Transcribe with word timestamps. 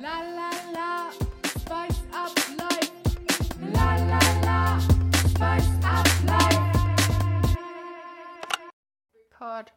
La 0.00 0.22
la 0.22 0.50
la, 0.72 1.10
spice 1.44 2.00
up 2.14 2.32
life. 2.56 2.92
La 3.74 3.96
la 3.96 4.20
la, 4.40 4.78
spice 5.28 5.68
up 5.84 6.06
life. 6.24 7.56
Record. 9.14 9.70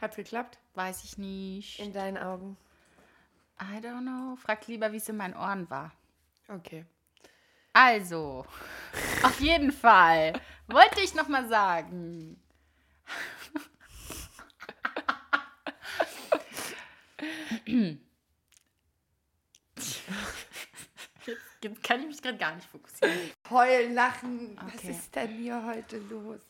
Hat's 0.00 0.16
geklappt? 0.16 0.56
Weiß 0.74 1.04
ich 1.04 1.18
nicht. 1.18 1.80
In 1.80 1.92
deinen 1.92 2.16
Augen. 2.16 2.56
I 3.60 3.78
don't 3.80 4.00
know. 4.04 4.36
Frag 4.36 4.66
lieber, 4.68 4.90
wie 4.92 4.96
es 4.96 5.08
in 5.10 5.18
meinen 5.18 5.36
Ohren 5.36 5.68
war. 5.68 5.92
Okay. 6.48 6.86
Also, 7.74 8.46
auf 9.22 9.38
jeden 9.40 9.70
Fall 9.70 10.32
wollte 10.66 11.02
ich 11.02 11.14
noch 11.14 11.28
mal 11.28 11.46
sagen. 11.46 12.40
Jetzt, 21.60 21.82
kann 21.82 22.00
ich 22.00 22.06
mich 22.06 22.22
gerade 22.22 22.38
gar 22.38 22.54
nicht 22.54 22.66
fokussieren. 22.68 23.16
Heulen, 23.50 23.94
lachen. 23.94 24.56
Was 24.62 24.74
Okay. 24.76 24.90
ist 24.90 25.14
denn 25.14 25.30
hier 25.36 25.64
heute 25.64 25.98
los? 25.98 26.40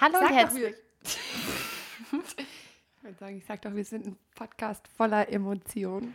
Hallo 0.00 0.18
und 0.18 0.22
Sag 0.24 0.28
doch, 0.30 0.36
herzlich. 0.36 0.74
ich 2.12 3.02
würde 3.02 3.18
sagen, 3.18 3.36
ich 3.38 3.44
sag 3.44 3.62
doch, 3.62 3.74
wir 3.74 3.84
sind 3.84 4.06
ein 4.06 4.16
Podcast 4.34 4.88
voller 4.88 5.28
Emotionen. 5.28 6.14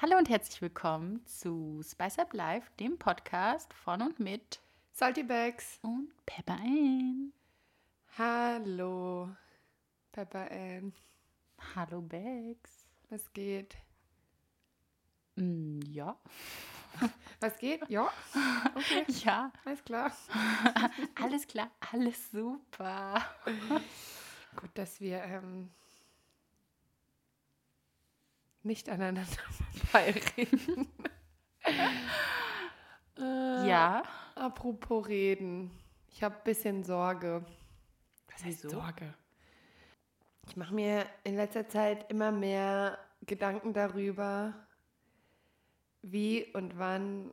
Hallo 0.00 0.16
und 0.18 0.28
herzlich 0.28 0.60
willkommen 0.60 1.24
zu 1.26 1.82
Spice 1.88 2.18
Up 2.18 2.32
Live, 2.34 2.70
dem 2.80 2.98
Podcast 2.98 3.72
von 3.72 4.02
und 4.02 4.18
mit 4.20 4.60
Salty 4.92 5.22
Bags. 5.22 5.78
und 5.82 6.10
Pepper 6.26 6.54
Ann. 6.54 7.32
Hallo. 8.18 9.30
Pepper 10.16 10.50
Ann. 10.50 10.94
Hallo 11.74 12.00
Bex. 12.00 12.86
Was 13.10 13.30
geht? 13.34 13.76
Mm, 15.34 15.80
ja. 15.90 16.18
Was 17.40 17.58
geht? 17.58 17.86
Ja. 17.90 18.10
Okay. 18.74 19.04
Ja, 19.26 19.52
Alles 19.66 19.84
klar. 19.84 20.10
alles 21.22 21.46
klar, 21.46 21.70
alles 21.92 22.30
super. 22.30 23.22
Gut, 24.58 24.70
dass 24.72 25.02
wir 25.02 25.22
ähm, 25.22 25.68
nicht 28.62 28.88
aneinander 28.88 29.26
vorbeireden. 29.90 30.88
äh, 33.18 33.68
Ja. 33.68 34.02
Apropos 34.34 35.08
reden. 35.08 35.70
Ich 36.10 36.22
habe 36.22 36.36
ein 36.36 36.44
bisschen 36.44 36.84
Sorge. 36.84 37.44
Was 38.32 38.44
heißt? 38.44 38.70
Sorge? 38.70 39.12
Ich 40.46 40.56
mache 40.56 40.74
mir 40.74 41.06
in 41.24 41.36
letzter 41.36 41.68
Zeit 41.68 42.10
immer 42.10 42.30
mehr 42.32 42.98
Gedanken 43.26 43.72
darüber, 43.72 44.54
wie 46.02 46.44
und 46.54 46.78
wann 46.78 47.32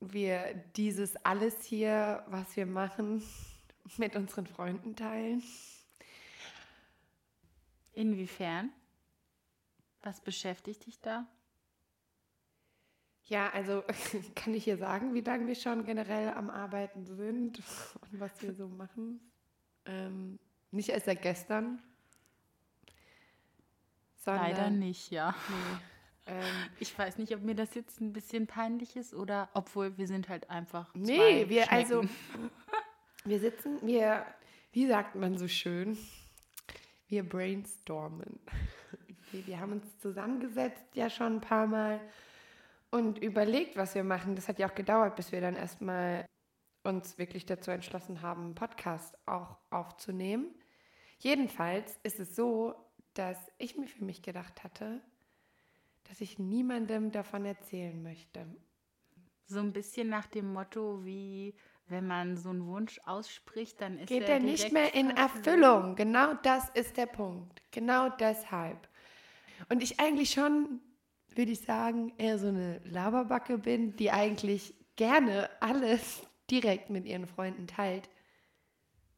wir 0.00 0.54
dieses 0.76 1.16
alles 1.24 1.62
hier, 1.64 2.24
was 2.28 2.56
wir 2.56 2.66
machen, 2.66 3.22
mit 3.96 4.16
unseren 4.16 4.46
Freunden 4.46 4.96
teilen. 4.96 5.42
Inwiefern? 7.92 8.70
Was 10.02 10.20
beschäftigt 10.20 10.86
dich 10.86 11.00
da? 11.00 11.26
Ja, 13.24 13.50
also 13.50 13.82
kann 14.34 14.54
ich 14.54 14.64
hier 14.64 14.76
sagen, 14.76 15.14
wie 15.14 15.20
lange 15.20 15.46
wir 15.46 15.54
schon 15.54 15.84
generell 15.84 16.30
am 16.30 16.50
Arbeiten 16.50 17.04
sind 17.04 17.58
und 18.00 18.20
was 18.20 18.40
wir 18.42 18.54
so 18.54 18.68
machen? 18.68 19.20
Ähm, 19.86 20.38
nicht 20.70 20.90
erst 20.90 21.06
seit 21.06 21.22
gestern. 21.22 21.82
Sondern, 24.22 24.50
Leider 24.50 24.70
nicht, 24.70 25.10
ja. 25.10 25.34
Nee, 25.48 26.34
ähm, 26.34 26.44
Ich 26.78 26.96
weiß 26.96 27.16
nicht, 27.18 27.34
ob 27.34 27.42
mir 27.42 27.54
das 27.54 27.74
jetzt 27.74 28.00
ein 28.00 28.12
bisschen 28.12 28.46
peinlich 28.46 28.96
ist 28.96 29.14
oder 29.14 29.48
obwohl 29.54 29.96
wir 29.96 30.06
sind 30.06 30.28
halt 30.28 30.50
einfach. 30.50 30.94
nee 30.94 31.16
zwei 31.16 31.48
wir 31.48 31.62
Schnecken. 31.64 31.74
also 31.74 32.02
wir 33.24 33.40
sitzen, 33.40 33.78
wir, 33.82 34.26
wie 34.72 34.86
sagt 34.86 35.14
man 35.14 35.38
so 35.38 35.48
schön, 35.48 35.96
wir 37.08 37.26
brainstormen. 37.26 38.40
Wir, 39.32 39.46
wir 39.46 39.58
haben 39.58 39.72
uns 39.72 39.98
zusammengesetzt 40.00 40.84
ja 40.94 41.08
schon 41.08 41.36
ein 41.36 41.40
paar 41.40 41.66
Mal 41.66 42.00
und 42.90 43.18
überlegt, 43.18 43.76
was 43.76 43.94
wir 43.94 44.04
machen. 44.04 44.36
Das 44.36 44.48
hat 44.48 44.58
ja 44.58 44.68
auch 44.68 44.74
gedauert, 44.74 45.16
bis 45.16 45.32
wir 45.32 45.40
dann 45.40 45.56
erstmal 45.56 46.26
uns 46.82 47.16
wirklich 47.16 47.46
dazu 47.46 47.70
entschlossen 47.70 48.20
haben, 48.20 48.44
einen 48.44 48.54
Podcast 48.54 49.16
auch 49.26 49.56
aufzunehmen. 49.70 50.54
Jedenfalls 51.18 51.98
ist 52.02 52.20
es 52.20 52.34
so, 52.36 52.74
dass 53.14 53.38
ich 53.58 53.76
mir 53.76 53.86
für 53.86 54.04
mich 54.04 54.22
gedacht 54.22 54.62
hatte, 54.64 55.00
dass 56.04 56.20
ich 56.20 56.38
niemandem 56.38 57.12
davon 57.12 57.44
erzählen 57.44 58.02
möchte. 58.02 58.46
So 59.46 59.60
ein 59.60 59.72
bisschen 59.72 60.08
nach 60.08 60.26
dem 60.26 60.52
Motto, 60.52 61.04
wie 61.04 61.54
wenn 61.90 62.06
man 62.06 62.36
so 62.36 62.50
einen 62.50 62.66
Wunsch 62.66 63.00
ausspricht, 63.04 63.80
dann 63.80 63.98
ist 63.98 64.08
Geht 64.08 64.22
er 64.22 64.34
er 64.34 64.40
nicht 64.40 64.72
mehr 64.72 64.94
in. 64.94 65.10
Erfüllung. 65.10 65.96
Genau 65.96 66.34
das 66.34 66.68
ist 66.70 66.96
der 66.96 67.06
Punkt. 67.06 67.60
Genau 67.72 68.08
deshalb. 68.08 68.88
Und 69.68 69.82
ich 69.82 70.00
eigentlich 70.00 70.30
schon, 70.30 70.80
würde 71.34 71.52
ich 71.52 71.60
sagen, 71.60 72.12
eher 72.16 72.38
so 72.38 72.48
eine 72.48 72.80
Laberbacke 72.84 73.58
bin, 73.58 73.96
die 73.96 74.10
eigentlich 74.10 74.74
gerne 74.96 75.50
alles 75.60 76.22
direkt 76.50 76.90
mit 76.90 77.06
ihren 77.06 77.26
Freunden 77.26 77.66
teilt. 77.66 78.08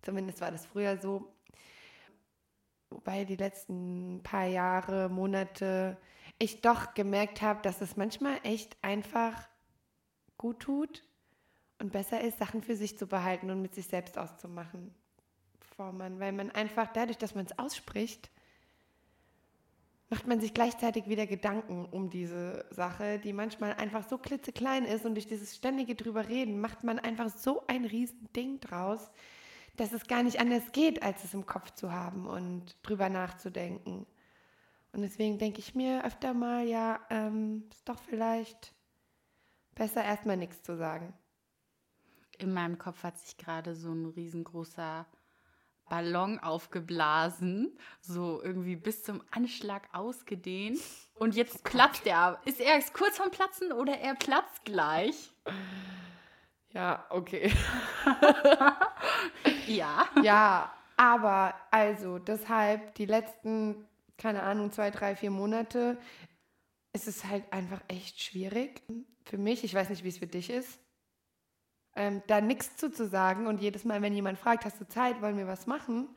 Zumindest 0.02 0.41
war 0.41 0.50
das 0.50 0.66
früher 0.66 0.97
so. 0.97 1.31
Wobei 2.92 3.25
die 3.25 3.36
letzten 3.36 4.20
paar 4.22 4.47
Jahre, 4.47 5.08
Monate 5.08 5.97
ich 6.38 6.60
doch 6.60 6.94
gemerkt 6.94 7.41
habe, 7.41 7.62
dass 7.62 7.80
es 7.80 7.97
manchmal 7.97 8.38
echt 8.42 8.76
einfach 8.82 9.48
gut 10.36 10.60
tut 10.60 11.04
und 11.78 11.92
besser 11.92 12.20
ist, 12.20 12.38
Sachen 12.38 12.62
für 12.62 12.76
sich 12.76 12.98
zu 12.98 13.06
behalten 13.06 13.50
und 13.50 13.62
mit 13.62 13.75
sich 13.75 13.86
selbst 13.86 14.19
auszumachen. 14.19 14.94
Man, 15.78 16.20
weil 16.20 16.32
man 16.32 16.52
einfach 16.52 16.92
dadurch, 16.92 17.19
dass 17.19 17.34
man 17.34 17.44
es 17.44 17.58
ausspricht, 17.58 18.31
macht 20.10 20.28
man 20.28 20.41
sich 20.41 20.54
gleichzeitig 20.54 21.08
wieder 21.08 21.26
Gedanken 21.26 21.86
um 21.86 22.08
diese 22.10 22.66
Sache, 22.70 23.19
die 23.19 23.32
manchmal 23.32 23.72
einfach 23.75 24.06
so 24.08 24.19
klitzeklein 24.19 24.84
ist 24.84 25.06
und 25.06 25.14
durch 25.14 25.26
dieses 25.26 25.56
ständige 25.56 25.97
drüber 25.97 26.28
reden 26.28 26.60
macht 26.60 26.84
man 26.84 26.98
einfach 26.98 27.31
so 27.31 27.66
ein 27.66 27.84
riesen 27.84 28.28
Ding 28.36 28.60
draus, 28.60 29.10
dass 29.76 29.92
es 29.92 30.06
gar 30.06 30.22
nicht 30.22 30.40
anders 30.40 30.72
geht, 30.72 31.02
als 31.02 31.24
es 31.24 31.34
im 31.34 31.46
Kopf 31.46 31.72
zu 31.72 31.92
haben 31.92 32.26
und 32.26 32.76
drüber 32.82 33.08
nachzudenken. 33.08 34.06
Und 34.92 35.02
deswegen 35.02 35.38
denke 35.38 35.60
ich 35.60 35.74
mir 35.74 36.04
öfter 36.04 36.34
mal, 36.34 36.66
ja, 36.66 37.00
ähm, 37.08 37.64
ist 37.70 37.88
doch 37.88 37.98
vielleicht 37.98 38.74
besser 39.74 40.04
erstmal 40.04 40.36
nichts 40.36 40.62
zu 40.62 40.76
sagen. 40.76 41.14
In 42.38 42.52
meinem 42.52 42.78
Kopf 42.78 43.02
hat 43.02 43.18
sich 43.18 43.38
gerade 43.38 43.74
so 43.74 43.92
ein 43.92 44.06
riesengroßer 44.06 45.06
Ballon 45.88 46.38
aufgeblasen, 46.38 47.76
so 48.00 48.42
irgendwie 48.42 48.76
bis 48.76 49.02
zum 49.02 49.22
Anschlag 49.30 49.88
ausgedehnt. 49.92 50.80
Und 51.14 51.34
jetzt 51.34 51.64
platzt 51.64 52.06
er. 52.06 52.40
Ist 52.44 52.60
er 52.60 52.80
kurz 52.92 53.16
vorm 53.16 53.30
Platzen 53.30 53.72
oder 53.72 53.98
er 53.98 54.14
platzt 54.14 54.64
gleich? 54.64 55.34
Ja, 56.72 57.04
okay. 57.10 57.52
Ja. 59.66 60.08
Ja, 60.22 60.72
aber 60.96 61.54
also 61.70 62.18
deshalb 62.18 62.94
die 62.94 63.06
letzten, 63.06 63.86
keine 64.18 64.42
Ahnung, 64.42 64.70
zwei, 64.72 64.90
drei, 64.90 65.16
vier 65.16 65.30
Monate 65.30 65.98
ist 66.92 67.08
es 67.08 67.24
halt 67.24 67.50
einfach 67.52 67.80
echt 67.88 68.20
schwierig 68.22 68.82
für 69.24 69.38
mich. 69.38 69.64
Ich 69.64 69.74
weiß 69.74 69.88
nicht, 69.88 70.04
wie 70.04 70.08
es 70.08 70.18
für 70.18 70.26
dich 70.26 70.50
ist. 70.50 70.78
Ähm, 71.94 72.22
da 72.26 72.40
nichts 72.40 72.76
zuzusagen 72.76 73.46
und 73.46 73.60
jedes 73.60 73.84
Mal, 73.84 74.00
wenn 74.02 74.14
jemand 74.14 74.38
fragt, 74.38 74.64
hast 74.64 74.81
du 74.81 74.88
Zeit, 74.88 75.20
wollen 75.20 75.37
wir 75.37 75.46
was 75.46 75.66
machen? 75.66 76.08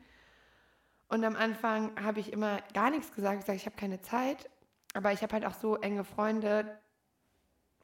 Und 1.08 1.24
am 1.24 1.36
Anfang 1.36 1.92
habe 2.02 2.20
ich 2.20 2.32
immer 2.32 2.60
gar 2.72 2.90
nichts 2.90 3.12
gesagt, 3.14 3.40
gesagt, 3.40 3.58
ich 3.58 3.66
habe 3.66 3.76
keine 3.76 4.00
Zeit. 4.02 4.48
Aber 4.94 5.12
ich 5.12 5.22
habe 5.22 5.34
halt 5.34 5.44
auch 5.44 5.54
so 5.54 5.76
enge 5.76 6.04
Freunde, 6.04 6.78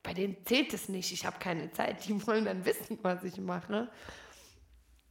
bei 0.03 0.15
denen 0.15 0.37
zählt 0.47 0.73
es 0.73 0.89
nicht, 0.89 1.13
ich 1.13 1.27
habe 1.27 1.39
keine 1.39 1.71
Zeit. 1.73 2.07
Die 2.07 2.27
wollen 2.27 2.47
dann 2.47 2.65
wissen, 2.65 2.99
was 3.03 3.23
ich 3.25 3.39
mache. 3.39 3.91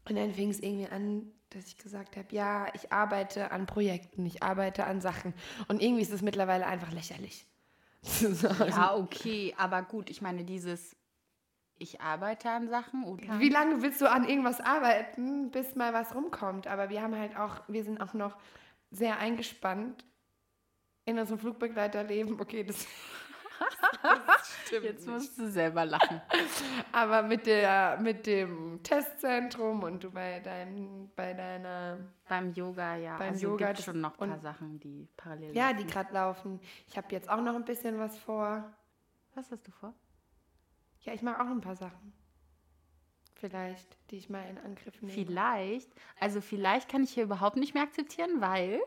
Und 0.08 0.16
dann 0.16 0.34
fing 0.34 0.50
es 0.50 0.60
irgendwie 0.60 0.88
an, 0.88 1.32
dass 1.50 1.68
ich 1.68 1.78
gesagt 1.78 2.18
habe, 2.18 2.28
ja, 2.32 2.68
ich 2.74 2.92
arbeite 2.92 3.52
an 3.52 3.66
Projekten, 3.66 4.26
ich 4.26 4.42
arbeite 4.42 4.86
an 4.86 5.02
Sachen. 5.02 5.34
Und 5.68 5.82
irgendwie 5.82 6.02
ist 6.02 6.14
es 6.14 6.22
mittlerweile 6.22 6.66
einfach 6.66 6.92
lächerlich. 6.92 7.46
sagen. 8.02 8.70
Ja, 8.70 8.96
okay, 8.96 9.54
aber 9.58 9.84
gut, 9.84 10.10
ich 10.10 10.22
meine, 10.22 10.44
dieses 10.44 10.96
ich 11.82 12.00
arbeite 12.00 12.52
an 12.52 12.70
Sachen 12.70 13.04
oder 13.04 13.40
Wie 13.40 13.50
lange 13.50 13.82
willst 13.82 14.02
du 14.02 14.10
an 14.10 14.28
irgendwas 14.28 14.62
arbeiten, 14.62 15.50
bis 15.50 15.76
mal 15.76 15.94
was 15.94 16.14
rumkommt? 16.14 16.68
Aber 16.68 16.90
wir 16.90 17.02
haben 17.02 17.18
halt 17.18 17.36
auch, 17.36 17.62
wir 17.68 17.84
sind 17.84 18.00
auch 18.00 18.14
noch 18.14 18.38
sehr 18.92 19.18
eingespannt 19.18 20.06
in 21.06 21.18
unserem 21.18 21.40
Flugbegleiterleben. 21.40 22.40
Okay, 22.40 22.64
das 22.64 22.86
stimmt 24.66 24.86
Jetzt 24.86 25.08
musst 25.08 25.38
du 25.38 25.50
selber 25.50 25.86
lachen. 25.86 26.22
Aber 26.92 27.22
mit, 27.22 27.46
der, 27.46 27.98
mit 28.02 28.26
dem 28.26 28.82
Testzentrum 28.84 29.84
und 29.84 30.04
du 30.04 30.12
bei, 30.12 30.40
deinem, 30.40 31.10
bei 31.16 31.34
deiner, 31.34 31.98
Beim 32.28 32.54
Yoga, 32.54 32.96
ja. 32.96 33.18
Beim 33.18 33.34
also 33.34 33.48
Yoga, 33.48 33.68
gibt 33.68 33.82
schon 33.82 34.02
noch 34.02 34.18
ein 34.20 34.30
paar 34.30 34.40
Sachen, 34.40 34.80
die 34.80 35.08
parallel 35.18 35.56
ja, 35.56 35.70
laufen. 35.70 35.78
die 35.78 35.92
gerade 35.92 36.14
laufen. 36.14 36.60
Ich 36.88 36.98
habe 36.98 37.08
jetzt 37.12 37.30
auch 37.30 37.42
noch 37.42 37.56
ein 37.56 37.66
bisschen 37.66 38.00
was 38.00 38.18
vor. 38.18 38.72
Was 39.36 39.52
hast 39.52 39.68
du 39.68 39.72
vor? 39.72 39.94
Ja, 41.02 41.14
ich 41.14 41.22
mache 41.22 41.42
auch 41.42 41.48
ein 41.48 41.62
paar 41.62 41.76
Sachen. 41.76 42.14
Vielleicht, 43.36 43.98
die 44.12 44.18
ich 44.18 44.30
mal 44.30 44.48
in 44.50 44.60
Angriff 44.60 45.02
nehme. 45.02 45.14
Vielleicht, 45.14 45.90
also 46.20 46.42
vielleicht 46.42 46.90
kann 46.90 47.04
ich 47.04 47.12
hier 47.12 47.24
überhaupt 47.24 47.58
nicht 47.58 47.74
mehr 47.74 47.84
akzeptieren, 47.84 48.40
weil 48.40 48.80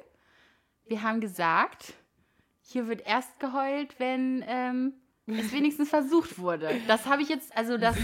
wir 0.87 1.03
haben 1.03 1.21
gesagt, 1.21 1.95
hier 2.67 2.89
wird 2.89 3.07
erst 3.07 3.39
geheult, 3.41 3.99
wenn 4.01 4.43
ähm, 4.47 4.95
es 5.27 5.53
wenigstens 5.53 5.91
versucht 5.91 6.39
wurde. 6.39 6.81
Das 6.89 7.07
habe 7.07 7.23
ich 7.23 7.29
jetzt, 7.29 7.55
also 7.57 7.77
das, 7.79 7.97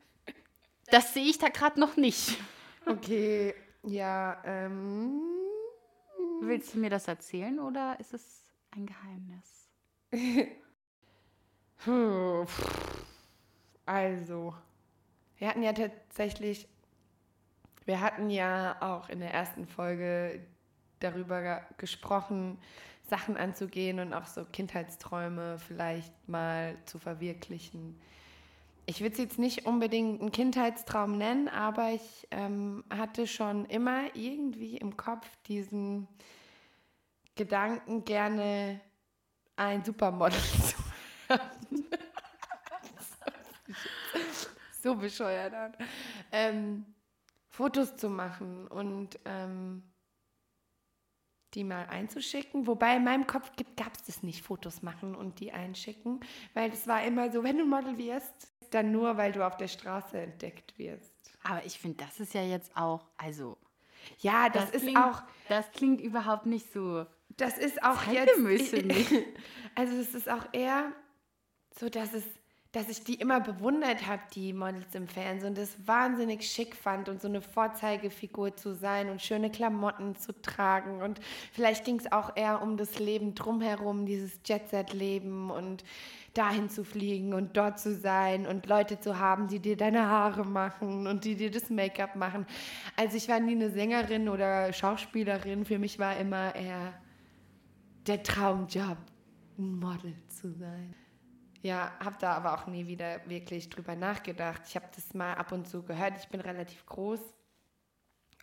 das 0.90 1.14
sehe 1.14 1.24
ich 1.24 1.38
da 1.38 1.48
gerade 1.48 1.80
noch 1.80 1.96
nicht. 1.96 2.38
Okay, 2.86 3.54
ja, 3.82 4.40
ähm. 4.44 5.20
Willst 6.42 6.74
du 6.74 6.78
mir 6.78 6.88
das 6.90 7.06
erzählen 7.08 7.58
oder 7.58 7.98
ist 8.00 8.14
es 8.14 8.42
ein 8.70 8.86
Geheimnis? 8.86 9.68
Also, 13.86 14.54
wir 15.38 15.48
hatten 15.48 15.62
ja 15.62 15.72
tatsächlich, 15.72 16.68
wir 17.84 18.00
hatten 18.00 18.30
ja 18.30 18.76
auch 18.80 19.08
in 19.08 19.20
der 19.20 19.32
ersten 19.32 19.66
Folge 19.66 20.46
darüber 21.00 21.40
ge- 21.42 21.60
gesprochen, 21.78 22.58
Sachen 23.10 23.36
anzugehen 23.36 24.00
und 24.00 24.14
auch 24.14 24.26
so 24.26 24.44
Kindheitsträume 24.44 25.58
vielleicht 25.58 26.28
mal 26.28 26.76
zu 26.86 26.98
verwirklichen. 26.98 28.00
Ich 28.86 29.00
würde 29.00 29.12
es 29.12 29.18
jetzt 29.18 29.38
nicht 29.38 29.66
unbedingt 29.66 30.20
einen 30.20 30.32
Kindheitstraum 30.32 31.18
nennen, 31.18 31.48
aber 31.48 31.90
ich 31.90 32.26
ähm, 32.30 32.84
hatte 32.88 33.26
schon 33.26 33.66
immer 33.66 34.14
irgendwie 34.14 34.78
im 34.78 34.96
Kopf 34.96 35.26
diesen 35.46 36.08
Gedanken, 37.34 38.04
gerne 38.04 38.80
ein 39.56 39.84
Supermodel 39.84 40.38
zu 41.28 41.40
so 44.82 44.94
bescheuert. 44.94 45.54
Ähm, 46.32 46.86
Fotos 47.48 47.96
zu 47.96 48.08
machen 48.08 48.66
und 48.68 49.18
ähm, 49.24 49.82
die 51.54 51.64
mal 51.64 51.86
einzuschicken. 51.86 52.66
Wobei 52.66 52.96
in 52.96 53.04
meinem 53.04 53.26
Kopf 53.26 53.50
gab 53.76 53.94
es 53.96 54.04
das 54.04 54.22
nicht, 54.22 54.42
Fotos 54.42 54.82
machen 54.82 55.14
und 55.14 55.40
die 55.40 55.52
einschicken. 55.52 56.20
Weil 56.54 56.70
es 56.72 56.86
war 56.86 57.02
immer 57.04 57.30
so, 57.30 57.42
wenn 57.42 57.58
du 57.58 57.64
Model 57.64 57.98
wirst, 57.98 58.52
dann 58.70 58.92
nur, 58.92 59.16
weil 59.16 59.32
du 59.32 59.46
auf 59.46 59.56
der 59.56 59.68
Straße 59.68 60.18
entdeckt 60.18 60.78
wirst. 60.78 61.12
Aber 61.42 61.64
ich 61.64 61.78
finde, 61.78 62.04
das 62.04 62.20
ist 62.20 62.34
ja 62.34 62.42
jetzt 62.42 62.76
auch, 62.76 63.06
also, 63.16 63.56
Ja, 64.18 64.48
das, 64.48 64.66
das, 64.66 64.74
ist 64.76 64.82
klingt, 64.82 64.98
auch, 64.98 65.22
das 65.48 65.70
klingt 65.72 66.00
überhaupt 66.00 66.46
nicht 66.46 66.72
so. 66.72 67.06
das 67.36 67.58
ist 67.58 67.82
auch 67.82 68.06
jetzt. 68.06 68.36
Also 69.74 69.96
es 69.96 70.14
ist 70.14 70.28
auch 70.28 70.46
eher 70.52 70.92
so, 71.78 71.88
dass 71.88 72.12
es, 72.12 72.24
dass 72.72 72.88
ich 72.88 73.02
die 73.02 73.14
immer 73.14 73.40
bewundert 73.40 74.06
habe, 74.06 74.22
die 74.32 74.52
Models 74.52 74.94
im 74.94 75.08
Fernsehen 75.08 75.48
und 75.48 75.58
das 75.58 75.76
wahnsinnig 75.86 76.48
schick 76.48 76.76
fand 76.76 77.08
und 77.08 77.20
so 77.20 77.26
eine 77.26 77.42
Vorzeigefigur 77.42 78.56
zu 78.56 78.74
sein 78.74 79.10
und 79.10 79.20
schöne 79.20 79.50
Klamotten 79.50 80.14
zu 80.14 80.32
tragen 80.40 81.02
und 81.02 81.18
vielleicht 81.52 81.84
ging 81.84 81.98
es 81.98 82.12
auch 82.12 82.36
eher 82.36 82.62
um 82.62 82.76
das 82.76 83.00
Leben 83.00 83.34
drumherum, 83.34 84.06
dieses 84.06 84.38
Jet-Set-Leben 84.44 85.50
und 85.50 85.82
dahin 86.34 86.70
zu 86.70 86.84
fliegen 86.84 87.34
und 87.34 87.56
dort 87.56 87.80
zu 87.80 87.92
sein 87.96 88.46
und 88.46 88.66
Leute 88.66 89.00
zu 89.00 89.18
haben, 89.18 89.48
die 89.48 89.58
dir 89.58 89.76
deine 89.76 90.06
Haare 90.06 90.44
machen 90.44 91.08
und 91.08 91.24
die 91.24 91.34
dir 91.34 91.50
das 91.50 91.70
Make-up 91.70 92.14
machen. 92.14 92.46
Also 92.96 93.16
ich 93.16 93.28
war 93.28 93.40
nie 93.40 93.56
eine 93.56 93.70
Sängerin 93.70 94.28
oder 94.28 94.72
Schauspielerin, 94.72 95.64
für 95.64 95.80
mich 95.80 95.98
war 95.98 96.16
immer 96.16 96.54
eher 96.54 96.94
der 98.06 98.22
Traumjob, 98.22 98.96
ein 99.58 99.78
Model 99.80 100.14
zu 100.28 100.52
sein. 100.52 100.94
Ja, 101.62 101.92
habe 102.00 102.16
da 102.18 102.32
aber 102.32 102.54
auch 102.54 102.66
nie 102.66 102.86
wieder 102.86 103.28
wirklich 103.28 103.68
drüber 103.68 103.94
nachgedacht. 103.94 104.62
Ich 104.66 104.76
habe 104.76 104.86
das 104.94 105.12
mal 105.12 105.34
ab 105.34 105.52
und 105.52 105.68
zu 105.68 105.82
gehört. 105.82 106.18
Ich 106.18 106.28
bin 106.28 106.40
relativ 106.40 106.86
groß 106.86 107.20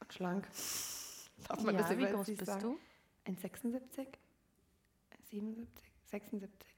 und 0.01 0.13
schlank. 0.13 0.47
Darf 1.47 1.63
man 1.63 1.77
das 1.77 1.89
ja, 1.89 1.97
wie 1.97 2.03
über 2.03 2.11
groß 2.13 2.27
bist 2.27 2.45
sagen? 2.45 2.61
du? 3.25 3.31
1,76? 3.31 4.07
77? 5.29 5.91
76? 6.05 6.77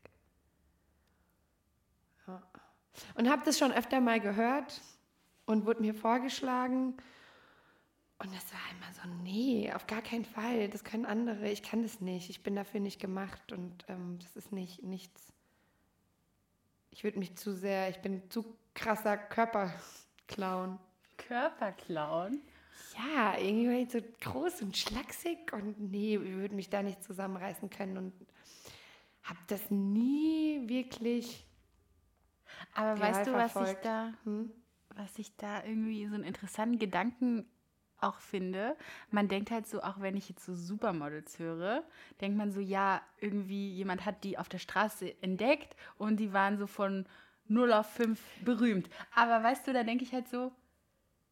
Ja. 2.28 2.42
Und 3.16 3.30
habe 3.30 3.44
das 3.46 3.58
schon 3.60 3.72
öfter 3.72 4.00
mal 4.00 4.20
gehört 4.20 4.82
und 5.46 5.66
wurde 5.66 5.82
mir 5.82 5.94
vorgeschlagen. 5.94 6.98
Und 8.18 8.36
das 8.36 8.52
war 8.52 8.60
immer 8.72 8.94
so, 8.94 9.24
nee, 9.24 9.72
auf 9.74 9.88
gar 9.88 10.02
keinen 10.02 10.26
Fall. 10.26 10.70
Das 10.70 10.84
können 10.84 11.06
andere. 11.06 11.50
Ich 11.50 11.64
kann 11.64 11.84
das 11.84 12.02
nicht. 12.02 12.30
Ich 12.30 12.44
bin 12.44 12.56
dafür 12.56 12.80
nicht 12.80 13.00
gemacht 13.00 13.52
und 13.52 13.86
ähm, 13.88 14.20
das 14.20 14.36
ist 14.36 14.52
nicht 14.52 14.84
nichts. 14.84 15.34
Ich 17.00 17.06
würde 17.06 17.20
mich 17.20 17.38
zu 17.38 17.54
sehr, 17.54 17.88
ich 17.90 18.00
bin 18.02 18.30
zu 18.30 18.44
krasser 18.74 19.16
Körperclown. 19.18 20.78
Körperclown. 21.16 22.42
Ja, 22.98 23.38
irgendwie 23.38 23.90
so 23.90 24.06
groß 24.20 24.64
und 24.64 24.76
schlaksig 24.76 25.54
und 25.54 25.80
nee, 25.80 26.18
ich 26.18 26.34
würde 26.34 26.56
mich 26.56 26.70
da 26.70 26.84
nicht 26.84 27.02
zusammenreißen 27.02 27.70
können 27.70 27.98
und 27.98 28.14
habe 29.24 29.40
das 29.48 29.72
nie 29.72 30.68
wirklich. 30.68 31.48
Aber 32.74 33.00
weißt 33.00 33.28
du, 33.28 33.32
was 33.32 33.56
ich 33.56 33.78
da, 33.78 34.14
Hm? 34.26 34.52
was 34.90 35.18
ich 35.20 35.34
da 35.38 35.64
irgendwie 35.64 36.06
so 36.06 36.16
einen 36.16 36.26
interessanten 36.26 36.80
Gedanken 36.80 37.46
auch 38.02 38.20
finde? 38.20 38.76
Man 39.12 39.28
denkt 39.28 39.52
halt 39.52 39.68
so, 39.68 39.82
auch 39.82 40.00
wenn 40.00 40.18
ich 40.18 40.30
jetzt 40.30 40.46
so 40.46 40.54
Supermodels 40.54 41.40
höre, 41.40 41.84
denkt 42.22 42.38
man 42.38 42.52
so, 42.52 42.60
ja, 42.60 43.02
irgendwie 43.20 43.70
jemand 43.72 44.06
hat 44.06 44.24
die 44.24 44.38
auf 44.38 44.50
der 44.50 44.60
Straße 44.60 45.22
entdeckt 45.22 45.76
und 45.98 46.18
die 46.18 46.34
waren 46.34 46.58
so 46.58 46.68
von 46.68 47.06
0 47.48 47.74
auf 47.74 47.88
5 47.94 48.20
berühmt. 48.46 48.90
Aber 49.16 49.44
weißt 49.44 49.68
du, 49.68 49.74
da 49.74 49.84
denke 49.84 50.04
ich 50.04 50.14
halt 50.14 50.28
so, 50.28 50.52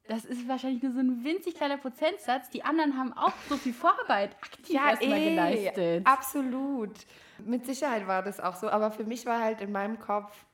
das 0.07 0.25
ist 0.25 0.47
wahrscheinlich 0.47 0.81
nur 0.81 0.93
so 0.93 0.99
ein 0.99 1.23
winzig 1.23 1.55
kleiner 1.55 1.77
Prozentsatz. 1.77 2.49
Die 2.49 2.63
anderen 2.63 2.97
haben 2.97 3.13
auch 3.13 3.33
so 3.49 3.57
viel 3.57 3.73
Vorarbeit 3.73 4.35
aktiv 4.41 4.75
erstmal 4.75 5.19
eh, 5.19 5.29
geleistet. 5.29 6.07
Absolut. 6.07 6.93
Mit 7.39 7.65
Sicherheit 7.65 8.07
war 8.07 8.23
das 8.23 8.39
auch 8.39 8.55
so, 8.55 8.69
aber 8.69 8.91
für 8.91 9.03
mich 9.03 9.25
war 9.25 9.41
halt 9.41 9.61
in 9.61 9.71
meinem 9.71 9.99
Kopf, 9.99 10.45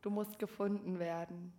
du 0.00 0.10
musst 0.10 0.38
gefunden 0.38 0.98
werden. 0.98 1.52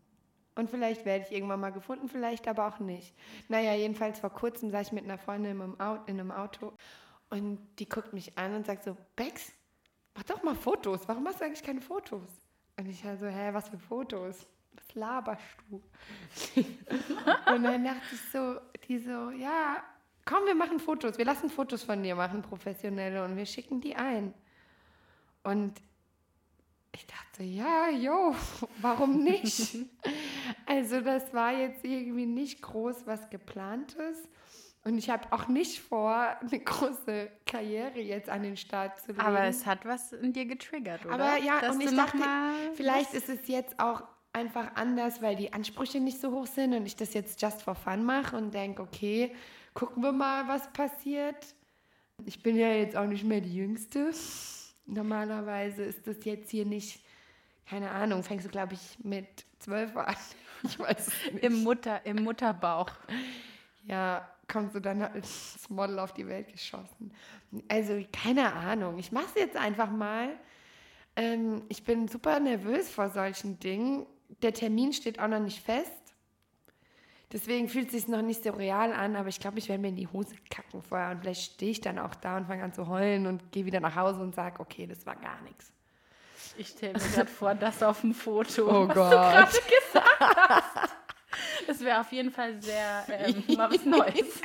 Und 0.55 0.69
vielleicht 0.69 1.05
werde 1.05 1.25
ich 1.25 1.31
irgendwann 1.31 1.59
mal 1.59 1.71
gefunden, 1.71 2.07
vielleicht 2.07 2.47
aber 2.47 2.67
auch 2.67 2.79
nicht. 2.79 3.13
Naja, 3.49 3.73
jedenfalls 3.73 4.19
vor 4.19 4.29
kurzem 4.29 4.69
saß 4.69 4.87
ich 4.87 4.93
mit 4.93 5.03
einer 5.03 5.17
Freundin 5.17 5.59
in 5.59 6.19
einem 6.19 6.31
Auto 6.31 6.73
und 7.29 7.59
die 7.79 7.89
guckt 7.89 8.13
mich 8.13 8.37
an 8.37 8.53
und 8.53 8.65
sagt 8.67 8.83
so, 8.83 8.95
Bex, 9.15 9.51
mach 10.13 10.23
doch 10.23 10.43
mal 10.43 10.55
Fotos. 10.55 11.07
Warum 11.07 11.23
machst 11.23 11.41
du 11.41 11.45
eigentlich 11.45 11.63
keine 11.63 11.81
Fotos? 11.81 12.21
Und 12.77 12.87
ich 12.87 13.01
so, 13.01 13.25
hä, 13.25 13.49
was 13.53 13.69
für 13.69 13.79
Fotos? 13.79 14.47
Was 14.75 14.95
laberst 14.95 15.41
du? 15.69 15.81
und 17.51 17.63
dann 17.63 17.83
dachte 17.83 18.01
ich 18.11 18.31
so, 18.31 18.57
die 18.87 18.99
so, 18.99 19.31
ja, 19.31 19.83
komm, 20.25 20.45
wir 20.45 20.55
machen 20.55 20.79
Fotos. 20.79 21.17
Wir 21.17 21.25
lassen 21.25 21.49
Fotos 21.49 21.83
von 21.83 22.03
dir 22.03 22.15
machen, 22.15 22.41
professionelle, 22.43 23.23
und 23.25 23.35
wir 23.35 23.45
schicken 23.45 23.81
die 23.81 23.95
ein. 23.95 24.33
Und 25.43 25.81
ich 26.95 27.05
dachte, 27.07 27.43
ja, 27.43 27.89
jo, 27.89 28.35
warum 28.81 29.23
nicht? 29.23 29.77
also 30.65 31.01
das 31.01 31.33
war 31.33 31.53
jetzt 31.53 31.83
irgendwie 31.83 32.25
nicht 32.25 32.61
groß 32.61 33.05
was 33.05 33.29
geplantes. 33.29 34.17
Und 34.85 34.97
ich 34.97 35.09
habe 35.09 35.31
auch 35.31 35.47
nicht 35.47 35.79
vor, 35.79 36.35
eine 36.41 36.59
große 36.59 37.29
Karriere 37.45 37.99
jetzt 37.99 38.29
an 38.29 38.43
den 38.43 38.57
Start 38.57 38.99
zu 38.99 39.13
legen. 39.13 39.21
Aber 39.21 39.43
es 39.43 39.65
hat 39.65 39.85
was 39.85 40.11
in 40.11 40.33
dir 40.33 40.45
getriggert, 40.45 41.05
oder? 41.05 41.13
Aber 41.13 41.37
ja, 41.37 41.61
Dass 41.61 41.75
und 41.75 41.81
ich 41.81 41.95
dachte, 41.95 42.17
mal 42.17 42.53
vielleicht 42.73 43.13
ist 43.13 43.29
es 43.29 43.47
jetzt 43.47 43.79
auch 43.79 44.03
einfach 44.33 44.75
anders, 44.75 45.21
weil 45.21 45.35
die 45.35 45.53
Ansprüche 45.53 45.99
nicht 45.99 46.19
so 46.19 46.31
hoch 46.31 46.47
sind 46.47 46.73
und 46.73 46.85
ich 46.85 46.95
das 46.95 47.13
jetzt 47.13 47.41
just 47.41 47.61
for 47.61 47.75
fun 47.75 48.03
mache 48.03 48.35
und 48.35 48.53
denke, 48.53 48.81
okay, 48.81 49.33
gucken 49.73 50.03
wir 50.03 50.11
mal, 50.11 50.47
was 50.47 50.71
passiert. 50.73 51.55
Ich 52.25 52.41
bin 52.43 52.57
ja 52.57 52.69
jetzt 52.73 52.97
auch 52.97 53.05
nicht 53.05 53.23
mehr 53.23 53.41
die 53.41 53.55
Jüngste. 53.55 54.11
Normalerweise 54.85 55.83
ist 55.83 56.05
das 56.07 56.25
jetzt 56.25 56.49
hier 56.49 56.65
nicht, 56.65 57.01
keine 57.67 57.91
Ahnung, 57.91 58.23
fängst 58.23 58.45
du, 58.45 58.49
glaube 58.49 58.73
ich, 58.73 58.97
mit 59.03 59.45
zwölf 59.59 59.95
an. 59.95 60.15
Ich 60.65 60.79
weiß 60.79 61.07
nicht. 61.33 61.43
im, 61.43 61.61
Mutter, 61.61 62.05
im 62.05 62.23
Mutterbauch. 62.23 62.89
Ja, 63.83 64.25
kommst 64.47 64.73
du 64.73 64.79
dann 64.79 65.01
als 65.01 65.69
Model 65.69 65.99
auf 65.99 66.13
die 66.13 66.25
Welt 66.25 66.53
geschossen. 66.53 67.11
Also, 67.67 68.01
keine 68.13 68.53
Ahnung. 68.53 68.97
Ich 68.97 69.11
mache 69.11 69.25
es 69.25 69.35
jetzt 69.35 69.57
einfach 69.57 69.91
mal. 69.91 70.29
Ähm, 71.17 71.63
ich 71.67 71.83
bin 71.83 72.07
super 72.07 72.39
nervös 72.39 72.89
vor 72.89 73.09
solchen 73.09 73.59
Dingen. 73.59 74.05
Der 74.41 74.53
Termin 74.53 74.93
steht 74.93 75.19
auch 75.19 75.27
noch 75.27 75.41
nicht 75.41 75.61
fest. 75.61 75.91
Deswegen 77.33 77.67
fühlt 77.67 77.87
es 77.87 77.93
sich 77.93 78.07
noch 78.07 78.21
nicht 78.21 78.43
so 78.43 78.51
real 78.51 78.93
an, 78.93 79.15
aber 79.15 79.27
ich 79.27 79.39
glaube, 79.39 79.57
ich 79.57 79.67
werde 79.67 79.81
mir 79.81 79.89
in 79.89 79.95
die 79.95 80.07
Hose 80.07 80.35
kacken 80.51 80.83
vorher. 80.83 81.11
Und 81.11 81.21
vielleicht 81.21 81.53
stehe 81.55 81.71
ich 81.71 81.81
dann 81.81 81.97
auch 81.97 82.13
da 82.15 82.37
und 82.37 82.45
fange 82.45 82.63
an 82.63 82.73
zu 82.73 82.87
heulen 82.87 83.25
und 83.25 83.51
gehe 83.51 83.65
wieder 83.65 83.79
nach 83.79 83.95
Hause 83.95 84.21
und 84.21 84.35
sage, 84.35 84.59
okay, 84.59 84.85
das 84.85 85.05
war 85.05 85.15
gar 85.15 85.41
nichts. 85.41 85.73
Ich 86.57 86.69
stelle 86.69 86.93
mir 86.93 86.99
gerade 86.99 87.29
vor, 87.31 87.55
das 87.55 87.81
auf 87.81 88.01
dem 88.01 88.13
Foto. 88.13 88.67
Oh 88.67 88.87
was 88.87 88.95
Gott. 88.95 89.11
Du 89.11 89.17
gerade 89.17 89.51
gesagt 89.51 90.49
hast. 90.49 90.95
Das 91.67 91.79
wäre 91.79 91.99
auf 92.01 92.11
jeden 92.11 92.31
Fall 92.31 92.61
sehr 92.61 93.05
ähm, 93.09 93.43
mal 93.57 93.71
was 93.71 93.83
Neues. 93.85 94.41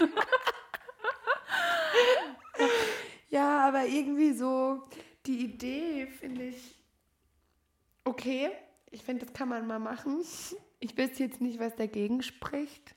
Ja, 3.29 3.69
aber 3.69 3.85
irgendwie 3.85 4.33
so 4.33 4.83
die 5.27 5.45
Idee 5.45 6.07
finde 6.07 6.45
ich 6.45 6.79
okay. 8.05 8.51
Ich 8.91 9.03
finde, 9.03 9.27
das 9.27 9.35
kann 9.35 9.51
man 9.51 9.67
mal 9.67 9.79
machen. 9.79 10.25
Ich 10.81 10.97
weiß 10.97 11.19
jetzt 11.19 11.41
nicht, 11.43 11.61
was 11.61 11.77
dagegen 11.77 12.23
spricht. 12.23 12.95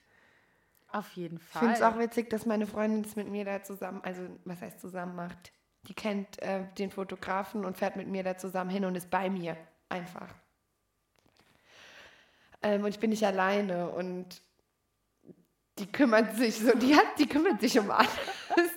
Auf 0.90 1.10
jeden 1.12 1.36
Ich 1.36 1.42
Fall. 1.42 1.60
finde 1.60 1.74
es 1.76 1.82
auch 1.82 1.98
witzig, 1.98 2.30
dass 2.30 2.46
meine 2.46 2.66
Freundin 2.66 3.02
das 3.02 3.16
mit 3.16 3.28
mir 3.28 3.44
da 3.44 3.62
zusammen, 3.62 4.00
also 4.02 4.22
was 4.44 4.60
heißt 4.62 4.80
zusammen 4.80 5.14
macht. 5.16 5.52
Die 5.88 5.94
kennt 5.94 6.40
äh, 6.42 6.64
den 6.78 6.90
Fotografen 6.90 7.64
und 7.64 7.76
fährt 7.76 7.96
mit 7.96 8.06
mir 8.08 8.22
da 8.22 8.36
zusammen 8.36 8.70
hin 8.70 8.84
und 8.84 8.94
ist 8.94 9.10
bei 9.10 9.28
mir. 9.28 9.56
Einfach. 9.88 10.28
Ähm, 12.62 12.82
und 12.84 12.88
ich 12.90 12.98
bin 13.00 13.10
nicht 13.10 13.24
alleine 13.24 13.88
und 13.90 14.40
die 15.78 15.90
kümmert 15.90 16.36
sich 16.36 16.58
so, 16.58 16.76
die 16.76 16.94
hat, 16.94 17.18
die 17.18 17.26
kümmert 17.26 17.60
sich 17.60 17.78
um 17.78 17.90
alles. 17.90 18.10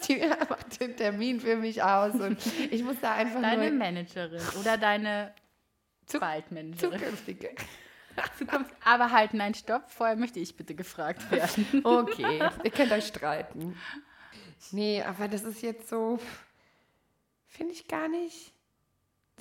Die 0.07 0.17
macht 0.49 0.79
den 0.79 0.95
Termin 0.95 1.39
für 1.41 1.57
mich 1.57 1.83
aus 1.83 2.13
und 2.15 2.37
ich 2.71 2.81
muss 2.83 2.95
da 3.01 3.13
einfach 3.13 3.41
deine 3.41 3.69
nur 3.69 3.77
Managerin 3.77 4.41
oder 4.59 4.77
deine 4.77 5.33
Zu- 6.05 6.21
Waldmanagerin. 6.21 6.99
zukünftige. 6.99 7.49
Zukunft. 8.37 8.73
Aber 8.85 9.11
halt, 9.11 9.33
nein, 9.33 9.53
stopp. 9.53 9.91
Vorher 9.91 10.15
möchte 10.15 10.39
ich 10.39 10.55
bitte 10.55 10.73
gefragt 10.73 11.29
werden. 11.31 11.81
Okay, 11.83 12.41
ihr 12.63 12.71
könnt 12.71 12.91
euch 12.93 13.07
streiten. 13.07 13.75
Nee, 14.71 15.03
aber 15.03 15.27
das 15.27 15.43
ist 15.43 15.61
jetzt 15.61 15.89
so, 15.89 16.17
finde 17.47 17.73
ich 17.73 17.87
gar 17.87 18.07
nicht 18.07 18.53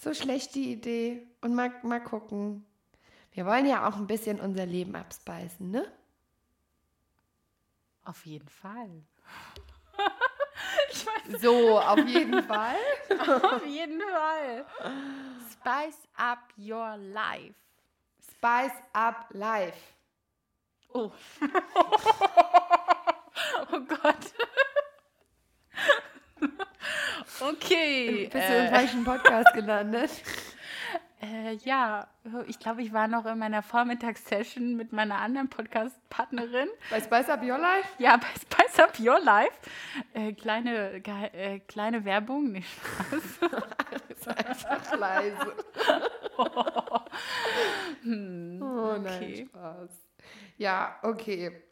so 0.01 0.15
schlecht 0.15 0.55
die 0.55 0.73
Idee. 0.73 1.27
Und 1.41 1.55
mal, 1.55 1.73
mal 1.83 2.03
gucken. 2.03 2.67
Wir 3.33 3.47
wollen 3.47 3.67
ja 3.67 3.89
auch 3.89 3.97
ein 3.97 4.07
bisschen 4.07 4.41
unser 4.41 4.67
Leben 4.67 4.95
abspeisen, 4.95 5.71
ne? 5.71 5.91
Auf 8.05 8.25
jeden 8.27 8.49
Fall. 8.49 9.03
ich 10.91 11.07
weiß, 11.07 11.41
So, 11.41 11.81
auf 11.81 12.07
jeden 12.07 12.43
Fall. 12.45 12.77
auf 13.43 13.67
jeden 13.67 14.01
Fall. 14.01 14.67
Spice 15.53 15.99
up 16.17 16.53
your 16.59 16.97
life. 16.97 17.55
Spice 18.21 18.83
up 18.93 19.27
life. 19.31 19.95
Oh. 20.93 21.11
oh 23.73 23.81
Gott. 23.81 24.33
Okay. 27.41 28.29
Bist 28.33 28.49
du 28.49 28.57
im 28.59 28.65
Äh, 28.67 28.71
falschen 28.71 29.05
Podcast 29.05 29.53
gelandet? 29.55 30.11
äh, 31.23 31.55
ja, 31.65 32.07
ich 32.47 32.59
glaube, 32.59 32.83
ich 32.83 32.93
war 32.93 33.09
noch 33.09 33.27
in 33.27 33.39
meiner 33.39 33.63
Vormittagssession 33.63 34.77
mit 34.77 34.93
meiner 34.93 35.19
anderen 35.21 35.49
Podcast-Partnerin. 35.49 36.69
Bei 36.91 37.01
Spice 37.01 37.29
up 37.31 37.43
your 37.43 37.59
life? 37.59 37.89
Ja, 37.99 38.17
bei 38.17 38.27
Spice 38.41 38.79
Up 38.81 38.99
Your 39.01 39.21
Life. 39.21 39.53
Äh, 40.15 40.33
kleine, 40.33 40.95
äh, 41.33 41.61
kleine 41.61 42.05
Werbung. 42.05 42.53
Nee, 42.53 42.63
Spaß. 42.63 43.51
Ist 44.09 44.29
einfach 44.29 44.97
leise. 44.99 45.53
Hm, 48.03 48.61
Oh 48.63 48.97
nein, 48.99 49.07
okay. 49.07 49.47
Spaß. 49.49 49.91
Ja, 50.59 50.99
okay. 51.03 51.63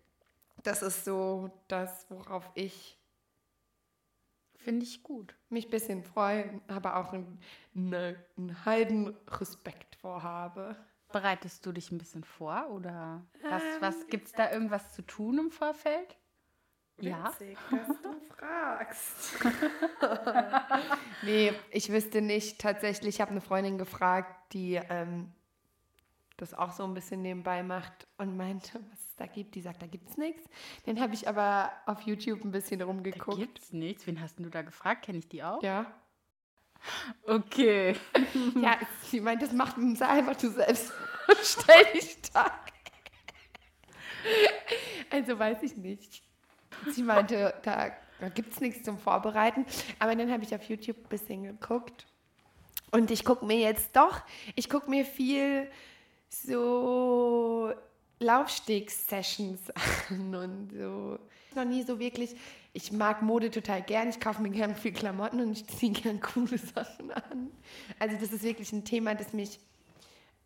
Das 0.62 0.82
ist 0.82 1.04
so 1.04 1.50
das, 1.68 2.06
worauf 2.08 2.48
ich 2.54 2.96
Finde 4.64 4.84
ich 4.84 5.02
gut. 5.02 5.34
mich 5.48 5.66
ein 5.66 5.70
bisschen 5.70 6.02
freue, 6.04 6.60
aber 6.68 6.96
auch 6.96 7.12
einen, 7.12 7.40
ne, 7.74 8.16
einen 8.36 8.64
halben 8.64 9.16
Respekt 9.28 9.96
vorhabe. 9.96 10.76
Bereitest 11.12 11.66
du 11.66 11.72
dich 11.72 11.90
ein 11.92 11.98
bisschen 11.98 12.24
vor 12.24 12.70
oder 12.70 13.22
was, 13.42 13.62
Ähm. 13.62 13.68
was 13.80 14.06
gibt 14.06 14.26
es 14.28 14.32
da 14.32 14.50
irgendwas 14.50 14.92
zu 14.94 15.02
tun 15.02 15.38
im 15.38 15.50
Vorfeld? 15.50 16.16
Ja. 17.00 17.28
Witzig, 17.32 17.58
dass 17.70 17.88
du 18.02 18.20
fragst. 18.36 19.34
nee, 21.22 21.52
ich 21.70 21.90
wüsste 21.90 22.22
nicht. 22.22 22.60
Tatsächlich, 22.60 23.16
ich 23.16 23.20
habe 23.20 23.32
eine 23.32 23.40
Freundin 23.40 23.78
gefragt, 23.78 24.52
die 24.52 24.74
ähm, 24.88 25.32
das 26.36 26.54
auch 26.54 26.72
so 26.72 26.84
ein 26.84 26.94
bisschen 26.94 27.22
nebenbei 27.22 27.62
macht 27.62 28.06
und 28.18 28.36
meinte, 28.36 28.74
was 28.90 29.00
es 29.00 29.16
da 29.16 29.26
gibt. 29.26 29.54
Die 29.54 29.60
sagt, 29.60 29.82
da 29.82 29.86
gibt 29.86 30.08
es 30.10 30.16
nichts. 30.16 30.42
Dann 30.86 31.00
habe 31.00 31.14
ich 31.14 31.28
aber 31.28 31.70
auf 31.86 32.00
YouTube 32.02 32.44
ein 32.44 32.50
bisschen 32.52 32.78
Da 32.80 32.86
rumgeguckt. 32.86 33.38
gibt's 33.38 33.72
nichts. 33.72 34.06
Wen 34.06 34.20
hast 34.20 34.36
denn 34.38 34.44
du 34.44 34.50
da 34.50 34.62
gefragt? 34.62 35.04
Kenne 35.04 35.18
ich 35.18 35.28
die 35.28 35.42
auch? 35.42 35.62
Ja. 35.62 35.86
Okay. 37.26 37.96
Ja, 38.60 38.76
sie 39.02 39.20
meint, 39.20 39.42
das 39.42 39.52
macht 39.52 39.76
sei 39.96 40.06
einfach 40.06 40.36
du 40.36 40.50
selbst. 40.50 40.92
und 41.28 41.38
Stell 41.42 41.84
dich 41.94 42.16
da. 42.32 42.50
Also 45.10 45.38
weiß 45.38 45.62
ich 45.62 45.76
nicht. 45.76 46.22
Sie 46.90 47.02
meinte, 47.02 47.54
da, 47.62 47.92
da 48.20 48.28
gibt 48.28 48.52
es 48.54 48.60
nichts 48.60 48.82
zum 48.84 48.98
Vorbereiten. 48.98 49.66
Aber 49.98 50.14
dann 50.16 50.30
habe 50.30 50.42
ich 50.44 50.54
auf 50.54 50.62
YouTube 50.64 50.96
ein 50.96 51.08
bisschen 51.08 51.42
geguckt. 51.44 52.06
Und 52.90 53.10
ich 53.10 53.24
gucke 53.24 53.44
mir 53.44 53.58
jetzt 53.58 53.96
doch, 53.96 54.20
ich 54.54 54.68
gucke 54.68 54.90
mir 54.90 55.04
viel 55.04 55.70
so 56.32 57.72
Laufsteg-Sessions 58.20 59.60
an 60.08 60.34
und 60.34 60.72
so. 60.72 61.18
Noch 61.54 61.64
nie 61.64 61.82
so 61.82 61.98
wirklich. 61.98 62.34
Ich 62.72 62.92
mag 62.92 63.20
Mode 63.20 63.50
total 63.50 63.82
gern. 63.82 64.08
Ich 64.08 64.20
kaufe 64.20 64.40
mir 64.40 64.50
gern 64.50 64.74
viel 64.74 64.92
Klamotten 64.92 65.40
und 65.40 65.52
ich 65.52 65.66
ziehe 65.66 65.92
gern 65.92 66.20
coole 66.20 66.56
Sachen 66.56 67.10
an. 67.10 67.50
Also 67.98 68.16
das 68.18 68.32
ist 68.32 68.42
wirklich 68.42 68.72
ein 68.72 68.84
Thema, 68.84 69.14
das 69.14 69.32
mich 69.32 69.60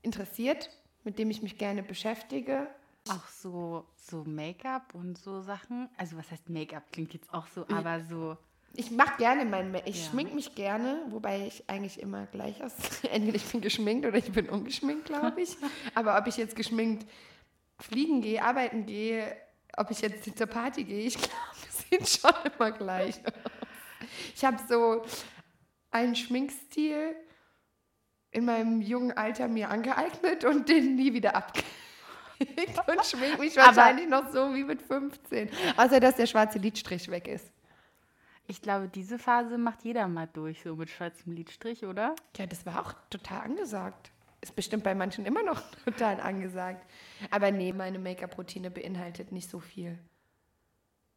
interessiert, 0.02 0.70
mit 1.04 1.18
dem 1.18 1.30
ich 1.30 1.42
mich 1.42 1.58
gerne 1.58 1.82
beschäftige. 1.82 2.66
Auch 3.08 3.28
so, 3.28 3.84
so 3.96 4.24
Make-up 4.24 4.94
und 4.94 5.16
so 5.18 5.40
Sachen. 5.40 5.88
Also 5.96 6.16
was 6.16 6.28
heißt 6.30 6.48
Make-up? 6.50 6.82
Klingt 6.90 7.14
jetzt 7.14 7.32
auch 7.32 7.46
so, 7.46 7.64
aber 7.68 8.02
so. 8.04 8.36
Ich 8.76 8.90
mache 8.90 9.16
gerne 9.18 9.44
mein, 9.44 9.70
Ma- 9.72 9.80
ich 9.84 10.04
Ja. 10.04 10.10
schmink 10.10 10.34
mich 10.34 10.54
gerne, 10.54 11.00
wobei 11.08 11.46
ich 11.46 11.64
eigentlich 11.68 12.00
immer 12.00 12.26
gleich 12.26 12.62
aus. 12.62 12.72
Entweder 13.10 13.36
ich 13.36 13.44
bin 13.46 13.60
geschminkt 13.60 14.06
oder 14.06 14.18
ich 14.18 14.30
bin 14.30 14.48
ungeschminkt, 14.48 15.06
glaube 15.06 15.40
ich. 15.40 15.56
Aber 15.94 16.18
ob 16.18 16.26
ich 16.26 16.36
jetzt 16.36 16.54
geschminkt 16.56 17.06
fliegen 17.80 18.20
gehe, 18.22 18.42
arbeiten 18.42 18.86
gehe, 18.86 19.36
ob 19.76 19.90
ich 19.90 20.00
jetzt 20.00 20.36
zur 20.36 20.46
Party 20.46 20.84
gehe, 20.84 21.06
ich 21.06 21.14
glaube, 21.14 21.32
das 21.66 21.78
sieht 21.88 22.08
schon 22.20 22.32
immer 22.58 22.70
gleich 22.72 23.16
aus. 23.26 23.32
Ich 24.34 24.44
habe 24.44 24.58
so 24.68 25.04
einen 25.90 26.14
Schminkstil 26.14 27.16
in 28.30 28.44
meinem 28.44 28.80
jungen 28.82 29.12
Alter 29.16 29.48
mir 29.48 29.70
angeeignet 29.70 30.44
und 30.44 30.68
den 30.68 30.96
nie 30.96 31.12
wieder 31.14 31.34
abgelegt 31.36 31.64
und 32.86 33.04
schmink 33.06 33.38
mich 33.38 33.58
Aber- 33.58 33.74
wahrscheinlich 33.76 34.08
noch 34.08 34.30
so 34.32 34.54
wie 34.54 34.64
mit 34.64 34.82
15. 34.82 35.48
Außer, 35.76 36.00
dass 36.00 36.16
der 36.16 36.26
schwarze 36.26 36.58
Lidstrich 36.58 37.10
weg 37.10 37.28
ist. 37.28 37.46
Ich 38.48 38.62
glaube, 38.62 38.88
diese 38.88 39.18
Phase 39.18 39.58
macht 39.58 39.82
jeder 39.82 40.06
mal 40.06 40.28
durch, 40.32 40.62
so 40.62 40.76
mit 40.76 40.90
schwarzem 40.90 41.32
Lidstrich, 41.32 41.84
oder? 41.84 42.14
Ja, 42.36 42.46
das 42.46 42.64
war 42.64 42.80
auch 42.80 42.94
total 43.10 43.40
angesagt. 43.40 44.12
Ist 44.40 44.54
bestimmt 44.54 44.84
bei 44.84 44.94
manchen 44.94 45.26
immer 45.26 45.42
noch 45.42 45.62
total 45.84 46.20
angesagt. 46.20 46.88
Aber 47.30 47.50
nee, 47.50 47.72
meine 47.72 47.98
Make-up-Routine 47.98 48.70
beinhaltet 48.70 49.32
nicht 49.32 49.50
so 49.50 49.58
viel 49.58 49.98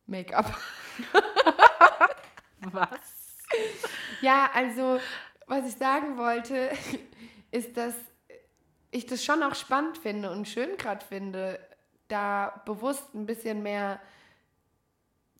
Make-up. 0.08 0.58
Was? 2.62 3.38
Ja, 4.22 4.50
also, 4.54 5.00
was 5.48 5.68
ich 5.68 5.76
sagen 5.76 6.18
wollte, 6.18 6.72
ist, 7.52 7.78
dass 7.78 7.94
ich 8.92 9.06
das 9.06 9.24
schon 9.24 9.44
auch 9.44 9.56
spannend 9.56 9.98
finde 9.98 10.32
und 10.32 10.48
schön 10.48 10.78
gerade 10.78 11.06
finde, 11.06 11.60
da 12.08 12.62
bewusst 12.66 13.14
ein 13.14 13.26
bisschen 13.26 13.62
mehr 13.64 14.00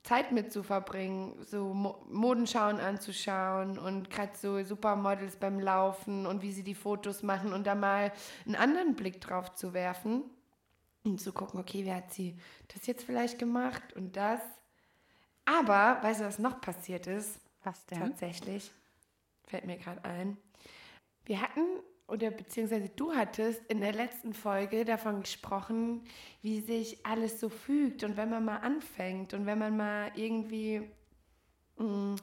Zeit 0.04 0.32
mit 0.32 0.52
zu 0.52 0.64
verbringen, 0.64 1.36
so 1.46 1.74
Mo 1.74 2.04
Modenschauen 2.10 2.80
anzuschauen 2.80 3.78
und 3.78 4.10
gerade 4.10 4.32
so 4.36 4.64
Supermodels 4.64 5.36
beim 5.36 5.60
Laufen 5.60 6.26
und 6.26 6.42
wie 6.42 6.52
sie 6.52 6.64
die 6.64 6.76
Fotos 6.76 7.22
machen 7.22 7.54
und 7.54 7.68
da 7.68 7.76
mal 7.76 8.12
einen 8.46 8.56
anderen 8.56 8.96
Blick 8.96 9.20
drauf 9.22 9.54
zu 9.56 9.74
werfen 9.74 10.24
und 11.04 11.20
zu 11.20 11.34
gucken, 11.34 11.60
okay, 11.60 11.86
wie 11.86 11.94
hat 11.94 12.12
sie 12.12 12.38
das 12.74 12.88
jetzt 12.88 13.04
vielleicht 13.04 13.40
gemacht 13.40 13.94
und 13.96 14.16
das. 14.16 14.42
Aber, 15.46 15.98
weißt 16.02 16.22
du, 16.22 16.26
was 16.26 16.40
noch 16.40 16.62
passiert 16.62 17.08
ist? 17.08 17.40
Was 17.64 17.86
denn? 17.88 18.00
Tatsächlich. 18.00 18.72
Fällt 19.46 19.66
mir 19.66 19.78
gerade 19.78 20.04
ein. 20.06 20.38
Wir 21.26 21.42
hatten, 21.42 21.62
oder 22.10 22.32
beziehungsweise 22.32 22.90
du 22.90 23.14
hattest 23.14 23.62
in 23.68 23.82
der 23.82 23.94
letzten 23.94 24.34
Folge 24.34 24.86
davon 24.86 25.22
gesprochen, 25.22 26.04
wie 26.42 26.62
sich 26.62 27.06
alles 27.06 27.40
so 27.40 27.50
fügt 27.50 28.04
und 28.04 28.18
wenn 28.18 28.30
man 28.30 28.46
mal 28.46 28.58
anfängt 28.58 29.34
und 29.34 29.46
wenn 29.46 29.60
man 29.60 29.78
mal 29.78 30.12
irgendwie, 30.16 30.82
mh, 31.78 32.16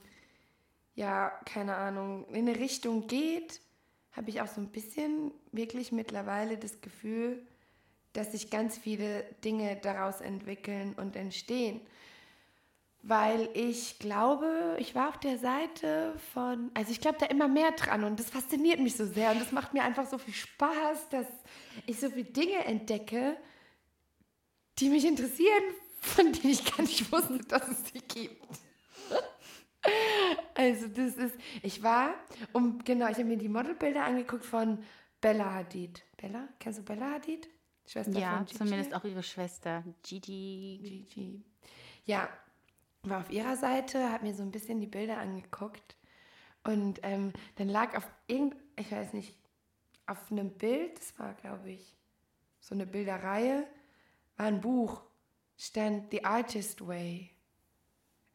ja, 0.95 1.31
keine 1.45 1.77
Ahnung, 1.77 2.27
in 2.29 2.49
eine 2.49 2.59
Richtung 2.59 3.07
geht, 3.07 3.61
habe 4.13 4.31
ich 4.31 4.41
auch 4.41 4.47
so 4.47 4.61
ein 4.61 4.69
bisschen 4.69 5.31
wirklich 5.53 5.93
mittlerweile 5.93 6.57
das 6.57 6.81
Gefühl, 6.81 7.47
dass 8.15 8.33
sich 8.33 8.51
ganz 8.51 8.79
viele 8.79 9.25
Dinge 9.45 9.77
daraus 9.77 10.23
entwickeln 10.23 10.95
und 10.95 11.17
entstehen. 11.17 11.81
Weil 13.09 13.49
ich 13.55 13.99
glaube, 14.01 14.77
ich 14.81 14.95
war 14.95 15.09
auf 15.11 15.19
der 15.21 15.39
Seite 15.39 16.15
von, 16.33 16.71
also 16.75 16.91
ich 16.91 17.01
glaube 17.01 17.19
da 17.21 17.27
immer 17.27 17.47
mehr 17.47 17.71
dran 17.73 18.03
und 18.05 18.19
das 18.19 18.31
fasziniert 18.31 18.81
mich 18.81 18.97
so 18.97 19.07
sehr 19.07 19.31
und 19.31 19.41
das 19.41 19.53
macht 19.53 19.75
mir 19.75 19.85
einfach 19.85 20.07
so 20.09 20.19
viel 20.19 20.35
Spaß, 20.35 21.09
dass 21.11 21.27
ich 21.87 22.01
so 22.01 22.11
viele 22.11 22.25
Dinge 22.25 22.65
entdecke, 22.65 23.37
die 24.79 24.89
mich 24.91 25.05
interessieren, 25.05 25.63
von 26.01 26.33
denen 26.33 26.51
ich 26.53 26.65
gar 26.65 26.83
nicht 26.83 27.11
wusste, 27.13 27.39
dass 27.49 27.69
es 27.69 27.87
sie 27.93 28.01
gibt. 28.01 28.43
Also 30.55 30.89
das 30.89 31.15
ist, 31.15 31.37
ich 31.63 31.81
war, 31.81 32.15
um, 32.53 32.83
genau, 32.83 33.07
ich 33.09 33.15
habe 33.19 33.27
mir 33.27 33.37
die 33.37 33.49
Modelbilder 33.49 34.03
angeguckt 34.05 34.45
von 34.45 34.83
Bella 35.21 35.55
Hadid. 35.55 36.03
Bella? 36.17 36.49
Kennst 36.59 36.81
du 36.81 36.83
Bella 36.83 37.13
Hadid? 37.13 37.49
Schwester 37.87 38.19
Ja, 38.19 38.39
von 38.39 38.47
Gigi? 38.47 38.59
zumindest 38.59 38.95
auch 38.95 39.05
ihre 39.05 39.23
Schwester, 39.23 39.85
Gigi. 40.03 41.07
Gigi. 41.09 41.45
Ja, 42.05 42.29
war 43.09 43.21
auf 43.21 43.31
ihrer 43.31 43.57
Seite, 43.57 44.11
habe 44.13 44.25
mir 44.27 44.35
so 44.35 44.43
ein 44.43 44.51
bisschen 44.53 44.81
die 44.81 44.87
Bilder 44.87 45.19
angeguckt 45.19 45.97
und 46.65 47.01
ähm, 47.03 47.33
dann 47.57 47.69
lag 47.69 47.97
auf 47.97 48.09
irgend, 48.27 48.57
ich 48.77 48.91
weiß 48.91 49.13
nicht, 49.13 49.37
auf 50.07 50.31
einem 50.31 50.51
Bild, 50.51 50.99
das 50.99 51.19
war 51.19 51.35
glaube 51.35 51.71
ich 51.71 51.95
so 52.61 52.75
eine 52.75 52.87
Bilderreihe, 52.87 53.67
war 54.37 54.47
ein 54.47 54.61
Buch, 54.61 55.03
stand 55.57 56.11
The 56.11 56.25
Artist 56.25 56.87
Way. 56.87 57.31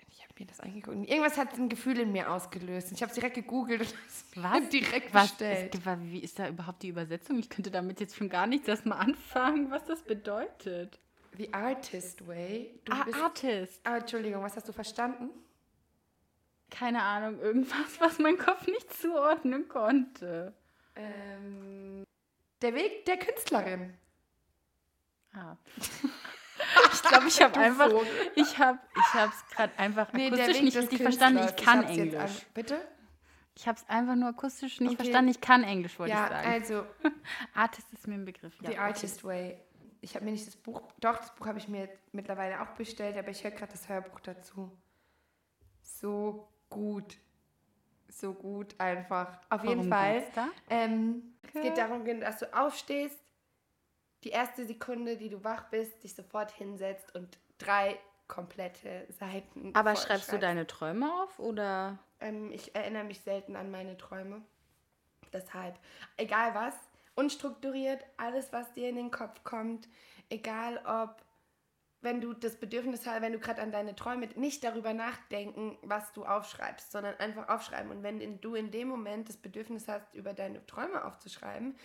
Ich 0.08 0.24
habe 0.24 0.34
mir 0.40 0.46
das 0.46 0.60
angeguckt 0.60 0.96
und 0.96 1.06
irgendwas 1.06 1.38
hat 1.38 1.54
ein 1.58 1.70
Gefühl 1.70 2.00
in 2.00 2.12
mir 2.12 2.32
ausgelöst. 2.32 2.92
Ich 2.92 3.02
habe 3.02 3.10
es 3.12 3.16
direkt 3.16 3.36
gegoogelt 3.36 3.82
und 3.82 3.94
es 4.08 4.26
Was? 4.36 4.70
direkt 4.70 5.14
Was 5.14 5.30
bestellt. 5.30 5.76
ist, 5.76 5.86
wie 6.02 6.20
ist 6.20 6.40
da 6.40 6.50
überhaupt 6.50 6.84
die 6.84 6.90
Übersetzung? 6.90 7.40
Ich 7.40 7.50
könnte 7.50 7.72
damit 7.72 8.00
jetzt 8.00 8.16
schon 8.16 8.30
gar 8.30 8.48
nichts 8.48 8.68
erstmal 8.68 9.00
anfangen, 9.06 9.72
was 9.72 9.86
das 9.86 10.02
bedeutet. 10.02 11.00
The 11.38 11.54
Artist 11.54 12.28
Way. 12.28 12.80
Du 12.86 12.92
ah, 12.92 13.04
bist, 13.06 13.18
Artist. 13.22 13.82
ah, 13.86 13.98
Entschuldigung, 13.98 14.44
was 14.44 14.56
hast 14.56 14.68
du 14.68 14.74
verstanden? 14.74 15.30
Keine 16.70 17.02
Ahnung, 17.02 17.40
irgendwas, 17.40 18.00
was 18.00 18.20
mein 18.20 18.38
Kopf 18.38 18.66
nicht 18.68 18.94
zuordnen 18.94 19.68
konnte. 19.68 20.54
Ähm, 20.96 22.04
der 22.62 22.74
Weg 22.76 23.06
der 23.06 23.18
Künstlerin. 23.18 23.94
Ah. 25.34 25.56
Ich 26.94 27.02
glaube, 27.04 27.28
ich 27.28 27.42
habe 27.42 27.60
einfach, 27.60 27.90
ich 28.36 28.58
habe, 28.60 28.78
ich 28.96 29.14
habe 29.14 29.32
es 29.34 29.56
gerade 29.56 29.78
einfach 29.80 30.14
Nee, 30.14 30.28
akustisch 30.28 30.62
nicht 30.62 30.78
richtig 30.78 31.02
verstanden. 31.02 31.44
Ich 31.50 31.56
kann 31.66 31.82
jetzt 31.82 31.98
Englisch. 31.98 32.16
an- 32.22 32.30
Bitte? 32.54 32.88
Ich 33.58 33.68
habe 33.68 33.78
es 33.78 33.90
einfach 33.90 34.16
nur 34.16 34.30
akustisch 34.30 34.80
nicht 34.80 34.92
Okay. 34.94 34.98
verstanden. 35.04 35.32
Ich 35.32 35.42
kann 35.42 35.64
Englisch, 35.64 35.98
wollte 36.00 36.14
Ja, 36.14 36.26
ich 36.26 36.30
sagen. 36.32 36.48
also 36.48 36.86
Artist 37.56 37.92
ist 37.94 38.08
mir 38.08 38.14
ein 38.16 38.26
Begriff. 38.26 38.54
Ja, 38.62 38.70
The 38.72 38.78
Artist 38.78 39.24
Way. 39.24 39.60
Ich 40.02 40.16
habe 40.16 40.26
mir 40.26 40.32
nicht 40.32 40.48
das 40.48 40.56
Buch, 40.56 40.82
doch, 41.00 41.18
das 41.18 41.34
Buch 41.36 41.46
habe 41.46 41.60
ich 41.60 41.68
mir 41.68 41.88
mittlerweile 42.12 42.62
auch 42.62 42.72
bestellt, 42.76 43.18
aber 43.18 43.30
ich 43.30 43.44
höre 43.44 43.52
gerade 43.52 43.72
das 43.72 43.88
Hörbuch 43.88 44.20
dazu. 44.20 44.72
So 45.84 46.48
gut. 46.70 47.18
So 48.08 48.34
gut 48.34 48.76
einfach. 48.80 49.40
Auf 49.50 49.64
jeden 49.64 49.78
Worum 49.78 49.90
Fall. 49.90 50.24
Ähm, 50.70 51.36
Es 51.44 51.50
Okay. 51.50 51.70
geht 51.70 51.78
darum, 51.78 52.20
dass 52.20 52.40
du 52.40 52.54
aufstehst, 52.58 53.18
die 54.24 54.30
erste 54.30 54.66
Sekunde, 54.66 55.18
die 55.18 55.30
du 55.30 55.44
wach 55.44 55.70
bist, 55.70 56.04
dich 56.04 56.16
sofort 56.16 56.52
hinsetzt 56.52 57.16
und 57.16 57.40
drei 57.58 58.00
komplette 58.28 59.08
Seiten. 59.20 59.76
Aber 59.76 59.96
schreibst 59.96 60.32
du 60.32 60.40
deine 60.40 60.66
Träume 60.68 61.12
auf 61.24 61.40
oder? 61.40 62.00
Ähm, 62.20 62.52
ich 62.52 62.76
erinnere 62.76 63.04
mich 63.04 63.22
selten 63.22 63.56
an 63.56 63.72
meine 63.72 63.98
Träume. 63.98 64.42
Deshalb, 65.34 65.78
egal 66.18 66.54
was, 66.56 66.76
unstrukturiert, 67.16 68.04
alles, 68.18 68.52
was 68.54 68.74
dir 68.74 68.90
in 68.90 68.96
den 68.96 69.12
Kopf 69.12 69.44
kommt, 69.44 69.88
egal 70.30 70.82
ob, 70.86 71.24
wenn 72.02 72.20
du 72.20 72.34
das 72.34 72.58
Bedürfnis 72.58 73.06
hast, 73.06 73.22
wenn 73.22 73.34
du 73.34 73.40
gerade 73.40 73.62
an 73.62 73.72
deine 73.72 73.96
Träume, 73.96 74.28
nicht 74.36 74.64
darüber 74.64 74.94
nachdenken, 74.94 75.78
was 75.84 76.12
du 76.14 76.26
aufschreibst, 76.26 76.92
sondern 76.92 77.16
einfach 77.18 77.50
aufschreiben. 77.50 77.92
Und 77.92 78.04
wenn 78.04 78.42
du 78.42 78.56
in 78.56 78.72
dem 78.72 78.88
Moment 78.88 79.30
das 79.30 79.38
Bedürfnis 79.38 79.88
hast, 79.88 80.14
über 80.14 80.34
deine 80.34 80.66
Träume 80.66 81.06
aufzuschreiben, 81.06 81.76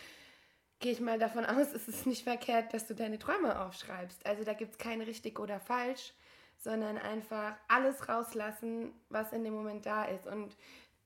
gehe 0.79 0.93
ich 0.93 1.01
mal 1.01 1.19
davon 1.19 1.45
aus, 1.45 1.73
es 1.75 1.89
ist 1.89 2.07
nicht 2.07 2.25
verkehrt, 2.25 2.73
dass 2.73 2.87
du 2.87 2.95
deine 2.95 3.19
Träume 3.19 3.61
aufschreibst. 3.61 4.25
Also 4.25 4.45
da 4.45 4.55
gibt 4.55 4.73
es 4.73 4.79
kein 4.79 5.01
richtig 5.01 5.39
oder 5.39 5.61
falsch, 5.61 6.15
sondern 6.59 6.97
einfach 6.97 7.55
alles 7.69 8.09
rauslassen, 8.09 8.93
was 9.11 9.33
in 9.33 9.45
dem 9.45 9.55
Moment 9.55 9.85
da 9.85 10.05
ist. 10.05 10.27
Und 10.27 10.57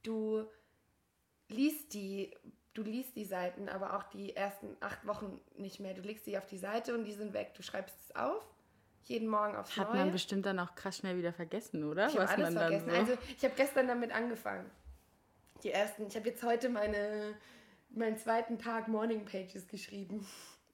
du 0.03 0.47
liest 1.49 1.95
die, 1.95 2.35
du 2.75 2.83
liest 2.83 3.17
die 3.17 3.25
Seiten, 3.25 3.69
aber 3.69 3.97
auch 3.97 4.05
die 4.05 4.35
ersten 4.37 4.77
acht 4.81 5.07
Wochen 5.07 5.41
nicht 5.57 5.81
mehr. 5.81 5.95
Du 5.95 6.03
legst 6.03 6.25
sie 6.25 6.39
auf 6.39 6.47
die 6.47 6.59
Seite 6.59 6.95
und 6.95 7.05
die 7.05 7.13
sind 7.13 7.33
weg. 7.33 7.55
Du 7.55 7.63
schreibst 7.63 7.97
es 8.01 8.17
auf, 8.17 8.47
jeden 9.05 9.29
Morgen 9.29 9.57
aufs 9.57 9.77
Hat 9.77 9.89
Neue. 9.89 9.99
man 9.99 10.13
bestimmt 10.13 10.47
dann 10.47 10.59
auch 10.59 10.75
krass 10.75 10.99
schnell 10.99 11.17
wieder 11.17 11.33
vergessen, 11.33 11.85
oder? 11.85 12.09
Ich 12.09 12.19
habe 12.19 12.29
alles 12.29 12.55
vergessen. 12.55 12.91
so. 12.91 12.97
Also 12.97 13.19
ich 13.37 13.45
habe 13.45 13.55
gestern 13.57 13.89
damit 13.89 14.13
angefangen. 14.13 14.71
Die 15.63 15.73
ersten, 15.73 16.07
ich 16.07 16.17
habe 16.17 16.29
jetzt 16.29 16.43
heute 16.43 16.69
meine, 16.69 17.35
meinen 17.91 18.17
zweiten 18.17 18.59
Tag 18.59 18.89
Morning 18.89 19.25
Pages 19.25 19.67
geschrieben. 19.69 20.27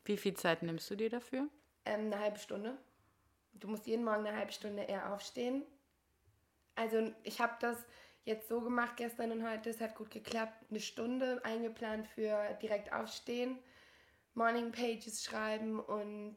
Wie 0.04 0.16
viel 0.16 0.34
Zeit 0.34 0.62
nimmst 0.62 0.88
du 0.90 0.96
dir 0.96 1.10
dafür? 1.10 1.48
Ähm, 1.84 2.06
eine 2.12 2.20
halbe 2.20 2.38
Stunde. 2.38 2.76
Du 3.54 3.68
musst 3.68 3.86
jeden 3.86 4.04
Morgen 4.04 4.26
eine 4.26 4.36
halbe 4.36 4.52
Stunde 4.52 4.82
eher 4.82 5.12
aufstehen. 5.12 5.64
Also 6.76 7.10
ich 7.24 7.40
habe 7.40 7.54
das 7.60 7.84
jetzt 8.26 8.48
so 8.48 8.60
gemacht 8.60 8.96
gestern 8.96 9.32
und 9.32 9.48
heute, 9.48 9.70
es 9.70 9.80
hat 9.80 9.94
gut 9.94 10.10
geklappt. 10.10 10.52
Eine 10.70 10.80
Stunde 10.80 11.40
eingeplant 11.44 12.06
für 12.08 12.52
direkt 12.60 12.92
aufstehen, 12.92 13.58
Morning 14.34 14.72
Pages 14.72 15.24
schreiben 15.24 15.80
und 15.80 16.36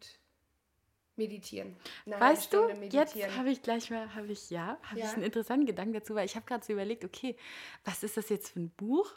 meditieren. 1.18 1.76
Eine 2.06 2.20
Weißt 2.20 2.54
du, 2.54 2.58
Stunde 2.58 2.74
jetzt 2.92 3.16
meditieren. 3.16 3.36
habe 3.38 3.50
ich 3.50 3.62
gleich 3.62 3.90
mal, 3.92 4.16
habe 4.16 4.28
ich, 4.28 4.50
ja, 4.50 4.78
habe 4.84 5.00
Ja. 5.00 5.06
ich 5.08 5.14
einen 5.16 5.24
interessanten 5.24 5.66
Gedanken 5.66 5.94
dazu, 5.94 6.16
weil 6.16 6.26
ich 6.26 6.36
habe 6.36 6.46
gerade 6.46 6.66
so 6.66 6.72
überlegt, 6.74 7.04
okay, 7.04 7.36
was 7.84 8.04
ist 8.04 8.16
das 8.18 8.30
jetzt 8.30 8.50
für 8.52 8.60
ein 8.62 8.70
Buch? 8.72 9.12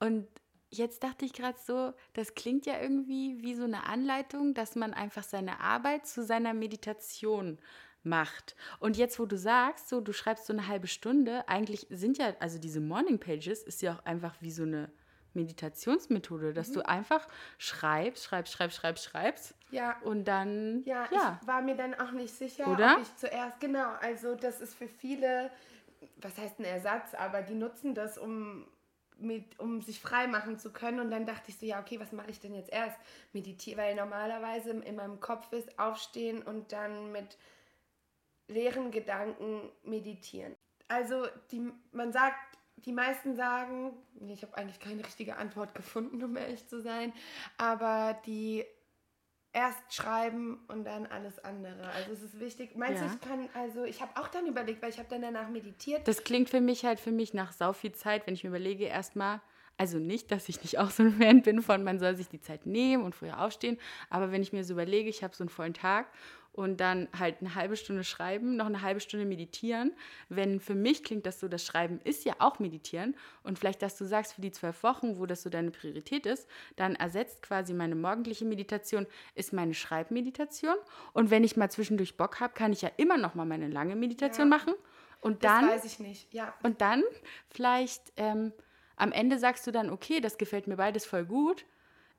Und 0.00 0.28
jetzt 0.70 1.02
dachte 1.02 1.24
ich 1.24 1.32
gerade 1.32 1.58
so, 1.64 1.94
das 2.12 2.34
klingt 2.34 2.66
ja 2.66 2.80
irgendwie 2.80 3.40
wie 3.40 3.54
so 3.54 3.64
eine 3.64 3.84
Anleitung, 3.86 4.52
dass 4.54 4.74
man 4.76 4.92
einfach 4.92 5.22
seine 5.22 5.60
Arbeit 5.60 6.06
zu 6.06 6.22
seiner 6.24 6.52
Meditation 6.52 7.58
macht. 8.02 8.56
Und 8.80 8.96
jetzt, 8.96 9.18
wo 9.18 9.26
du 9.26 9.36
sagst, 9.36 9.88
so 9.88 10.00
du 10.00 10.12
schreibst 10.12 10.46
so 10.46 10.52
eine 10.52 10.66
halbe 10.68 10.86
Stunde, 10.86 11.48
eigentlich 11.48 11.86
sind 11.90 12.18
ja, 12.18 12.34
also 12.40 12.58
diese 12.58 12.80
Morning 12.80 13.18
Pages 13.18 13.62
ist 13.62 13.82
ja 13.82 13.94
auch 13.94 14.04
einfach 14.04 14.36
wie 14.40 14.50
so 14.50 14.62
eine 14.62 14.90
Meditationsmethode, 15.34 16.52
dass 16.52 16.68
Mhm. 16.68 16.74
du 16.74 16.88
einfach 16.88 17.26
schreibst, 17.58 18.24
schreibst, 18.24 18.52
schreibst, 18.52 18.76
schreibst, 18.78 19.04
schreibst 19.04 19.54
ja, 19.70 19.98
und 20.02 20.24
dann 20.24 20.84
Ja, 20.84 21.08
ja. 21.12 21.38
ich 21.40 21.46
war 21.46 21.60
mir 21.62 21.76
dann 21.76 21.94
auch 21.94 22.12
nicht 22.12 22.34
sicher, 22.34 22.72
Oder? 22.72 22.96
ob 22.96 23.02
ich 23.02 23.16
zuerst, 23.16 23.60
genau, 23.60 23.90
also 24.00 24.34
das 24.34 24.60
ist 24.60 24.74
für 24.74 24.88
viele, 24.88 25.50
was 26.16 26.38
heißt 26.38 26.58
ein 26.60 26.64
Ersatz, 26.64 27.14
aber 27.14 27.42
die 27.42 27.54
nutzen 27.54 27.94
das, 27.94 28.16
um, 28.16 28.66
mit, 29.18 29.58
um 29.58 29.82
sich 29.82 30.00
frei 30.00 30.26
machen 30.26 30.58
zu 30.58 30.72
können. 30.72 31.00
Und 31.00 31.10
dann 31.10 31.26
dachte 31.26 31.50
ich 31.50 31.58
so, 31.58 31.66
ja, 31.66 31.80
okay, 31.80 32.00
was 32.00 32.12
mache 32.12 32.30
ich 32.30 32.40
denn 32.40 32.54
jetzt 32.54 32.72
erst? 32.72 32.96
Meditieren, 33.32 33.78
weil 33.78 33.94
normalerweise 33.94 34.70
in 34.70 34.96
meinem 34.96 35.20
Kopf 35.20 35.52
ist 35.52 35.78
aufstehen 35.78 36.42
und 36.42 36.72
dann 36.72 37.12
mit 37.12 37.36
leeren 38.48 38.90
Gedanken 38.90 39.70
meditieren. 39.84 40.56
Also 40.88 41.26
die, 41.50 41.70
man 41.92 42.12
sagt, 42.12 42.36
die 42.76 42.92
meisten 42.92 43.36
sagen, 43.36 43.92
ich 44.28 44.42
habe 44.42 44.56
eigentlich 44.56 44.80
keine 44.80 45.04
richtige 45.04 45.36
Antwort 45.36 45.74
gefunden, 45.74 46.22
um 46.22 46.36
ehrlich 46.36 46.66
zu 46.66 46.80
sein, 46.80 47.12
aber 47.58 48.20
die 48.26 48.64
erst 49.52 49.92
schreiben 49.92 50.64
und 50.68 50.84
dann 50.84 51.06
alles 51.06 51.42
andere. 51.42 51.88
Also 51.90 52.12
es 52.12 52.22
ist 52.22 52.38
wichtig. 52.38 52.76
Meinst 52.76 53.02
Ja. 53.02 53.08
du, 53.08 53.14
ich 53.14 53.20
kann, 53.20 53.48
also 53.54 53.84
ich 53.84 54.00
habe 54.00 54.12
auch 54.20 54.28
dann 54.28 54.46
überlegt, 54.46 54.82
weil 54.82 54.90
ich 54.90 54.98
habe 54.98 55.08
dann 55.08 55.22
danach 55.22 55.48
meditiert. 55.48 56.06
Das 56.06 56.22
klingt 56.22 56.48
für 56.48 56.60
mich 56.60 56.84
halt 56.84 57.00
für 57.00 57.10
mich 57.10 57.34
nach 57.34 57.52
sau 57.52 57.72
viel 57.72 57.92
Zeit, 57.92 58.26
wenn 58.26 58.34
ich 58.34 58.44
mir 58.44 58.50
überlege, 58.50 58.84
erstmal, 58.84 59.40
also 59.78 59.98
nicht, 59.98 60.30
dass 60.30 60.48
ich 60.48 60.60
nicht 60.62 60.78
auch 60.78 60.90
so 60.90 61.02
ein 61.04 61.12
Fan 61.12 61.42
bin 61.42 61.62
von, 61.62 61.82
man 61.84 61.98
soll 61.98 62.14
sich 62.16 62.28
die 62.28 62.40
Zeit 62.40 62.66
nehmen 62.66 63.04
und 63.04 63.14
früher 63.14 63.40
aufstehen, 63.40 63.78
aber 64.10 64.30
wenn 64.32 64.42
ich 64.42 64.52
mir 64.52 64.64
so 64.64 64.74
überlege, 64.74 65.08
ich 65.08 65.22
habe 65.24 65.34
so 65.34 65.42
einen 65.44 65.48
vollen 65.48 65.74
Tag 65.74 66.06
und 66.52 66.80
dann 66.80 67.06
halt 67.16 67.36
eine 67.40 67.54
halbe 67.54 67.76
Stunde 67.76 68.02
schreiben, 68.02 68.56
noch 68.56 68.66
eine 68.66 68.82
halbe 68.82 68.98
Stunde 68.98 69.24
meditieren, 69.24 69.92
wenn 70.28 70.58
für 70.58 70.74
mich 70.74 71.04
klingt 71.04 71.24
das 71.24 71.38
so, 71.38 71.46
das 71.46 71.64
Schreiben 71.64 72.00
ist 72.02 72.24
ja 72.24 72.34
auch 72.40 72.58
meditieren. 72.58 73.14
Und 73.44 73.60
vielleicht, 73.60 73.80
dass 73.80 73.96
du 73.96 74.04
sagst, 74.04 74.32
für 74.32 74.40
die 74.40 74.50
zwölf 74.50 74.82
Wochen, 74.82 75.20
wo 75.20 75.26
das 75.26 75.44
so 75.44 75.50
deine 75.50 75.70
Priorität 75.70 76.26
ist, 76.26 76.48
dann 76.74 76.96
ersetzt 76.96 77.42
quasi 77.42 77.74
meine 77.74 77.94
morgendliche 77.94 78.44
Meditation, 78.44 79.06
ist 79.36 79.52
meine 79.52 79.72
Schreibmeditation. 79.74 80.74
Und 81.12 81.30
wenn 81.30 81.44
ich 81.44 81.56
mal 81.56 81.70
zwischendurch 81.70 82.16
Bock 82.16 82.40
habe, 82.40 82.54
kann 82.54 82.72
ich 82.72 82.82
ja 82.82 82.90
immer 82.96 83.18
noch 83.18 83.36
mal 83.36 83.44
meine 83.46 83.68
lange 83.68 83.94
Meditation 83.94 84.50
Ja. 84.50 84.56
machen. 84.56 84.74
Und 85.20 85.44
das 85.44 85.52
dann 85.52 85.68
weiß 85.68 85.84
ich 85.84 86.00
nicht. 86.00 86.32
Ja, 86.34 86.54
und 86.64 86.80
dann 86.80 87.04
vielleicht 87.50 88.02
ähm, 88.16 88.52
am 88.98 89.12
Ende 89.12 89.38
sagst 89.38 89.66
du 89.66 89.70
dann, 89.70 89.90
okay, 89.90 90.20
das 90.20 90.38
gefällt 90.38 90.66
mir 90.66 90.76
beides 90.76 91.06
voll 91.06 91.24
gut. 91.24 91.64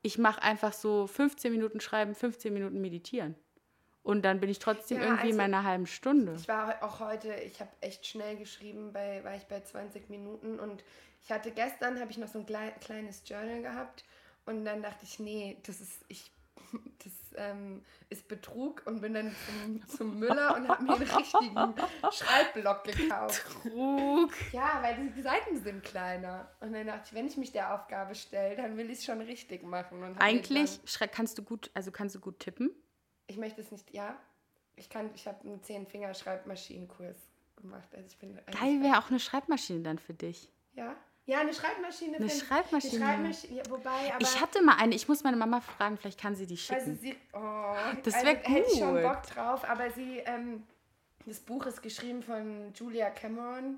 Ich 0.02 0.18
mache 0.18 0.42
einfach 0.42 0.74
so 0.74 1.08
15 1.08 1.52
Minuten 1.52 1.80
schreiben, 1.82 2.16
15 2.16 2.54
Minuten 2.54 2.80
meditieren. 2.82 3.36
Und 4.02 4.24
dann 4.24 4.40
bin 4.40 4.50
ich 4.50 4.60
trotzdem 4.60 4.98
Ja, 4.98 5.04
irgendwie 5.04 5.30
in 5.30 5.40
also- 5.40 5.52
meiner 5.52 5.64
halben 5.66 5.86
Stunde. 5.86 6.34
ich 6.40 6.48
war 6.48 6.82
auch 6.82 7.00
heute, 7.02 7.34
ich 7.36 7.60
habe 7.60 7.70
echt 7.82 8.08
schnell 8.08 8.38
geschrieben, 8.38 8.94
bei, 8.94 9.24
war 9.24 9.36
ich 9.36 9.44
bei 9.44 9.60
20 9.62 10.10
Minuten 10.10 10.58
und 10.60 10.84
ich 11.22 11.32
hatte 11.32 11.52
gestern, 11.52 12.00
habe 12.00 12.10
ich 12.12 12.18
noch 12.18 12.30
so 12.30 12.40
ein 12.40 12.46
klei- 12.46 12.74
kleines 12.80 13.24
Journal 13.26 13.62
gehabt 13.62 14.06
und 14.46 14.64
dann 14.64 14.82
dachte 14.82 15.04
ich, 15.04 15.20
nee, 15.20 15.58
das 15.68 15.82
ist, 15.82 16.06
ich 16.08 16.32
das 17.04 17.14
ähm, 17.36 17.84
ist 18.10 18.28
Betrug 18.28 18.84
und 18.86 19.02
bin 19.02 19.14
dann 19.14 19.36
zum, 19.46 19.88
zum 19.88 20.20
Müller 20.20 20.56
und 20.56 20.68
habe 20.68 20.84
mir 20.84 20.96
einen 20.96 21.10
richtigen 21.10 21.76
Schreibblock 22.12 22.84
gekauft. 22.84 23.46
Trug. 23.64 24.34
Ja, 24.52 24.80
weil 24.82 25.10
die 25.16 25.22
Seiten 25.22 25.62
sind 25.62 25.84
kleiner. 25.84 26.50
Und 26.60 26.74
dann 26.74 26.88
dachte 26.88 27.04
ich, 27.06 27.14
wenn 27.14 27.28
ich 27.28 27.38
mich 27.38 27.52
der 27.52 27.74
Aufgabe 27.74 28.16
stelle, 28.16 28.56
dann 28.56 28.78
will 28.78 28.90
ich 28.90 29.00
es 29.00 29.06
schon 29.06 29.22
richtig 29.22 29.64
machen. 29.64 30.04
Eigentlich 30.20 30.80
Dann, 31.00 31.12
kannst 31.12 31.38
du 31.38 31.44
gut, 31.44 31.70
also 31.74 31.92
kannst 31.92 32.16
du 32.16 32.20
gut 32.20 32.40
tippen. 32.40 32.72
ich 33.28 33.38
möchte 33.38 33.62
es 33.62 33.72
nicht, 33.72 33.94
ja. 33.94 34.18
Ich 34.76 34.90
kann, 34.90 35.10
ich 35.14 35.28
habe 35.28 35.42
einen 35.44 35.62
Zehn-Finger-Schreibmaschinenkurs 35.62 37.18
gemacht. 37.58 37.90
Also 37.94 38.08
ich 38.08 38.18
bin 38.18 38.40
Geil 38.52 38.82
wäre 38.82 38.98
auch 38.98 39.10
eine 39.10 39.20
Schreibmaschine 39.20 39.82
dann 39.82 40.00
für 40.00 40.14
dich. 40.14 40.50
Ja. 40.74 40.96
Ja, 41.30 41.42
eine 41.42 41.54
Schreibmaschine. 41.54 42.18
Eine 42.18 42.28
Schreibmaschine. 42.28 43.06
Eine 43.06 43.34
Schreibmaschine, 43.34 43.58
ja, 43.58 43.64
wobei. 43.70 44.14
Ich 44.18 44.42
hatte 44.42 44.64
mal 44.64 44.78
eine, 44.78 44.96
ich 44.96 45.08
muss 45.08 45.24
meine 45.24 45.38
Mama 45.38 45.62
fragen, 45.62 45.96
vielleicht 45.96 46.20
kann 46.20 46.36
sie 46.36 46.48
die 46.48 46.56
Also 46.56 46.74
schicken. 46.74 46.98
sie, 46.98 47.16
oh, 47.34 47.76
Das 48.04 48.16
also 48.16 48.26
wär 48.26 48.36
hätte 48.36 48.72
ich 48.72 48.80
schon. 48.80 49.00
Bock 49.04 49.22
drauf, 49.28 49.64
aber 49.70 49.92
sie, 49.92 50.18
ähm, 50.26 50.64
das 51.28 51.40
Buch 51.40 51.68
ist 51.68 51.84
geschrieben 51.84 52.24
von 52.24 52.74
Julia 52.74 53.12
Cameron 53.12 53.78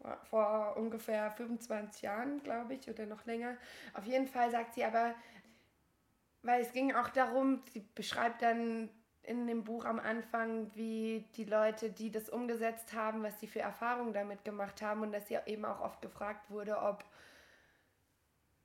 vor, 0.00 0.16
vor 0.30 0.76
ungefähr 0.78 1.30
25 1.32 2.00
Jahren, 2.00 2.42
glaube 2.42 2.72
ich, 2.72 2.88
oder 2.88 3.04
noch 3.04 3.26
länger. 3.26 3.58
Auf 3.92 4.06
jeden 4.06 4.26
Fall 4.26 4.50
sagt 4.50 4.72
sie 4.72 4.84
aber, 4.84 5.14
weil 6.40 6.62
es 6.62 6.72
ging 6.72 6.94
auch 6.94 7.10
darum, 7.10 7.60
sie 7.74 7.80
beschreibt 7.94 8.40
dann 8.40 8.88
in 9.26 9.46
dem 9.46 9.64
Buch 9.64 9.84
am 9.84 9.98
Anfang, 9.98 10.70
wie 10.74 11.26
die 11.36 11.44
Leute, 11.44 11.90
die 11.90 12.10
das 12.10 12.28
umgesetzt 12.30 12.92
haben, 12.94 13.22
was 13.22 13.38
sie 13.40 13.46
für 13.48 13.60
Erfahrungen 13.60 14.12
damit 14.12 14.44
gemacht 14.44 14.82
haben 14.82 15.02
und 15.02 15.12
dass 15.12 15.28
sie 15.28 15.38
eben 15.46 15.64
auch 15.64 15.80
oft 15.80 16.02
gefragt 16.02 16.50
wurde, 16.50 16.78
ob 16.78 17.04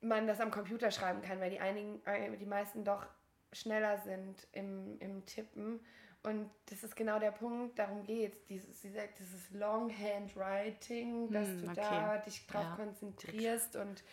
man 0.01 0.27
das 0.27 0.39
am 0.39 0.51
Computer 0.51 0.91
schreiben 0.91 1.21
kann, 1.21 1.39
weil 1.39 1.51
die 1.51 1.59
einigen, 1.59 2.05
äh, 2.05 2.35
die 2.37 2.45
meisten 2.45 2.83
doch 2.83 3.05
schneller 3.53 3.97
sind 3.99 4.47
im, 4.53 4.97
im 4.99 5.25
Tippen. 5.25 5.79
Und 6.23 6.49
das 6.67 6.83
ist 6.83 6.95
genau 6.95 7.19
der 7.19 7.31
Punkt, 7.31 7.79
darum 7.79 8.03
geht 8.03 8.35
es. 8.49 8.81
Sie 8.81 8.91
sagt, 8.91 9.19
dieses 9.19 9.49
Longhand-Writing, 9.51 11.31
dass 11.31 11.47
Hm, 11.47 11.61
du 11.61 11.67
okay. 11.69 11.81
da 11.81 12.17
dich 12.17 12.45
drauf 12.47 12.63
Ja, 12.63 12.75
konzentrierst 12.75 13.75
und 13.75 14.03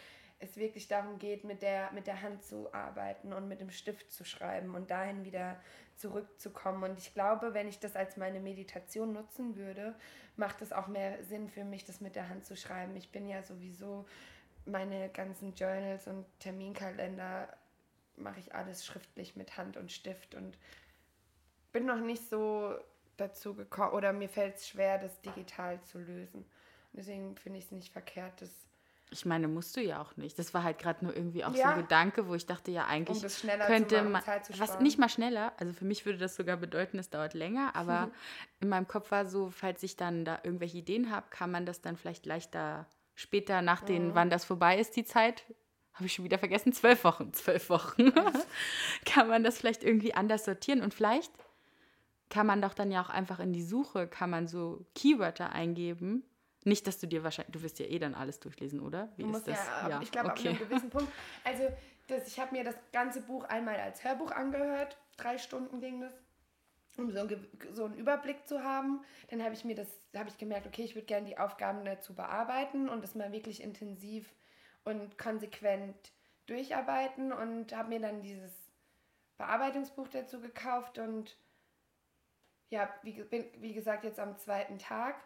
es 0.41 0.57
wirklich 0.57 0.89
darum 0.89 1.19
geht, 1.19 1.45
mit 1.45 1.63
der, 1.63 1.91
mit 1.93 2.07
der 2.07 2.23
Hand 2.23 2.43
zu 2.45 2.73
arbeiten 2.73 3.33
und 3.33 3.49
mit 3.49 3.61
dem 3.61 3.71
Stift 3.71 4.11
zu 4.13 4.25
schreiben 4.25 4.75
und 4.75 4.91
dahin 4.91 5.25
wieder 5.25 5.61
zurückzukommen. 5.99 6.83
Und 6.91 6.99
ich 6.99 7.13
glaube, 7.15 7.55
wenn 7.55 7.69
ich 7.69 7.79
das 7.79 7.97
als 7.97 8.17
meine 8.17 8.41
Meditation 8.41 9.13
nutzen 9.13 9.57
würde, 9.57 9.95
macht 10.37 10.63
es 10.63 10.73
auch 10.73 10.87
mehr 10.87 11.23
Sinn 11.25 11.49
für 11.49 11.65
mich, 11.65 11.85
das 11.85 12.01
mit 12.01 12.17
der 12.17 12.29
Hand 12.29 12.45
zu 12.45 12.57
schreiben. 12.57 12.97
Ich 12.97 13.11
bin 13.11 13.29
ja 13.29 13.43
sowieso 13.43 14.07
meine 14.65 15.09
ganzen 15.09 15.55
Journals 15.55 16.07
und 16.07 16.25
Terminkalender 16.41 17.49
mache 18.17 18.41
ich 18.41 18.55
alles 18.55 18.85
schriftlich 18.85 19.37
mit 19.37 19.57
Hand 19.57 19.77
und 19.77 19.93
Stift 19.93 20.35
und 20.35 20.59
bin 21.73 21.87
noch 21.87 22.01
nicht 22.01 22.29
so 22.29 22.75
dazu 23.17 23.55
gekommen 23.55 23.93
oder 23.93 24.13
mir 24.13 24.29
fällt 24.29 24.57
es 24.57 24.69
schwer, 24.69 24.99
das 24.99 25.21
digital 25.21 25.83
zu 25.83 25.99
lösen. 25.99 26.45
Deswegen 26.93 27.37
finde 27.37 27.59
ich 27.59 27.67
es 27.67 27.73
nicht 27.73 27.93
verkehrt, 27.93 28.41
das, 28.41 28.51
Ich 29.11 29.25
meine, 29.25 29.49
musst 29.49 29.77
du 29.77 29.81
ja 29.81 30.01
auch 30.03 30.17
nicht. 30.17 30.39
Das 30.39 30.53
war 30.53 30.63
halt 30.63 30.79
gerade 30.79 31.05
nur 31.05 31.17
irgendwie 31.17 31.45
auch 31.45 31.55
so 31.55 31.59
Ja. 31.61 31.71
ein 31.73 31.79
Gedanke, 31.79 32.29
wo 32.29 32.35
ich 32.35 32.47
dachte, 32.47 32.71
ja, 32.71 32.87
eigentlich 32.87 33.23
um 33.43 33.49
könnte 33.67 34.03
machen, 34.03 34.13
man, 34.13 34.23
was 34.59 34.79
nicht 34.81 34.99
mal 34.99 35.09
schneller, 35.09 35.53
also 35.59 35.73
für 35.73 35.85
mich 35.85 36.05
würde 36.05 36.19
das 36.19 36.37
sogar 36.37 36.57
bedeuten, 36.57 36.99
es 36.99 37.09
dauert 37.11 37.35
länger, 37.35 37.75
aber 37.75 38.11
in 38.61 38.69
meinem 38.69 38.87
Kopf 38.87 39.11
war 39.11 39.27
so, 39.27 39.51
falls 39.51 39.83
ich 39.83 39.97
dann 39.97 40.25
da 40.25 40.41
irgendwelche 40.43 40.79
Ideen 40.79 41.11
habe, 41.11 41.27
kann 41.31 41.51
man 41.51 41.65
das 41.65 41.81
dann 41.81 41.97
vielleicht 41.97 42.27
leichter 42.27 42.87
später 43.15 43.63
nach 43.63 43.83
Mhm. 43.83 43.87
den, 43.87 44.15
wann 44.15 44.31
das 44.31 44.45
vorbei 44.45 44.79
ist, 44.79 44.95
die 44.97 45.05
Zeit, 45.05 45.45
habe 45.95 46.07
ich 46.07 46.13
schon 46.15 46.25
wieder 46.25 46.39
vergessen, 46.39 46.73
zwölf 46.73 47.03
Wochen, 47.05 47.33
zwölf 47.33 47.71
Wochen, 47.71 48.13
kann 49.05 49.29
man 49.29 49.43
das 49.43 49.59
vielleicht 49.59 49.83
irgendwie 49.85 50.15
anders 50.15 50.45
sortieren 50.45 50.83
und 50.83 50.95
vielleicht 50.95 51.33
kann 52.31 52.47
man 52.47 52.61
doch 52.61 52.75
dann 52.75 52.91
ja 52.93 53.03
auch 53.03 53.09
einfach 53.09 53.41
in 53.41 53.53
die 53.55 53.63
Suche, 53.63 54.07
kann 54.07 54.29
man 54.31 54.47
so 54.49 54.85
Keywörter 54.95 55.51
eingeben. 55.51 56.23
Nicht, 56.65 56.87
dass 56.87 56.99
du 56.99 57.07
dir 57.07 57.23
wahrscheinlich, 57.25 57.53
du 57.53 57.63
wirst 57.63 57.79
ja 57.79 57.87
eh 57.87 57.99
dann 57.99 58.15
alles 58.15 58.41
durchlesen, 58.41 58.81
oder? 58.81 59.13
Wie 59.17 59.23
Du 59.23 59.31
ist 59.31 59.47
das? 59.47 59.57
ja, 59.89 59.97
ab- 59.97 60.03
ich 60.03 60.11
glaube, 60.11 60.33
ab 60.33 60.39
einem 60.39 60.59
gewissen 60.59 60.91
Punkt. 60.91 61.11
Also, 61.45 61.69
das, 62.09 62.27
ich 62.27 62.41
habe 62.41 62.55
mir 62.55 62.65
das 62.65 62.75
ganze 62.93 63.21
Buch 63.21 63.45
einmal 63.45 63.77
als 63.77 64.03
Hörbuch 64.05 64.31
angehört. 64.33 64.99
Drei 65.17 65.39
Stunden 65.39 65.81
ging 65.81 66.01
das, 66.01 66.13
um 66.97 67.11
so, 67.13 67.21
einen 67.21 67.29
Ge- 67.29 67.49
so 67.73 67.85
einen 67.85 67.95
Überblick 67.97 68.47
zu 68.49 68.63
haben. 68.65 69.03
Dann 69.31 69.43
habe 69.43 69.55
ich 69.55 69.65
mir 69.65 69.75
das, 69.77 69.89
da 70.13 70.21
habe 70.21 70.31
ich 70.31 70.39
gemerkt, 70.39 70.67
okay, 70.67 70.83
ich 70.85 70.95
würde 70.95 71.07
gerne 71.07 71.27
die 71.27 71.39
Aufgaben 71.39 71.85
dazu 71.85 72.15
bearbeiten 72.15 72.89
und 72.89 73.03
das 73.05 73.15
mal 73.15 73.31
wirklich 73.33 73.63
intensiv 73.63 74.33
und 74.85 75.17
konsequent 75.19 76.13
durcharbeiten 76.47 77.33
und 77.33 77.75
habe 77.77 77.91
mir 77.91 78.01
dann 78.01 78.23
dieses 78.23 78.53
Bearbeitungsbuch 79.37 80.09
dazu 80.09 80.41
gekauft 80.41 80.99
und 80.99 81.37
ja, 82.71 82.93
wie, 83.03 83.13
bin, 83.23 83.45
wie 83.59 83.73
gesagt, 83.75 84.05
jetzt 84.05 84.19
am 84.19 84.37
zweiten 84.39 84.79
Tag. 84.79 85.17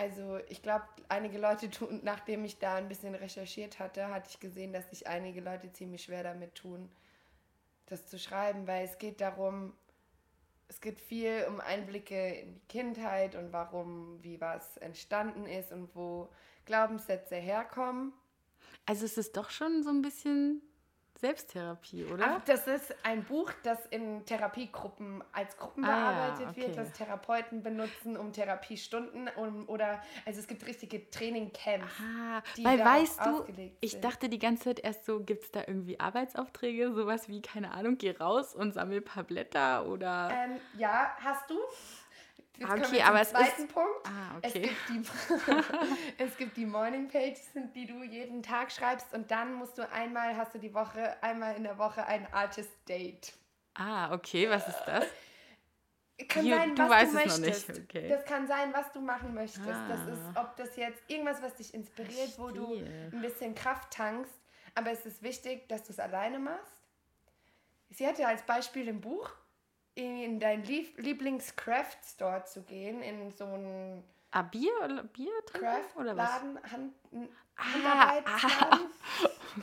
Also 0.00 0.38
ich 0.48 0.62
glaube, 0.62 0.86
einige 1.10 1.36
Leute 1.36 1.68
tun, 1.68 2.00
nachdem 2.02 2.46
ich 2.46 2.58
da 2.58 2.76
ein 2.76 2.88
bisschen 2.88 3.14
recherchiert 3.14 3.78
hatte, 3.78 4.08
hatte 4.08 4.30
ich 4.30 4.40
gesehen, 4.40 4.72
dass 4.72 4.88
sich 4.88 5.06
einige 5.06 5.42
Leute 5.42 5.70
ziemlich 5.74 6.04
schwer 6.04 6.22
damit 6.22 6.54
tun, 6.54 6.90
das 7.84 8.06
zu 8.06 8.18
schreiben, 8.18 8.66
weil 8.66 8.86
es 8.86 8.96
geht 8.96 9.20
darum, 9.20 9.74
es 10.68 10.80
geht 10.80 10.98
viel 10.98 11.44
um 11.50 11.60
Einblicke 11.60 12.30
in 12.36 12.54
die 12.54 12.66
Kindheit 12.66 13.34
und 13.34 13.52
warum, 13.52 14.22
wie 14.22 14.40
was 14.40 14.78
entstanden 14.78 15.44
ist 15.44 15.70
und 15.70 15.94
wo 15.94 16.30
Glaubenssätze 16.64 17.36
herkommen. 17.36 18.14
Also 18.86 19.04
es 19.04 19.18
ist 19.18 19.36
doch 19.36 19.50
schon 19.50 19.82
so 19.82 19.90
ein 19.90 20.00
bisschen 20.00 20.62
Selbsttherapie, 21.20 22.04
oder? 22.04 22.36
Ach, 22.38 22.44
das 22.44 22.66
ist 22.66 22.94
ein 23.04 23.22
Buch, 23.24 23.50
das 23.62 23.78
in 23.86 24.24
Therapiegruppen 24.24 25.22
als 25.32 25.56
Gruppen 25.56 25.84
Ah, 25.84 25.88
ja, 25.88 26.10
bearbeitet 26.10 26.56
wird, 26.56 26.68
okay. 26.68 26.76
das 26.76 26.92
Therapeuten 26.92 27.62
benutzen, 27.62 28.16
um 28.16 28.32
Therapiestunden 28.32 29.28
um, 29.36 29.68
oder 29.68 30.02
also 30.26 30.40
es 30.40 30.46
gibt 30.46 30.66
richtige 30.66 31.10
Trainingcamps. 31.10 31.86
Ah, 32.00 32.42
die 32.56 32.64
weil 32.64 32.78
weißt 32.84 33.20
du, 33.26 33.44
ich 33.80 33.92
sind. 33.92 34.04
dachte 34.04 34.28
die 34.28 34.38
ganze 34.38 34.64
Zeit 34.64 34.80
erst 34.80 35.04
so, 35.04 35.20
gibt 35.20 35.44
es 35.44 35.50
da 35.50 35.60
irgendwie 35.66 36.00
Arbeitsaufträge, 36.00 36.92
sowas 36.92 37.28
wie, 37.28 37.42
keine 37.42 37.72
Ahnung, 37.72 37.98
geh 37.98 38.12
raus 38.12 38.54
und 38.54 38.72
sammel 38.72 38.98
ein 38.98 39.04
paar 39.04 39.24
Blätter 39.24 39.86
oder... 39.86 40.30
Ähm, 40.32 40.60
ja, 40.78 41.14
hast 41.22 41.48
du? 41.50 41.54
Jetzt 42.60 42.70
Ah, 42.70 42.74
okay, 42.74 42.92
wir 42.92 43.06
aber 43.06 43.20
es 43.22 43.28
ist- 43.28 43.36
zweiten 43.36 43.68
Punkt. 43.68 44.06
ah, 44.06 44.38
Es 44.42 44.54
okay. 44.54 44.60
gibt 44.68 44.88
die, 44.90 45.02
es 46.22 46.36
gibt 46.36 46.56
die 46.58 46.66
Morning 46.66 47.08
Pages, 47.08 47.48
die 47.74 47.86
du 47.86 48.02
jeden 48.02 48.42
Tag 48.42 48.70
schreibst 48.70 49.12
und 49.14 49.30
dann 49.30 49.54
musst 49.54 49.78
du 49.78 49.90
einmal, 49.90 50.36
hast 50.36 50.54
du 50.54 50.58
die 50.58 50.72
Woche, 50.74 51.16
einmal 51.22 51.56
in 51.56 51.64
der 51.64 51.78
Woche 51.78 52.04
ein 52.06 52.30
Artist 52.32 52.70
Date. 52.88 53.32
Ah, 53.74 54.12
okay, 54.12 54.48
was 54.50 54.68
ist 54.68 54.82
das? 54.84 55.06
Kann 56.28 56.42
Hier, 56.42 56.56
sein, 56.56 56.74
du 56.76 56.82
was 56.82 56.90
weißt 56.90 57.14
du 57.14 57.18
es 57.18 57.24
noch 57.24 57.38
möchtest. 57.46 57.68
nicht, 57.70 57.80
okay. 57.80 58.08
Das 58.10 58.24
kann 58.26 58.46
sein, 58.46 58.74
was 58.74 58.92
du 58.92 59.00
machen 59.00 59.32
möchtest. 59.32 59.66
Das 59.66 60.00
Ah. 60.00 60.08
ist, 60.12 60.36
ob 60.36 60.54
das 60.56 60.76
jetzt 60.76 61.02
irgendwas, 61.08 61.40
was 61.40 61.54
dich 61.54 61.72
inspiriert, 61.72 62.38
wo 62.38 62.50
du 62.50 62.74
ein 62.74 63.20
bisschen 63.22 63.54
Kraft 63.54 63.90
tankst. 63.90 64.34
Aber 64.74 64.90
es 64.90 65.06
ist 65.06 65.22
wichtig, 65.22 65.66
dass 65.70 65.82
du 65.84 65.92
es 65.94 65.98
alleine 65.98 66.38
machst. 66.38 66.74
Sie 67.88 68.06
hatte 68.06 68.26
als 68.26 68.42
Beispiel 68.42 68.86
im 68.86 69.00
Buch, 69.00 69.30
in 69.94 70.38
deinen 70.40 70.64
Lieb 70.64 70.98
Lieblings-Craft-Store 70.98 72.44
zu 72.44 72.62
gehen, 72.62 73.02
in 73.02 73.30
so 73.32 73.44
einen 73.44 74.04
Ah, 74.32 74.42
Bier 74.42 74.72
oder 74.84 75.02
Bier 75.02 75.32
trinken 75.46 75.66
oder 75.96 76.16
was? 76.16 76.28
Craft-Laden, 76.30 76.72
Hand, 76.72 76.94
Ah, 77.56 77.62
Handarbeitsladen. 77.74 78.80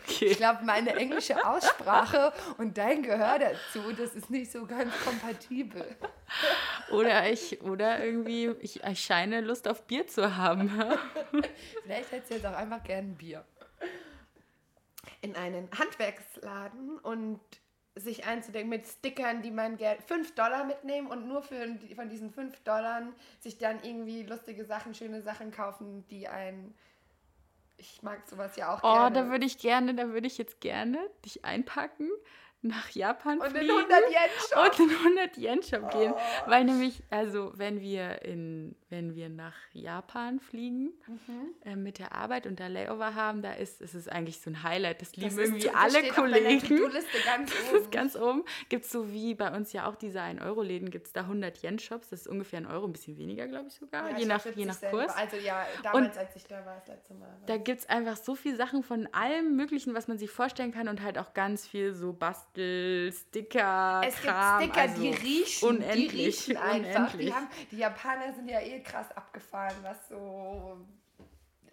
Okay. 0.03 0.25
Ich 0.25 0.37
glaube, 0.37 0.65
meine 0.65 0.93
englische 0.97 1.45
Aussprache 1.47 2.33
und 2.57 2.77
dein 2.77 3.03
Gehör 3.03 3.39
dazu, 3.39 3.93
das 3.93 4.15
ist 4.15 4.29
nicht 4.29 4.51
so 4.51 4.65
ganz 4.65 4.93
kompatibel. 5.05 5.95
Oder 6.91 7.29
ich, 7.31 7.61
oder 7.61 8.03
irgendwie, 8.03 8.47
ich, 8.59 8.83
ich 8.83 8.99
scheine 8.99 9.39
Lust 9.39 9.65
auf 9.65 9.83
Bier 9.83 10.05
zu 10.05 10.35
haben. 10.35 10.69
Vielleicht 11.83 12.11
hättest 12.11 12.31
du 12.31 12.35
jetzt 12.35 12.45
auch 12.45 12.57
einfach 12.57 12.83
gern 12.83 13.11
ein 13.11 13.15
Bier. 13.15 13.45
In 15.21 15.37
einen 15.37 15.69
Handwerksladen 15.71 16.99
und 16.99 17.39
sich 17.99 18.25
einzudenken 18.25 18.69
mit 18.69 18.87
Stickern, 18.87 19.41
die 19.41 19.51
man 19.51 19.77
gerne 19.77 19.99
5 20.01 20.35
Dollar 20.35 20.65
mitnehmen 20.65 21.07
und 21.07 21.27
nur 21.27 21.41
für 21.41 21.77
von 21.95 22.09
diesen 22.09 22.31
5 22.31 22.59
Dollar 22.63 23.03
sich 23.39 23.57
dann 23.57 23.83
irgendwie 23.83 24.23
lustige 24.23 24.65
Sachen, 24.65 24.93
schöne 24.93 25.21
Sachen 25.21 25.51
kaufen, 25.51 26.05
die 26.09 26.27
ein. 26.27 26.73
Ich 27.77 28.01
mag 28.01 28.27
sowas 28.27 28.55
ja 28.55 28.73
auch 28.73 28.79
Oh, 28.83 28.93
gerne. 28.93 29.13
da 29.13 29.29
würde 29.29 29.45
ich 29.45 29.59
gerne, 29.59 29.93
da 29.93 30.09
würde 30.09 30.25
ich 30.27 30.37
jetzt 30.37 30.61
gerne 30.61 30.97
dich 31.25 31.45
einpacken, 31.45 32.09
nach 32.67 32.89
Japan 32.91 33.39
Und 33.39 33.47
in 33.47 33.51
fliegen 33.55 33.71
100 33.77 33.99
Yen 34.09 34.29
Shop. 34.49 34.63
und 34.65 34.79
in 34.79 34.97
100 34.97 35.37
Yen 35.37 35.63
Shop 35.63 35.91
gehen, 35.91 36.13
Oh. 36.15 36.49
weil 36.49 36.63
nämlich 36.65 37.01
also 37.09 37.51
wenn 37.55 37.81
wir 37.81 38.21
in 38.23 38.75
wenn 38.89 39.15
wir 39.15 39.27
nach 39.27 39.53
Japan 39.73 40.39
fliegen 40.39 40.93
Mhm. 41.07 41.53
äh, 41.65 41.75
mit 41.75 41.99
der 41.99 42.13
Arbeit 42.13 42.47
und 42.47 42.59
da 42.59 42.67
Layover 42.67 43.15
haben, 43.15 43.41
da 43.41 43.51
ist 43.53 43.81
es 43.81 43.93
ist 43.95 44.09
eigentlich 44.09 44.39
so 44.39 44.49
ein 44.49 44.63
Highlight. 44.63 45.01
Das 45.01 45.15
lieben 45.15 45.35
Das 45.35 45.45
irgendwie 45.49 45.69
alle 45.71 46.07
Kollegen. 46.09 46.59
Ganz 46.69 47.05
Das 47.57 47.69
oben. 47.69 47.77
ist 47.81 47.91
ganz 47.91 48.15
oben. 48.15 48.43
Gibt 48.69 48.85
es 48.85 48.91
so 48.91 49.11
wie 49.11 49.33
bei 49.35 49.53
uns 49.55 49.73
ja 49.73 49.87
auch 49.89 49.95
diese 49.95 50.19
1-Euro-Läden, 50.21 50.89
gibt 50.89 51.07
es 51.07 51.13
da 51.13 51.21
100 51.21 51.61
Yen-Shops. 51.63 52.09
Das 52.09 52.21
ist 52.21 52.27
ungefähr 52.27 52.59
ein 52.59 52.65
Euro, 52.65 52.85
ein 52.85 52.93
bisschen 52.93 53.17
weniger, 53.17 53.47
glaube 53.47 53.67
ich 53.67 53.73
sogar, 53.75 54.09
Ja, 54.11 54.17
je, 54.17 54.25
nach, 54.25 54.45
je 54.45 54.65
nach 54.65 54.73
70 54.75 54.89
Kurs. 54.91 55.15
Also 55.15 55.35
ja, 55.37 55.65
damals, 55.83 56.17
als 56.17 56.35
ich 56.35 56.45
da 56.45 56.65
war, 56.65 56.75
das 56.77 56.87
letzte 56.87 57.13
Mal. 57.15 57.29
Da 57.45 57.57
gibt 57.57 57.79
es 57.79 57.89
einfach 57.89 58.15
so 58.17 58.35
viele 58.35 58.55
Sachen 58.55 58.83
von 58.83 59.07
allem 59.13 59.55
Möglichen, 59.55 59.93
was 59.93 60.07
man 60.07 60.17
sich 60.17 60.31
vorstellen 60.31 60.71
kann 60.71 60.87
und 60.87 61.01
halt 61.01 61.17
auch 61.17 61.33
ganz 61.33 61.67
viel 61.67 61.93
so 61.93 62.13
Bastel, 62.57 63.13
Sticker, 63.13 64.01
Es 64.05 64.15
gibt 64.15 64.25
Kram, 64.27 64.61
Sticker, 64.63 64.81
also 64.81 65.01
die 65.01 65.09
riechen, 65.09 65.69
unendlich, 65.69 66.11
die 66.11 66.17
riechen 66.25 66.57
einfach. 66.57 67.13
unendlich. 67.13 67.27
Die, 67.27 67.33
haben, 67.33 67.47
die 67.71 67.77
Japaner 67.77 68.33
sind 68.33 68.49
ja 68.49 68.59
eh 68.61 68.81
krass 68.81 69.11
abgefahren, 69.15 69.75
was 69.83 70.09
so 70.09 70.77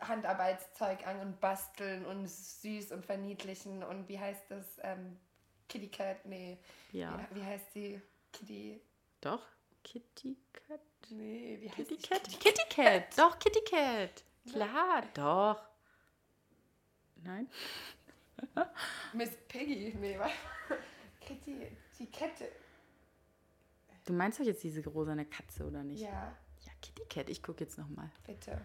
Handarbeitszeug 0.00 1.06
an 1.06 1.20
und 1.20 1.40
basteln 1.40 2.04
und 2.04 2.28
süß 2.28 2.92
und 2.92 3.04
verniedlichen 3.04 3.82
und 3.82 4.08
wie 4.08 4.18
heißt 4.18 4.50
das? 4.50 4.78
Ähm, 4.82 5.16
Kitty 5.68 5.88
Cat? 5.88 6.26
Nee. 6.26 6.58
Ja, 6.92 7.18
Wie, 7.30 7.40
wie 7.40 7.44
heißt 7.44 7.72
sie? 7.72 8.00
Kitty. 8.32 8.80
doch. 9.20 9.42
Kitty 9.82 10.36
Cat? 10.52 10.80
Nee, 11.10 11.58
wie 11.60 11.68
heißt 11.68 11.76
Kitty 11.88 11.96
die? 11.96 12.08
Cat? 12.08 12.40
Kitty 12.40 12.62
Cat, 12.70 13.18
doch, 13.18 13.38
Kitty 13.38 13.60
Cat. 13.62 14.22
Klar, 14.50 15.02
doch. 15.14 15.62
Nein? 17.22 17.48
Miss 19.12 19.30
Piggy. 19.48 19.94
Nee, 20.00 20.18
was? 20.18 20.30
Kitty, 21.20 21.68
die 21.98 22.06
Kette. 22.06 22.50
Du 24.04 24.12
meinst 24.12 24.38
doch 24.40 24.44
jetzt 24.44 24.62
diese 24.62 24.86
rosane 24.88 25.24
Katze, 25.24 25.64
oder 25.64 25.82
nicht? 25.82 26.02
Ja, 26.02 26.36
Ja, 26.62 26.72
Kitty 26.82 27.04
Cat, 27.08 27.28
ich 27.30 27.42
gucke 27.42 27.64
jetzt 27.64 27.78
nochmal. 27.78 28.10
bitte. 28.26 28.60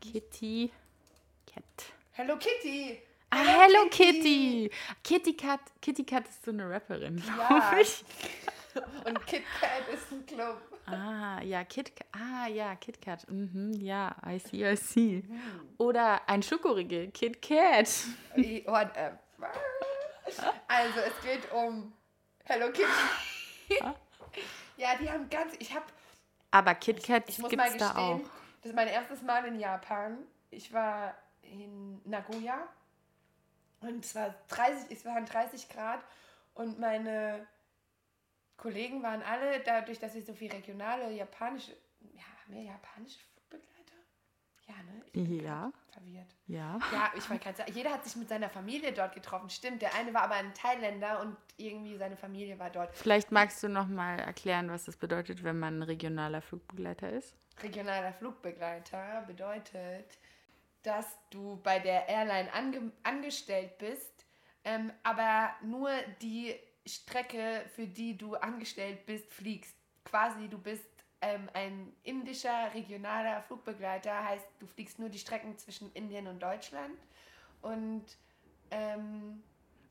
Kitty 0.00 0.70
Cat. 1.46 1.64
Hello 2.12 2.36
Kitty! 2.36 3.00
Ah, 3.30 3.36
Hello 3.62 3.88
Kitty! 3.90 4.70
Kitty 5.04 5.34
Cat, 5.36 5.60
Kitty 5.80 6.04
Cat 6.04 6.28
ist 6.28 6.44
so 6.44 6.50
eine 6.50 6.68
Rapperin, 6.68 7.16
glaube 7.16 7.38
Ja. 7.54 7.78
ich. 7.80 8.04
Und 9.04 9.26
Kit 9.26 9.44
Kat 9.60 9.88
ist 9.92 10.10
ein 10.12 10.26
Club. 10.26 10.60
Ah, 10.90 11.40
ja, 11.42 11.64
Kit 11.64 11.92
Ah, 12.12 12.46
ja, 12.48 12.74
Kit 12.76 13.00
Kat. 13.00 13.28
Mhm, 13.30 13.72
ja, 13.74 14.14
I 14.26 14.38
see, 14.38 14.70
I 14.70 14.76
see. 14.76 15.24
Oder 15.78 16.28
ein 16.28 16.42
Schokoriegel, 16.42 17.10
Kit 17.10 17.40
Kat. 17.42 17.88
Whatever. 18.66 19.16
Also, 20.66 21.00
es 21.00 21.22
geht 21.22 21.50
um 21.52 21.92
Hello 22.44 22.70
Kitty. 22.70 22.86
ja, 24.76 24.96
die 25.00 25.10
haben 25.10 25.28
ganz. 25.28 25.54
Ich 25.58 25.74
habe. 25.74 25.86
Aber 26.50 26.74
Kit 26.74 27.02
Kat 27.04 27.24
Ich 27.28 27.38
muss 27.38 27.50
gibt 27.50 27.60
mal 27.62 27.68
es 27.70 27.76
da 27.76 27.94
auch. 27.96 28.20
das 28.62 28.70
ist 28.70 28.74
mein 28.74 28.88
erstes 28.88 29.22
Mal 29.22 29.44
in 29.46 29.58
Japan. 29.58 30.18
Ich 30.50 30.72
war 30.72 31.14
in 31.42 32.00
Nagoya 32.04 32.66
und 33.80 34.04
es 34.04 34.14
war 34.14 34.34
30, 34.48 34.90
es 34.90 35.04
waren 35.04 35.24
30 35.26 35.68
Grad 35.68 36.00
und 36.54 36.78
meine 36.78 37.46
Kollegen 38.58 39.02
waren 39.02 39.22
alle, 39.22 39.60
dadurch, 39.60 39.98
dass 40.00 40.14
ich 40.16 40.26
so 40.26 40.34
viel 40.34 40.50
regionale 40.50 41.10
japanische, 41.12 41.72
ja, 42.12 42.24
mehr 42.48 42.64
japanische 42.64 43.20
Flugbegleiter? 43.20 43.94
Ja, 44.66 44.74
ne? 44.82 45.00
Ich 45.06 45.12
bin 45.12 45.44
Ja. 45.44 45.72
verwirrt. 45.90 46.34
Ja. 46.48 46.78
Ja, 46.92 47.12
ich 47.16 47.22
sagen, 47.22 47.72
jeder 47.72 47.92
hat 47.92 48.04
sich 48.04 48.16
mit 48.16 48.28
seiner 48.28 48.50
Familie 48.50 48.92
dort 48.92 49.14
getroffen. 49.14 49.48
Stimmt, 49.48 49.80
der 49.80 49.94
eine 49.94 50.12
war 50.12 50.22
aber 50.22 50.34
ein 50.34 50.52
Thailänder 50.54 51.20
und 51.20 51.36
irgendwie 51.56 51.96
seine 51.96 52.16
Familie 52.16 52.58
war 52.58 52.70
dort. 52.70 52.94
Vielleicht 52.96 53.30
magst 53.30 53.62
du 53.62 53.68
noch 53.68 53.86
mal 53.86 54.18
erklären, 54.18 54.70
was 54.70 54.84
das 54.84 54.96
bedeutet, 54.96 55.44
wenn 55.44 55.58
man 55.58 55.82
regionaler 55.82 56.42
Flugbegleiter 56.42 57.10
ist. 57.12 57.36
Regionaler 57.62 58.12
Flugbegleiter 58.12 59.22
bedeutet, 59.26 60.18
dass 60.82 61.06
du 61.30 61.60
bei 61.62 61.78
der 61.78 62.08
Airline 62.08 62.52
ange 62.52 62.92
angestellt 63.04 63.78
bist, 63.78 64.26
ähm, 64.64 64.92
aber 65.04 65.54
nur 65.62 65.90
die 66.22 66.58
Strecke, 66.88 67.64
für 67.74 67.86
die 67.86 68.16
du 68.16 68.34
angestellt 68.36 69.06
bist, 69.06 69.30
fliegst. 69.32 69.76
Quasi, 70.04 70.48
du 70.48 70.58
bist 70.58 70.84
ähm, 71.20 71.48
ein 71.52 71.92
indischer 72.02 72.72
regionaler 72.74 73.42
Flugbegleiter, 73.42 74.24
heißt, 74.24 74.46
du 74.58 74.66
fliegst 74.66 74.98
nur 74.98 75.08
die 75.08 75.18
Strecken 75.18 75.56
zwischen 75.58 75.92
Indien 75.92 76.26
und 76.28 76.40
Deutschland. 76.40 76.96
Und 77.60 78.04
ähm, 78.70 79.42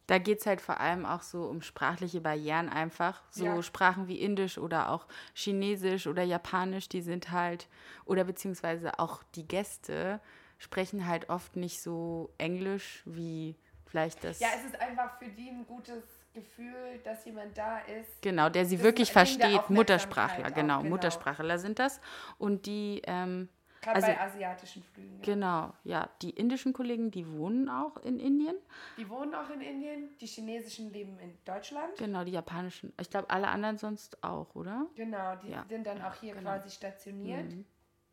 Da 0.08 0.20
geht 0.20 0.40
es 0.40 0.46
halt 0.46 0.62
vor 0.62 0.80
allem 0.80 1.06
auch 1.06 1.22
so 1.22 1.44
um 1.46 1.62
sprachliche 1.62 2.22
Barrieren 2.22 2.70
einfach. 2.70 3.22
So 3.30 3.46
Ja. 3.46 3.62
Sprachen 3.62 4.08
wie 4.08 4.20
Indisch 4.22 4.58
oder 4.58 4.90
auch 4.90 5.06
Chinesisch 5.34 6.08
oder 6.08 6.24
Japanisch, 6.24 6.88
die 6.88 7.02
sind 7.02 7.32
halt, 7.32 7.68
oder 8.06 8.24
beziehungsweise 8.24 9.00
auch 9.00 9.22
die 9.36 9.48
Gäste 9.48 10.22
sprechen 10.58 11.08
halt 11.08 11.30
oft 11.30 11.56
nicht 11.58 11.82
so 11.82 12.32
Englisch 12.38 13.04
wie 13.06 13.56
vielleicht 13.86 14.24
das. 14.24 14.40
ja, 14.40 14.48
es 14.58 14.66
ist 14.66 14.80
einfach 14.80 15.20
für 15.20 15.28
die 15.30 15.50
ein 15.50 15.66
gutes 15.68 16.04
Gefühl, 16.42 17.00
dass 17.04 17.26
jemand 17.26 17.58
da 17.58 17.80
ist. 17.80 18.22
Genau, 18.22 18.50
der 18.50 18.66
sie 18.66 18.82
wirklich 18.84 19.12
versteht. 19.12 19.70
Muttersprachler, 19.70 20.48
auch, 20.48 20.54
genau, 20.54 20.78
genau. 20.80 20.90
Muttersprachler 20.90 21.58
sind 21.58 21.80
das. 21.80 22.00
Und 22.38 22.66
die, 22.66 23.02
ähm, 23.06 23.50
Gerade 23.82 23.96
Also- 23.98 24.08
bei 24.08 24.20
asiatischen 24.20 24.84
Flügen. 24.84 25.18
Ja. 25.20 25.22
genau, 25.34 25.74
ja, 25.84 26.10
die 26.24 26.32
indischen 26.32 26.74
Kollegen, 26.74 27.12
die 27.12 27.32
wohnen 27.32 27.70
auch 27.70 27.96
in 27.98 28.20
Indien. 28.20 28.56
Die 28.98 29.08
wohnen 29.08 29.34
auch 29.36 29.50
in 29.52 29.62
Indien, 29.62 30.10
die 30.20 30.26
chinesischen 30.26 30.92
leben 30.92 31.18
in 31.20 31.38
Deutschland. 31.46 31.96
Genau, 31.98 32.24
die 32.24 32.32
japanischen. 32.32 32.92
Ich 33.00 33.10
glaube, 33.10 33.30
alle 33.30 33.48
anderen 33.48 33.78
sonst 33.78 34.22
auch, 34.24 34.54
oder? 34.56 34.88
Genau, 34.96 35.36
die 35.38 35.52
Ja, 35.52 35.64
sind 35.70 35.86
dann 35.86 36.02
auch 36.02 36.16
hier 36.16 36.34
genau. 36.34 36.50
quasi 36.50 36.72
stationiert. 36.72 37.54
Mhm. 37.54 37.66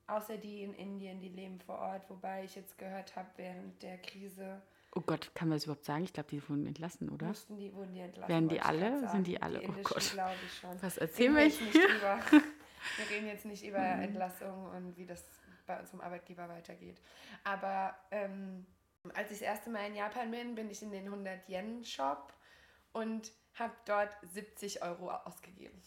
Außer 0.06 0.36
die 0.36 0.62
in 0.62 0.74
Indien, 0.74 1.18
die 1.20 1.30
leben 1.30 1.58
vor 1.60 1.78
Ort, 1.78 2.02
wobei 2.10 2.44
ich 2.44 2.54
jetzt 2.56 2.76
gehört 2.76 3.16
habe, 3.16 3.28
während 3.36 3.82
der 3.82 3.96
Krise 3.98 4.60
Oh 4.96 5.00
Gott, 5.00 5.30
kann 5.34 5.48
man 5.48 5.56
das 5.56 5.64
überhaupt 5.64 5.84
sagen? 5.84 6.04
Ich 6.04 6.12
glaube, 6.12 6.28
die 6.30 6.48
wurden 6.48 6.66
entlassen, 6.66 7.08
oder? 7.10 7.26
mussten 7.26 7.56
die, 7.56 7.72
wurden 7.74 7.92
die 7.94 8.00
entlassen. 8.00 8.28
Werden 8.28 8.48
die 8.48 8.60
alle? 8.60 9.08
Sind 9.10 9.26
die 9.26 9.40
alle? 9.42 9.58
Die 9.60 9.68
Oh 9.68 9.72
Gott. 9.82 10.10
glaube 10.12 10.34
ich 10.46 10.58
schon. 10.58 10.82
Was 10.82 10.98
erzählen 10.98 11.34
wir 11.34 11.44
hier? 11.46 11.66
nicht 11.66 11.74
über, 11.76 12.18
wir 12.30 13.10
reden 13.10 13.26
jetzt 13.26 13.44
nicht 13.44 13.64
über 13.64 13.78
Mhm. 13.78 14.02
Entlassung 14.02 14.66
und 14.70 14.96
wie 14.96 15.06
das 15.06 15.24
bei 15.66 15.78
unserem 15.80 16.00
Arbeitgeber 16.00 16.48
weitergeht. 16.48 17.00
Aber 17.42 17.96
ähm, 18.10 18.66
als 19.14 19.30
ich 19.30 19.38
das 19.38 19.46
erste 19.48 19.70
Mal 19.70 19.86
in 19.88 19.96
Japan 19.96 20.30
bin, 20.30 20.54
bin 20.54 20.70
ich 20.70 20.82
in 20.82 20.90
den 20.92 21.08
100-Yen-Shop 21.08 22.32
und 22.92 23.32
habe 23.54 23.74
dort 23.86 24.16
70 24.22 24.82
Euro 24.82 25.10
ausgegeben. 25.10 25.80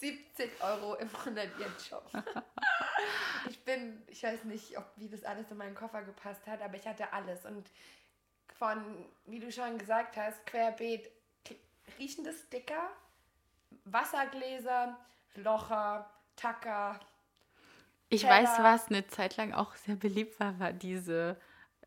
70 0.00 0.50
Euro 0.62 0.94
im 0.94 1.08
100-Yen-Shop. 1.08 2.10
ich 3.50 3.62
bin, 3.64 4.02
ich 4.06 4.22
weiß 4.22 4.44
nicht, 4.44 4.76
ob, 4.78 4.84
wie 4.96 5.08
das 5.08 5.24
alles 5.24 5.50
in 5.50 5.58
meinen 5.58 5.74
Koffer 5.74 6.02
gepasst 6.02 6.46
hat, 6.46 6.62
aber 6.62 6.74
ich 6.76 6.86
hatte 6.86 7.12
alles. 7.12 7.44
Und 7.44 7.70
von, 8.58 9.06
wie 9.26 9.38
du 9.38 9.52
schon 9.52 9.78
gesagt 9.78 10.16
hast, 10.16 10.44
querbeet 10.46 11.10
riechende 11.98 12.32
Sticker, 12.32 12.90
Wassergläser, 13.84 14.96
Locher, 15.34 16.08
Tacker. 16.36 16.98
Ich 18.08 18.22
Teller. 18.22 18.32
weiß, 18.34 18.58
was 18.60 18.88
eine 18.88 19.06
Zeit 19.06 19.36
lang 19.36 19.52
auch 19.52 19.74
sehr 19.76 19.96
beliebt 19.96 20.40
war, 20.40 20.58
war 20.58 20.72
diese 20.72 21.36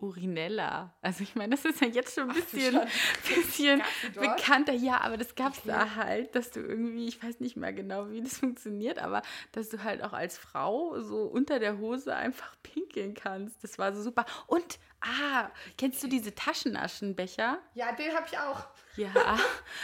Urinella. 0.04 0.94
Also 1.02 1.24
ich 1.24 1.36
meine, 1.36 1.56
das 1.56 1.66
ist 1.66 1.82
ja 1.82 1.88
jetzt 1.88 2.13
schon 2.16 2.30
ein 2.30 2.36
bisschen, 2.36 2.80
bisschen 3.28 3.82
die 4.04 4.12
dort? 4.13 4.38
bekannter. 4.38 4.74
Ja, 4.74 5.02
aber 5.02 5.18
das 5.18 5.36
gab 5.36 5.54
es 5.54 5.63
da 5.63 5.96
halt, 5.96 6.36
dass 6.36 6.52
du 6.52 6.60
irgendwie, 6.60 7.08
ich 7.08 7.24
weiß 7.24 7.39
nicht 7.39 7.56
mehr 7.56 7.74
genau, 7.74 8.10
wie 8.10 8.22
das 8.22 8.38
funktioniert, 8.39 9.00
aber 9.00 9.22
dass 9.54 9.70
du 9.70 9.84
halt 9.84 10.04
auch 10.04 10.13
als 10.13 10.38
Frau 10.38 11.00
so 11.02 11.24
unter 11.24 11.60
der 11.60 11.78
Hose 11.78 12.16
einfach 12.16 12.56
pinkeln 12.63 13.13
kannst. 13.13 13.63
Das 13.63 13.78
war 13.80 13.94
so 13.94 14.02
super. 14.02 14.26
Und, 14.48 14.80
ah, 15.02 15.50
kennst 15.78 16.04
du 16.04 16.08
diese 16.08 16.34
Taschenaschenbecher? 16.36 17.60
Ja, 17.74 17.92
den 17.94 18.13
habe 18.13 18.26
ich 18.32 18.38
auch. 18.38 18.68
Ja, 18.96 19.12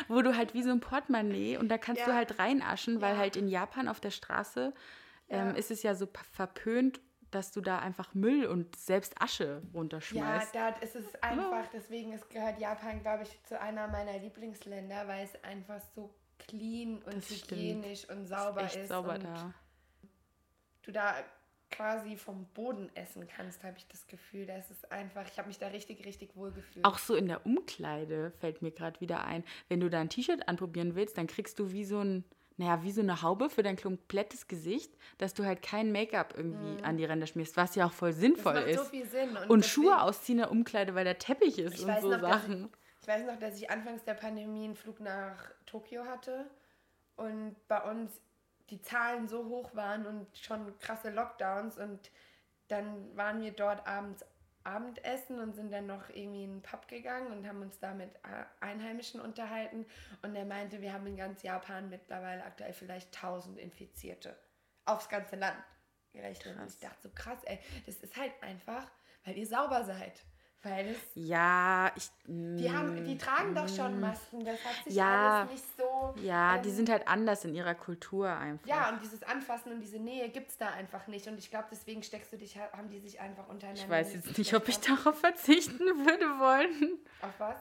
wo 0.08 0.22
du 0.22 0.36
halt 0.38 0.54
wie 0.54 0.62
so 0.64 0.70
ein 0.70 0.80
Portemonnaie 0.82 1.58
und 1.58 1.70
da 1.70 1.78
kannst 1.78 2.06
du 2.06 2.10
Ja. 2.12 2.16
halt 2.16 2.38
reinaschen, 2.40 3.02
weil 3.02 3.14
Ja. 3.16 3.20
halt 3.20 3.36
in 3.38 3.48
Japan 3.48 3.88
auf 3.88 4.00
der 4.00 4.12
Straße 4.12 4.74
Ja. 5.30 5.50
ähm, 5.50 5.56
ist 5.56 5.72
es 5.72 5.82
ja 5.84 5.96
so 5.96 6.08
verpönt, 6.34 7.00
dass 7.32 7.52
du 7.52 7.62
da 7.62 7.80
einfach 7.80 8.14
Müll 8.14 8.46
und 8.46 8.76
selbst 8.76 9.22
Asche 9.22 9.62
Ja, 9.64 9.70
runterschmeißt. 9.74 10.56
da 10.56 10.70
ist 10.70 10.96
es 10.96 11.16
einfach, 11.22 11.68
deswegen 11.74 12.14
ist, 12.14 12.30
gehört 12.30 12.60
Japan, 12.60 13.02
glaube 13.02 13.24
ich, 13.24 13.44
zu 13.44 13.60
einer 13.60 13.88
meiner 13.88 14.18
Lieblingsländer, 14.20 15.08
weil 15.08 15.26
es 15.26 15.44
einfach 15.44 15.82
so 15.96 16.14
clean 16.40 16.98
und 17.04 17.16
Das 17.16 17.26
stimmt. 17.38 17.52
hygienisch 17.52 18.10
und 18.10 18.24
ist 18.24 18.30
sauber 18.30 18.64
echt 18.64 18.76
ist. 18.78 18.88
sauber 18.90 19.16
und 19.16 19.24
da. 19.24 19.54
du 20.84 20.92
da 20.92 21.16
quasi 21.72 22.18
vom 22.18 22.46
Boden 22.56 22.90
essen 22.96 23.28
kannst, 23.28 23.64
habe 23.64 23.78
ich 23.78 23.88
das 23.88 24.08
Gefühl. 24.08 24.48
Das 24.48 24.72
ist 24.72 24.92
einfach, 24.92 25.28
ich 25.32 25.38
habe 25.38 25.48
mich 25.48 25.60
da 25.60 25.68
richtig, 25.68 26.04
richtig 26.06 26.36
wohl 26.36 26.52
gefühlt. 26.52 26.84
Auch 26.84 26.98
so 26.98 27.16
in 27.16 27.28
der 27.28 27.46
Umkleide 27.46 28.32
fällt 28.40 28.62
mir 28.64 28.72
gerade 28.72 29.00
wieder 29.02 29.24
ein. 29.24 29.44
Wenn 29.68 29.80
du 29.80 29.88
da 29.90 30.00
ein 30.00 30.10
T-Shirt 30.10 30.48
anprobieren 30.48 30.96
willst, 30.96 31.18
dann 31.20 31.28
kriegst 31.28 31.60
du 31.60 31.72
wie 31.72 31.86
so 31.86 32.00
ein, 32.00 32.24
naja, 32.60 32.84
wie 32.84 32.92
so 32.92 33.00
eine 33.02 33.22
Haube 33.22 33.50
für 33.50 33.64
dein 33.64 33.78
komplettes 33.78 34.48
Gesicht, 34.48 34.94
dass 35.18 35.34
du 35.34 35.46
halt 35.46 35.62
kein 35.62 35.92
Make-up 35.94 36.34
irgendwie 36.36 36.84
an 36.84 36.98
die 36.98 37.06
Ränder 37.06 37.26
schmierst, 37.26 37.56
was 37.58 37.74
ja 37.76 37.86
auch 37.88 37.94
voll 37.94 38.10
Mhm. 38.10 38.14
das 38.14 38.20
sinnvoll 38.22 38.54
macht 38.56 38.68
ist. 38.68 38.78
so 38.80 38.84
viel 38.86 39.06
Sinn. 39.08 39.30
und 39.30 39.36
deswegen- 39.38 39.64
Schuhe 39.64 40.02
ausziehen 40.02 40.38
in 40.40 40.44
der 40.44 40.52
Umkleide, 40.52 40.94
weil 40.94 41.06
der 41.06 41.18
Teppich 41.18 41.58
ist 41.58 41.76
Ich 41.76 41.82
und 41.84 41.88
weiß 41.88 42.02
so 42.02 42.10
noch, 42.12 42.20
dass 42.22 42.36
ich- 42.36 42.42
Sachen. 42.42 42.70
Ich 43.02 43.08
weiß 43.08 43.26
noch, 43.26 43.40
dass 43.40 43.56
ich 43.58 43.72
anfangs 43.72 44.04
der 44.04 44.14
Pandemie 44.14 44.66
einen 44.66 44.76
Flug 44.76 45.00
nach 45.00 45.36
Tokio 45.66 46.04
hatte 46.06 46.46
und 47.16 47.56
bei 47.70 47.82
uns 47.90 48.12
die 48.70 48.82
Zahlen 48.82 49.28
so 49.30 49.46
hoch 49.46 49.74
waren 49.74 50.06
und 50.06 50.28
schon 50.38 50.78
krasse 50.80 51.10
Lockdowns 51.10 51.78
und 51.80 52.12
dann 52.68 53.16
waren 53.16 53.42
wir 53.42 53.52
dort 53.52 53.88
abends 53.88 54.24
Abendessen 54.70 55.40
und 55.40 55.54
sind 55.54 55.72
dann 55.72 55.88
noch 55.88 56.10
irgendwie 56.10 56.44
in 56.44 56.52
einen 56.52 56.62
Pub 56.62 56.88
gegangen 56.88 57.32
und 57.32 57.48
haben 57.48 57.62
uns 57.62 57.80
da 57.80 57.94
mit 57.94 58.16
äh, 58.18 58.46
Einheimischen 58.60 59.20
unterhalten 59.20 59.86
und 60.22 60.36
er 60.36 60.46
meinte, 60.46 60.82
wir 60.82 60.94
haben 60.94 61.08
in 61.08 61.18
ganz 61.18 61.44
Japan 61.44 61.90
mittlerweile 61.90 62.44
aktuell 62.44 62.74
vielleicht 62.74 63.16
1000 63.16 63.58
Infizierte 63.58 64.38
aufs 64.86 65.10
ganze 65.10 65.36
Land 65.36 65.58
gerechnet. 66.12 66.58
Und 66.58 66.70
ich 66.70 66.80
dachte 66.80 67.02
so 67.04 67.10
krass, 67.14 67.40
ey, 67.46 67.60
das 67.86 67.98
ist 67.98 68.16
halt 68.18 68.32
einfach, 68.42 68.88
weil 69.26 69.38
ihr 69.38 69.48
sauber 69.48 69.84
seid. 69.84 70.24
Weil 70.62 70.90
es 70.90 70.98
Ja, 71.16 71.90
ich. 71.96 72.10
die, 72.28 72.70
haben, 72.70 73.06
die 73.06 73.18
tragen 73.18 73.56
doch 73.56 73.70
schon 73.70 73.98
Masken, 74.02 74.44
das 74.44 74.58
hat 74.66 74.84
sich 74.84 74.94
Mm. 74.94 74.98
Ja. 74.98 75.40
alles 75.42 75.52
nicht 75.52 75.64
so. 75.78 76.14
Ja, 76.22 76.58
die 76.58 76.68
ähm, 76.70 76.76
sind 76.76 76.90
halt 76.90 77.08
anders 77.08 77.46
in 77.46 77.56
ihrer 77.56 77.76
Kultur 77.76 78.28
einfach. 78.30 78.68
Ja, 78.68 78.90
und 78.90 79.02
dieses 79.02 79.24
Anfassen 79.24 79.72
und 79.72 79.80
diese 79.80 80.00
Nähe 80.00 80.28
gibt 80.28 80.50
es 80.50 80.58
da 80.58 80.68
einfach 80.72 81.08
nicht. 81.08 81.28
Und 81.28 81.38
ich 81.40 81.50
glaube, 81.50 81.68
deswegen 81.72 82.04
steckst 82.04 82.34
du 82.34 82.38
dich, 82.38 82.58
haben 82.58 82.90
die 82.90 83.00
sich 83.00 83.22
einfach 83.22 83.48
untereinander. 83.48 83.84
Ich 83.84 83.90
weiß 83.90 84.14
jetzt 84.16 84.38
nicht, 84.38 84.54
ob 84.54 84.68
ich 84.68 84.80
darauf 84.80 85.18
verzichten 85.18 85.80
würde 85.80 86.26
wollen. 86.40 87.00
Auf 87.22 87.40
was? 87.40 87.56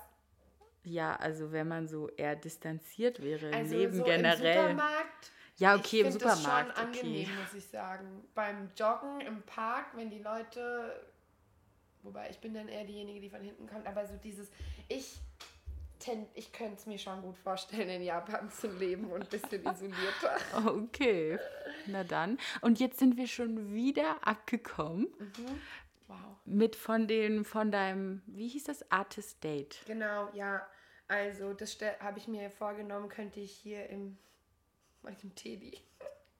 Ja, 0.82 1.14
also 1.16 1.52
wenn 1.52 1.68
man 1.68 1.86
so 1.86 2.08
eher 2.08 2.34
distanziert 2.34 3.22
wäre 3.22 3.48
im 3.50 3.54
Also 3.54 3.76
Leben 3.76 3.96
so 3.96 4.02
generell. 4.02 4.70
Im 4.70 4.76
Supermarkt. 4.76 5.32
ja, 5.58 5.74
okay, 5.76 6.00
ich 6.00 6.06
im 6.06 6.10
find 6.12 6.24
das 6.24 6.38
Supermarkt. 6.38 6.76
schon 6.78 6.86
angenehm, 6.86 7.26
okay. 7.26 7.38
muss 7.44 7.54
ich 7.54 7.68
sagen. 7.68 8.24
Beim 8.34 8.70
Joggen 8.76 9.20
im 9.20 9.42
Park, 9.42 9.86
wenn 9.94 10.10
die 10.10 10.20
Leute. 10.20 11.00
Wobei 12.08 12.30
ich 12.30 12.38
bin 12.38 12.54
dann 12.54 12.68
eher 12.68 12.84
diejenige, 12.84 13.20
die 13.20 13.28
von 13.28 13.42
hinten 13.42 13.66
kommt. 13.66 13.86
Aber 13.86 14.06
so 14.06 14.16
dieses. 14.16 14.48
Ich. 14.88 15.18
ten- 15.98 16.26
Ich 16.34 16.52
könnte 16.52 16.74
es 16.76 16.86
mir 16.86 16.96
schon 16.98 17.20
gut 17.20 17.36
vorstellen, 17.36 17.88
in 17.90 18.02
Japan 18.02 18.50
zu 18.50 18.68
leben 18.68 19.10
und 19.10 19.22
ein 19.22 19.28
bisschen 19.28 19.60
isolierter. 19.66 20.36
Okay, 20.66 21.38
na 21.86 22.02
dann. 22.04 22.38
Und 22.62 22.80
jetzt 22.80 22.98
sind 22.98 23.16
wir 23.18 23.26
schon 23.26 23.74
wieder 23.74 24.26
abgekommen 24.26 25.08
Wow. 26.06 26.16
mit 26.46 26.74
von 26.76 27.06
den, 27.06 27.44
von 27.44 27.70
deinem, 27.70 28.22
wie 28.26 28.48
hieß 28.48 28.64
das, 28.64 28.90
Artist 28.90 29.44
Date. 29.44 29.80
Genau, 29.86 30.30
ja. 30.32 30.66
Also, 31.08 31.52
das 31.52 31.76
habe 32.00 32.18
ich 32.18 32.26
mir 32.28 32.50
vorgenommen, 32.50 33.08
könnte 33.10 33.40
ich 33.40 33.52
hier 33.52 33.88
im, 33.90 34.16
im 35.22 35.34
Teddy. 35.34 35.78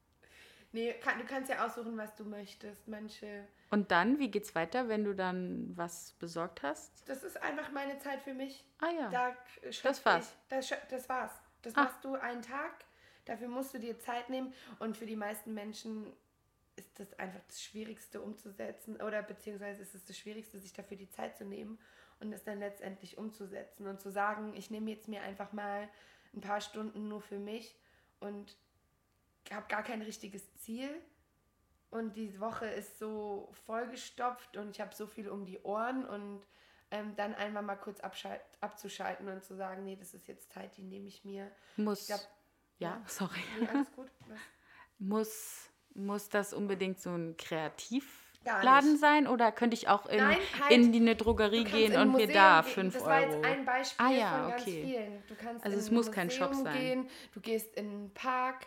nee, 0.73 0.93
kann, 0.95 1.19
du 1.19 1.25
kannst 1.27 1.51
ja 1.51 1.67
aussuchen, 1.67 1.97
was 1.99 2.15
du 2.15 2.25
möchtest. 2.25 2.87
Manche. 2.89 3.47
Und 3.71 3.91
dann, 3.91 4.19
wie 4.19 4.31
geht's 4.31 4.55
weiter, 4.55 4.89
wenn 4.89 5.05
du 5.05 5.15
dann 5.15 5.77
was 5.77 6.13
besorgt 6.19 6.63
hast? 6.63 7.07
Das 7.09 7.23
ist 7.23 7.41
einfach 7.43 7.71
meine 7.71 7.99
Zeit 7.99 8.23
für 8.23 8.33
mich. 8.35 8.65
Ah 8.81 8.91
ja. 8.91 9.11
Da 9.11 9.37
Das 9.83 10.05
war's. 10.05 10.33
Ich, 10.33 10.49
das, 10.49 10.73
das 10.89 11.09
war's. 11.09 11.33
Das 11.63 11.75
Ah. 11.77 11.85
machst 11.85 12.03
du 12.05 12.15
einen 12.15 12.43
Tag. 12.43 12.85
Dafür 13.27 13.49
musst 13.49 13.75
du 13.75 13.79
dir 13.79 13.99
Zeit 13.99 14.31
nehmen. 14.31 14.55
Und 14.79 14.97
für 14.97 15.05
die 15.05 15.17
meisten 15.17 15.53
Menschen 15.53 16.11
ist 16.77 16.99
das 16.99 17.13
einfach 17.19 17.41
das 17.47 17.63
Schwierigste 17.63 18.23
umzusetzen. 18.23 18.97
Oder 19.03 19.23
beziehungsweise 19.23 19.83
ist 19.83 19.95
es 19.95 20.05
das 20.05 20.17
Schwierigste, 20.17 20.59
sich 20.59 20.73
dafür 20.73 20.97
die 20.97 21.11
Zeit 21.11 21.37
zu 21.37 21.45
nehmen 21.45 21.79
und 22.21 22.33
es 22.33 22.45
dann 22.45 22.61
letztendlich 22.61 23.19
umzusetzen. 23.19 23.87
Und 23.87 24.01
zu 24.01 24.11
sagen, 24.11 24.55
ich 24.55 24.71
nehme 24.71 24.91
jetzt 24.91 25.09
mir 25.09 25.21
einfach 25.23 25.53
mal 25.53 25.89
ein 26.35 26.41
paar 26.41 26.61
Stunden 26.63 27.09
nur 27.09 27.21
für 27.21 27.39
mich 27.39 27.77
und 28.21 28.57
habe 29.53 29.67
gar 29.69 29.83
kein 29.83 30.01
richtiges 30.03 30.55
Ziel. 30.57 30.89
Und 31.91 32.17
die 32.17 32.39
Woche 32.39 32.67
ist 32.67 32.99
so 32.99 33.49
vollgestopft 33.65 34.57
und 34.57 34.71
ich 34.71 34.81
habe 34.81 34.95
so 34.95 35.07
viel 35.07 35.29
um 35.29 35.47
die 35.47 35.59
Ohren 35.61 36.05
und 36.05 36.43
ähm, 36.91 37.15
dann 37.17 37.35
einmal 37.35 37.63
mal 37.63 37.77
kurz 37.77 38.01
abzuschalten 38.61 39.29
und 39.29 39.43
zu 39.45 39.55
sagen, 39.55 39.85
nee, 39.85 39.97
das 39.97 40.13
ist 40.15 40.29
jetzt 40.29 40.53
Zeit, 40.53 40.77
die 40.77 40.83
nehme 40.85 41.07
ich 41.09 41.25
mir. 41.25 41.51
Muss, 41.77 42.07
glaub- 42.07 42.21
ja, 42.79 42.91
ja. 42.91 43.03
sorry. 43.07 43.41
Nee, 43.59 43.69
alles 43.69 43.91
gut. 43.93 44.11
Was? 44.27 44.39
Muss, 44.99 45.71
muss 45.95 46.29
das 46.29 46.53
unbedingt 46.53 47.01
so 47.01 47.11
ein 47.11 47.37
Kreativladen 47.37 48.97
sein 48.99 49.27
oder 49.27 49.53
könnte 49.53 49.75
ich 49.75 49.89
auch 49.89 50.07
in, 50.07 50.19
Nein, 50.19 50.39
halt. 50.61 50.71
in 50.73 50.93
die 50.93 51.01
eine 51.01 51.17
Drogerie 51.17 51.65
gehen 51.65 51.93
und 51.97 52.09
mir 52.13 52.27
Museum 52.27 52.33
da 52.33 52.61
gehen. 52.63 52.73
5 52.75 52.95
Das 52.95 53.05
war 53.05 53.21
jetzt 53.21 53.35
Euro? 53.37 53.45
ein 53.47 53.65
Beispiel 53.65 54.07
Ah 54.07 54.11
ja, 54.11 54.39
von 54.43 54.51
ganz 54.51 54.63
okay. 54.63 54.83
vielen. 54.83 55.27
Du 55.27 55.35
kannst 55.37 55.65
Also 55.65 55.79
es 55.79 55.91
muss 55.91 56.11
kein 56.13 56.31
Shop 56.31 56.49
Museum 56.49 56.65
sein. 56.65 56.81
Gehen, 56.81 57.11
du 57.33 57.41
gehst 57.41 57.75
in 57.77 57.87
einen 57.91 58.15
Park, 58.15 58.67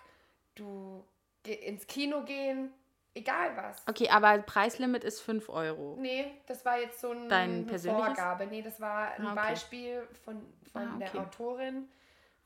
du 0.56 1.06
geh 1.44 1.54
ins 1.54 1.86
Kino 1.88 2.24
gehen, 2.24 2.72
egal 3.14 3.56
was. 3.58 3.84
Okay, 3.88 4.10
aber 4.10 4.38
Preislimit 4.40 5.04
ist 5.04 5.22
5 5.22 5.50
Euro. 5.50 5.98
Nee, 6.00 6.32
das 6.48 6.64
war 6.66 6.80
jetzt 6.80 7.00
so 7.02 7.12
ein, 7.12 7.30
Dein 7.30 7.68
eine? 7.70 7.80
Vorgabe. 7.80 8.48
Nee, 8.48 8.62
das 8.62 8.80
war 8.80 9.12
ein 9.12 9.26
Ah, 9.26 9.32
okay. 9.34 9.42
Beispiel 9.50 10.08
von, 10.26 10.42
von 10.72 10.82
Ah, 10.82 10.96
okay. 10.96 11.10
der 11.14 11.22
Autorin 11.22 11.88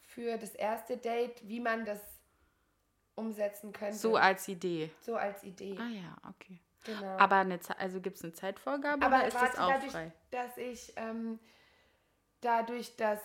für 0.02 0.38
das 0.38 0.56
erste 0.56 0.98
Date, 0.98 1.48
wie 1.48 1.60
man 1.60 1.86
das 1.86 2.00
umsetzen 3.16 3.72
könnte. 3.72 3.96
So 3.98 4.16
als 4.18 4.48
Idee. 4.48 4.92
so 5.02 5.16
als 5.16 5.44
Idee. 5.44 5.78
Ah 5.80 5.88
ja, 5.90 6.16
okay. 6.30 6.60
Genau. 6.84 7.18
Aber 7.18 7.38
eine 7.38 7.60
also 7.80 8.00
gibt 8.00 8.18
es 8.18 8.24
eine 8.24 8.34
Zeitvorgabe 8.34 9.04
Aber 9.06 9.16
oder 9.18 9.28
ist 9.28 9.34
das 9.36 9.58
auch 9.58 9.70
dadurch, 9.72 9.92
frei? 9.92 10.12
dass 10.30 10.56
ich 10.58 10.94
ähm, 10.98 11.40
dadurch, 12.42 12.96
dass 12.96 13.20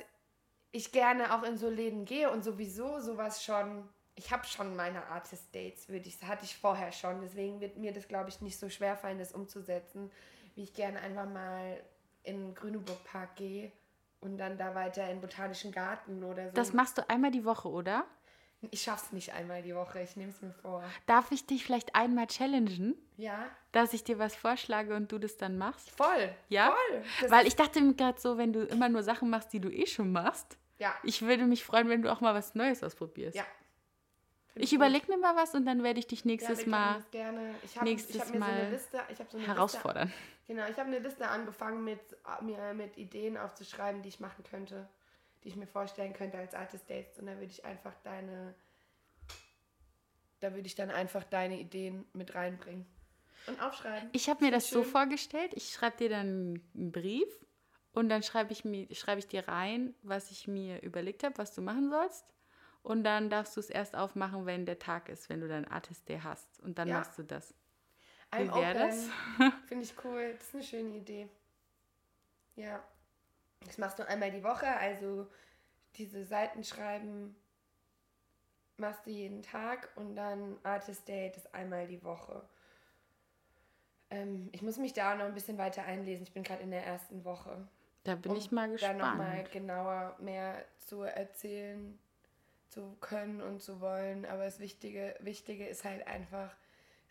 ich 0.73 0.93
gerne 0.93 1.35
auch 1.35 1.43
in 1.43 1.59
so 1.59 1.69
Läden 1.69 2.05
gehe 2.07 2.31
und 2.31 2.43
sowieso 2.43 3.01
sowas 3.01 3.45
schon, 3.45 3.87
ich 4.17 4.31
habe 4.33 4.47
schon 4.47 4.77
meine 4.77 5.07
Artist 5.07 5.55
Dates, 5.55 5.89
würde 5.89 6.09
ich, 6.09 6.23
hatte 6.23 6.45
ich 6.45 6.57
vorher 6.57 6.93
schon, 6.93 7.21
deswegen 7.21 7.61
wird 7.61 7.77
mir 7.77 7.93
das, 7.93 8.09
glaube 8.09 8.29
ich, 8.29 8.41
nicht 8.41 8.59
so 8.59 8.69
schwer 8.69 8.97
fallen, 8.97 9.19
das 9.19 9.33
umzusetzen, 9.33 10.11
wie 10.55 10.63
ich 10.65 10.75
gerne 10.75 11.01
einfach 11.01 11.29
mal 11.29 11.81
in 12.23 12.39
den 12.39 12.55
Grüneburg 12.55 13.03
Park 13.05 13.37
gehe 13.37 13.73
und 14.21 14.37
dann 14.37 14.59
da 14.59 14.75
weiter 14.75 15.05
in 15.05 15.17
den 15.17 15.21
Botanischen 15.21 15.73
Garten 15.73 16.23
oder 16.23 16.49
so. 16.49 16.53
Das 16.55 16.73
machst 16.73 16.99
du 16.99 17.09
einmal 17.09 17.31
die 17.31 17.45
Woche, 17.45 17.69
oder? 17.69 18.05
ich 18.71 18.83
schaff's 18.83 19.13
nicht 19.13 19.33
einmal 19.33 19.63
die 19.63 19.75
Woche, 19.75 20.03
ich 20.03 20.17
nehme 20.17 20.31
es 20.33 20.43
mir 20.43 20.53
vor. 20.53 20.85
Darf 21.07 21.33
ich 21.33 21.47
dich 21.47 21.65
vielleicht 21.65 21.95
einmal 21.95 22.27
challengen, 22.27 22.95
Ja, 23.17 23.47
dass 23.73 23.95
ich 23.95 24.05
dir 24.05 24.19
was 24.19 24.37
vorschlage 24.37 24.95
und 24.95 25.11
du 25.13 25.19
das 25.19 25.39
dann 25.39 25.57
machst? 25.57 25.91
voll. 25.91 26.35
Ja? 26.51 26.67
Voll. 26.91 27.03
Das 27.23 27.31
Weil 27.31 27.47
ich 27.47 27.57
dachte 27.57 27.81
mir 27.81 27.95
gerade 27.95 28.21
so, 28.21 28.37
wenn 28.37 28.53
du 28.53 28.65
immer 28.65 28.91
nur 28.91 29.03
Sachen 29.03 29.31
machst, 29.31 29.53
die 29.55 29.61
du 29.61 29.71
eh 29.71 29.87
schon 29.87 30.13
machst, 30.13 30.59
ja, 30.79 30.95
ich 31.05 31.23
würde 31.23 31.45
mich 31.45 31.65
freuen, 31.65 31.89
wenn 31.89 32.03
du 32.03 32.13
auch 32.13 32.21
mal 32.21 32.35
was 32.35 32.55
Neues 32.55 32.83
ausprobierst. 32.83 33.37
ja. 33.37 33.47
Ich 34.63 34.73
überlege 34.73 35.07
mir 35.11 35.19
mal 35.19 35.37
was 35.37 35.55
und 35.55 35.65
dann 35.67 35.83
werde 35.83 35.99
ich 35.99 36.07
dich 36.07 36.21
Ja, 36.21 36.27
nächstes 36.27 36.59
können 36.61 36.71
Mal 36.71 37.03
gerne. 37.11 37.55
Ich 37.65 37.77
habe 37.77 37.85
nächstes 37.89 38.17
ich 38.17 38.21
hab 38.21 38.29
so 38.29 38.39
Mal 38.39 38.51
eine 38.53 38.71
Liste, 38.71 39.01
so 39.29 39.39
eine 39.39 39.47
herausfordern. 39.47 40.09
Liste, 40.09 40.23
genau, 40.47 40.67
ich 40.69 40.77
habe 40.79 40.89
eine 40.89 40.99
Liste 40.99 41.29
angefangen 41.29 41.85
mit 41.85 42.01
mir 42.43 42.75
mit 42.75 42.97
Ideen 42.97 43.37
aufzuschreiben, 43.37 44.03
die 44.03 44.09
ich 44.09 44.21
machen 44.21 44.45
könnte, 44.45 44.89
die 45.45 45.49
ich 45.49 45.57
mir 45.57 45.67
vorstellen 45.67 46.13
könnte 46.13 46.39
als 46.39 46.55
Artist 46.55 46.89
Dates 46.89 47.19
und 47.19 47.27
da 47.27 47.33
würde 47.35 47.47
ich 47.47 47.65
einfach 47.65 47.95
deine 48.03 48.55
da 50.41 50.55
würde 50.55 50.67
ich 50.67 50.75
dann 50.75 50.91
einfach 50.91 51.25
deine 51.25 51.59
Ideen 51.61 52.07
mit 52.15 52.35
reinbringen 52.35 52.87
und 53.47 53.61
aufschreiben. 53.63 54.09
Ich 54.13 54.29
habe 54.29 54.45
mir 54.45 54.51
das 54.51 54.71
so 54.71 54.83
schön. 54.83 54.91
vorgestellt, 54.93 55.53
ich 55.55 55.71
schreibe 55.71 55.99
dir 55.99 56.09
dann 56.09 56.61
einen 56.75 56.93
Brief 56.93 57.29
und 57.93 58.09
dann 58.09 58.23
schreibe 58.23 58.53
ich, 58.53 58.65
mir- 58.65 58.93
schreibe 58.95 59.19
ich 59.19 59.27
dir 59.27 59.47
rein, 59.49 59.95
was 60.03 60.31
ich 60.31 60.49
mir 60.49 60.81
überlegt 60.83 61.25
habe, 61.25 61.37
was 61.39 61.55
du 61.55 61.61
machen 61.61 61.91
sollst. 61.91 62.25
Und 62.83 63.05
dann 63.05 63.29
darfst 63.31 63.57
du 63.57 63.61
es 63.61 63.69
erst 63.71 63.95
aufmachen, 63.95 64.47
wenn 64.47 64.65
der 64.67 64.79
Tag 64.79 65.09
ist, 65.09 65.29
wenn 65.29 65.41
du 65.41 65.49
dein 65.49 65.67
Artist 65.69 66.09
Day 66.09 66.21
hast. 66.23 66.61
Und 66.61 66.79
dann 66.79 66.89
Ja. 66.89 66.99
machst 67.01 67.19
du 67.19 67.23
das. 67.23 67.55
Wie 68.37 68.49
wär 68.55 68.75
das? 68.75 69.09
Finde 69.67 69.85
ich 69.85 69.95
cool. 70.05 70.33
Das 70.35 70.49
ist 70.49 70.55
eine 70.55 70.65
schöne 70.65 70.97
Idee. 70.97 71.29
Ja. 72.57 72.83
Das 73.67 73.77
machst 73.79 73.99
du 73.99 74.09
einmal 74.09 74.31
die 74.31 74.43
Woche, 74.43 74.67
also 74.67 75.27
diese 75.97 76.25
Seiten 76.25 76.65
schreiben 76.65 77.37
machst 78.79 79.05
du 79.07 79.11
jeden 79.11 79.43
Tag 79.43 79.91
und 79.97 80.17
dann 80.17 80.59
Artist 80.63 81.07
Date 81.07 81.37
ist 81.37 81.55
einmal 81.55 81.87
die 81.87 82.03
Woche. 82.03 82.43
Ähm, 84.09 84.49
ich 84.53 84.63
muss 84.63 84.79
mich 84.79 84.93
da 84.95 85.13
auch 85.13 85.19
noch 85.19 85.27
ein 85.27 85.35
bisschen 85.35 85.59
weiter 85.59 85.85
einlesen. 85.85 86.23
Ich 86.25 86.33
bin 86.33 86.43
gerade 86.43 86.63
in 86.63 86.71
der 86.71 86.85
ersten 86.85 87.25
Woche. 87.25 87.69
Da 88.05 88.15
bin 88.15 88.33
um 88.33 88.39
ich 88.39 88.51
mal 88.51 88.75
Da 88.79 88.93
nochmal 88.95 89.43
gespannt. 89.45 89.53
genauer 89.53 90.17
mehr 90.21 90.65
zu 90.79 91.03
erzählen 91.03 91.99
zu 92.71 92.97
können 93.01 93.41
und 93.43 93.61
zu 93.63 93.81
wollen. 93.81 94.25
Aber 94.27 94.45
das 94.45 94.59
Wichtige, 94.61 95.15
Wichtige 95.21 95.67
ist 95.67 95.85
halt 95.85 96.07
einfach, 96.07 96.55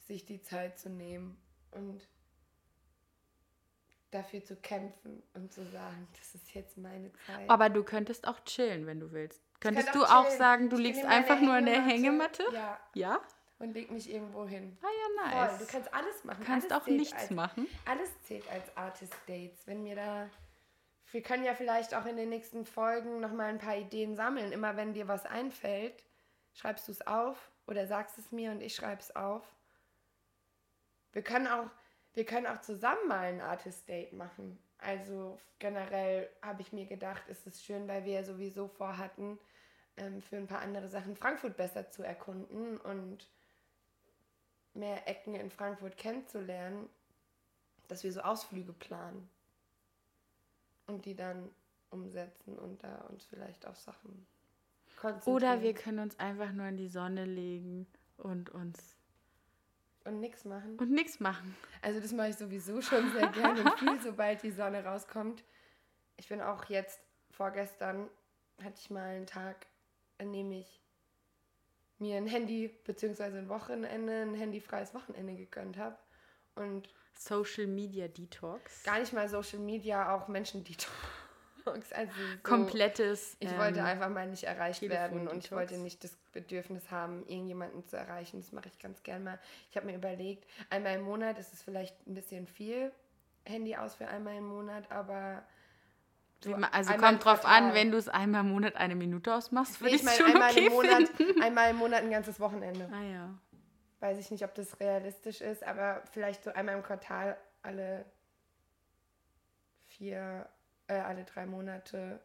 sich 0.08 0.26
die 0.26 0.42
Zeit 0.42 0.80
zu 0.80 0.90
nehmen 0.90 1.38
und 1.72 2.08
dafür 4.12 4.44
zu 4.44 4.56
kämpfen 4.56 5.22
und 5.36 5.54
zu 5.54 5.64
sagen, 5.68 6.08
das 6.18 6.34
ist 6.36 6.54
jetzt 6.56 6.78
meine 6.78 7.12
Zeit. 7.28 7.48
Aber 7.50 7.70
du 7.70 7.84
könntest 7.84 8.28
auch 8.28 8.40
chillen, 8.44 8.88
wenn 8.88 9.00
du 9.00 9.12
willst. 9.12 9.40
Könntest 9.60 9.94
du 9.94 10.04
auch 10.04 10.10
auch 10.12 10.26
chillen. 10.26 10.38
sagen, 10.38 10.70
du 10.70 10.78
Ich 10.78 10.84
liegst 10.84 11.06
einfach 11.06 11.40
nur 11.42 11.58
in 11.58 11.66
der 11.66 11.82
Hängematte? 11.86 12.44
Ja, 12.54 12.80
Ja? 12.96 13.22
und 13.60 13.74
leg 13.74 13.92
mich 13.92 14.10
irgendwo 14.10 14.48
hin. 14.48 14.78
Ah 14.82 14.88
ja, 14.88 15.32
Voll, 15.32 15.48
nice. 15.48 15.60
du 15.60 15.66
kannst 15.66 15.94
alles 15.94 16.24
machen. 16.24 16.40
Du 16.40 16.46
kannst 16.46 16.72
alles 16.72 16.82
auch 16.84 16.88
nichts 16.88 17.22
als, 17.24 17.30
machen. 17.32 17.68
Alles 17.86 18.10
zählt 18.24 18.50
als 18.50 18.76
Artist 18.78 19.14
Dates. 19.28 19.68
Wenn 19.68 19.84
mir 19.84 19.96
da. 19.98 20.30
Wir 21.12 21.24
können 21.24 21.44
ja 21.44 21.56
vielleicht 21.56 21.96
auch 21.96 22.06
in 22.06 22.18
den 22.18 22.30
nächsten 22.30 22.66
Folgen 22.66 23.20
nochmal 23.20 23.48
ein 23.48 23.58
paar 23.58 23.78
Ideen 23.78 24.16
sammeln. 24.16 24.52
Immer 24.52 24.78
wenn 24.78 24.94
dir 24.94 25.08
was 25.08 25.26
einfällt, 25.26 26.04
schreibst 26.54 26.88
du 26.88 26.92
es 26.92 27.06
auf 27.08 27.52
oder 27.66 27.88
sagst 27.88 28.18
es 28.20 28.32
mir 28.32 28.52
und 28.52 28.62
ich 28.62 28.76
schreibe 28.76 29.02
es 29.02 29.16
auf. 29.16 29.44
Wir 31.12 31.24
können 31.24 31.48
auch, 31.48 31.70
wir 32.14 32.26
können 32.26 32.46
auch 32.46 32.62
zusammen 32.62 33.08
mal 33.08 33.26
ein 33.26 33.42
Artist 33.42 33.90
Date 33.90 34.14
machen. 34.14 34.60
Also 34.78 35.40
generell 35.58 36.30
habe 36.44 36.62
ich 36.62 36.72
mir 36.74 36.86
gedacht, 36.86 37.24
es 37.28 37.46
ist 37.48 37.66
schön, 37.66 37.88
weil 37.88 38.06
wir 38.06 38.14
ja 38.14 38.24
sowieso 38.24 38.68
vorhatten, 38.68 39.40
ähm, 39.98 40.22
für 40.22 40.38
ein 40.38 40.48
paar 40.48 40.62
andere 40.62 40.88
Sachen 40.88 41.16
Frankfurt 41.16 41.58
besser 41.58 41.90
zu 41.90 42.04
erkunden 42.04 42.78
und 42.78 43.28
mehr 44.76 45.08
Ecken 45.08 45.34
in 45.34 45.50
Frankfurt 45.50 45.98
kennenzulernen, 45.98 46.88
dass 47.88 48.04
wir 48.04 48.14
so 48.14 48.22
Ausflüge 48.22 48.74
planen 48.74 49.30
und 50.90 51.06
die 51.06 51.16
dann 51.16 51.50
umsetzen 51.92 52.58
und 52.58 52.84
da 52.84 52.96
uns 53.10 53.26
vielleicht 53.26 53.66
auf 53.66 53.78
Sachen 53.78 54.26
konzentrieren. 54.98 55.36
Oder 55.36 55.62
wir 55.62 55.74
können 55.74 56.00
uns 56.00 56.20
einfach 56.20 56.52
nur 56.52 56.66
in 56.68 56.78
die 56.78 56.90
Sonne 56.90 57.26
legen 57.26 57.88
und 58.18 58.50
uns 58.50 58.96
und 60.06 60.20
nichts 60.20 60.46
machen. 60.46 60.78
und 60.78 60.92
nichts 60.92 61.20
machen. 61.20 61.56
Also 61.82 62.00
das 62.00 62.12
mache 62.12 62.30
ich 62.30 62.36
sowieso 62.36 62.82
schon 62.82 63.12
sehr 63.12 63.28
gerne 63.28 63.62
und 63.62 63.80
viel, 63.80 64.02
sobald 64.04 64.42
die 64.44 64.52
Sonne 64.52 64.84
rauskommt. 64.84 65.44
Ich 66.18 66.28
bin 66.28 66.42
auch 66.42 66.66
jetzt, 66.66 67.00
vorgestern 67.32 68.10
hatte 68.62 68.76
ich 68.78 68.90
mal 68.90 69.16
einen 69.16 69.28
Tag, 69.28 69.68
an 70.18 70.34
dem 70.34 70.52
ich 70.52 70.82
mir 72.00 72.18
ein 72.18 72.28
Handy, 72.28 72.70
beziehungsweise 72.86 73.38
ein 73.38 73.50
Wochenende, 73.50 74.22
ein 74.22 74.34
handyfreies 74.34 74.94
Wochenende 74.94 75.36
gegönnt 75.36 75.78
habe. 75.78 75.98
Und 76.56 76.90
Social 77.20 77.68
Media 77.68 78.08
Detox. 78.08 78.84
gar 78.84 79.00
nicht 79.00 79.12
mal 79.14 79.28
Social 79.28 79.60
Media, 79.60 80.16
auch 80.16 80.28
Menschen 80.28 80.64
Detox. 80.64 80.88
Also 81.66 82.12
so, 82.14 82.38
Komplettes. 82.42 83.36
Ich 83.40 83.52
ähm, 83.52 83.58
wollte 83.60 83.84
einfach 83.84 84.10
mal 84.10 84.26
nicht 84.26 84.44
erreicht 84.46 84.82
werden 84.82 85.28
und 85.28 85.38
ich 85.46 85.52
wollte 85.52 85.78
nicht 85.78 86.04
das 86.04 86.18
Bedürfnis 86.32 86.90
haben, 86.90 87.20
irgendjemanden 87.28 87.86
zu 87.86 87.96
erreichen. 87.96 88.40
Das 88.42 88.52
mache 88.54 88.70
ich 88.70 88.80
ganz 88.80 89.04
gern 89.04 89.24
mal. 89.24 89.38
Ich 89.70 89.76
habe 89.78 89.86
mir 89.86 89.94
überlegt, 89.96 90.46
einmal 90.72 90.96
im 90.96 91.02
Monat 91.04 91.38
ist 91.38 91.54
es 91.54 91.62
vielleicht 91.62 91.96
ein 92.08 92.16
bisschen 92.16 92.48
viel 92.48 92.92
Handy 93.46 93.76
aus 93.76 93.94
für 93.94 94.08
einmal 94.08 94.38
im 94.38 94.48
Monat, 94.48 94.90
aber 94.92 95.44
ma- 96.46 96.70
Also 96.72 96.94
kommt 96.94 97.24
drauf 97.24 97.46
an, 97.46 97.66
Quartal. 97.66 97.74
wenn 97.76 97.92
du 97.92 97.98
es 97.98 98.08
einmal 98.10 98.42
im 98.42 98.50
Monat 98.50 98.76
eine 98.76 98.96
Minute 98.96 99.36
ausmachst, 99.36 99.80
würde 99.80 99.92
Nee, 99.92 99.96
ich 99.98 100.02
ich 100.04 100.08
es 100.10 100.18
meine 100.20 100.32
schon 100.32 100.42
einmal 100.42 100.52
okay 100.52 100.66
im 100.66 100.74
Monat, 100.74 101.10
finden. 101.10 101.42
einmal 101.44 101.70
im 101.70 101.76
Monat 101.76 102.02
ein 102.02 102.10
ganzes 102.10 102.40
Wochenende. 102.40 102.90
Ah 102.92 103.04
ja. 103.04 103.30
Weiß 104.00 104.18
ich 104.18 104.32
nicht, 104.32 104.44
ob 104.46 104.54
das 104.56 104.80
realistisch 104.80 105.42
ist, 105.42 105.64
aber 105.64 106.04
vielleicht 106.12 106.44
so 106.44 106.52
einmal 106.52 106.76
im 106.76 106.84
Quartal 106.84 107.38
alle 107.62 108.06
vier, 109.86 110.48
äh, 110.88 110.94
alle 111.00 111.24
drei 111.26 111.46
Monate 111.46 112.22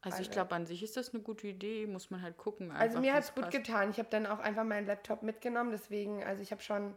Also 0.00 0.20
ich 0.20 0.30
glaube, 0.30 0.54
an 0.56 0.66
sich 0.66 0.82
ist 0.82 0.96
das 0.96 1.14
eine 1.14 1.22
gute 1.22 1.46
Idee, 1.46 1.86
muss 1.86 2.10
man 2.10 2.22
halt 2.22 2.36
gucken. 2.36 2.72
Also 2.72 2.98
einfach, 2.98 3.00
mir 3.00 3.12
wie 3.12 3.14
hat 3.14 3.22
es 3.24 3.34
gut 3.34 3.44
passt. 3.44 3.56
getan. 3.56 3.90
Ich 3.90 3.98
habe 3.98 4.08
dann 4.10 4.26
auch 4.26 4.40
einfach 4.40 4.64
meinen 4.64 4.86
Laptop 4.86 5.22
mitgenommen, 5.22 5.70
deswegen, 5.70 6.24
also 6.24 6.42
ich 6.42 6.50
habe 6.50 6.62
schon 6.62 6.96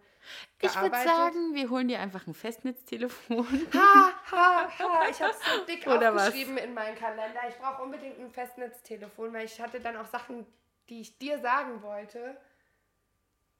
Ich 0.60 0.82
würde 0.82 0.92
gearbeitet. 0.92 1.16
sagen, 1.16 1.54
wir 1.54 1.70
holen 1.70 1.88
dir 1.88 2.00
einfach 2.00 2.26
ein 2.28 2.34
Festnetztelefon. 2.34 3.46
Ha, 3.74 4.14
ha, 4.32 4.70
ha, 4.80 5.08
ich 5.10 5.22
habe 5.22 5.32
es 5.34 5.40
so 5.46 5.66
dick 5.66 5.86
Oder 5.88 6.16
was? 6.16 6.30
aufgeschrieben 6.30 6.58
in 6.58 6.74
meinen 6.74 6.96
Kalender. 6.98 7.42
Ich 7.48 7.56
brauche 7.58 7.84
unbedingt 7.84 8.20
ein 8.20 8.32
Festnetztelefon, 8.32 9.34
weil 9.34 9.46
ich 9.46 9.62
hatte 9.62 9.80
dann 9.80 9.98
auch 9.98 10.06
Sachen, 10.08 10.46
die 10.90 11.02
ich 11.02 11.18
dir 11.18 11.40
sagen 11.40 11.82
wollte. 11.84 12.38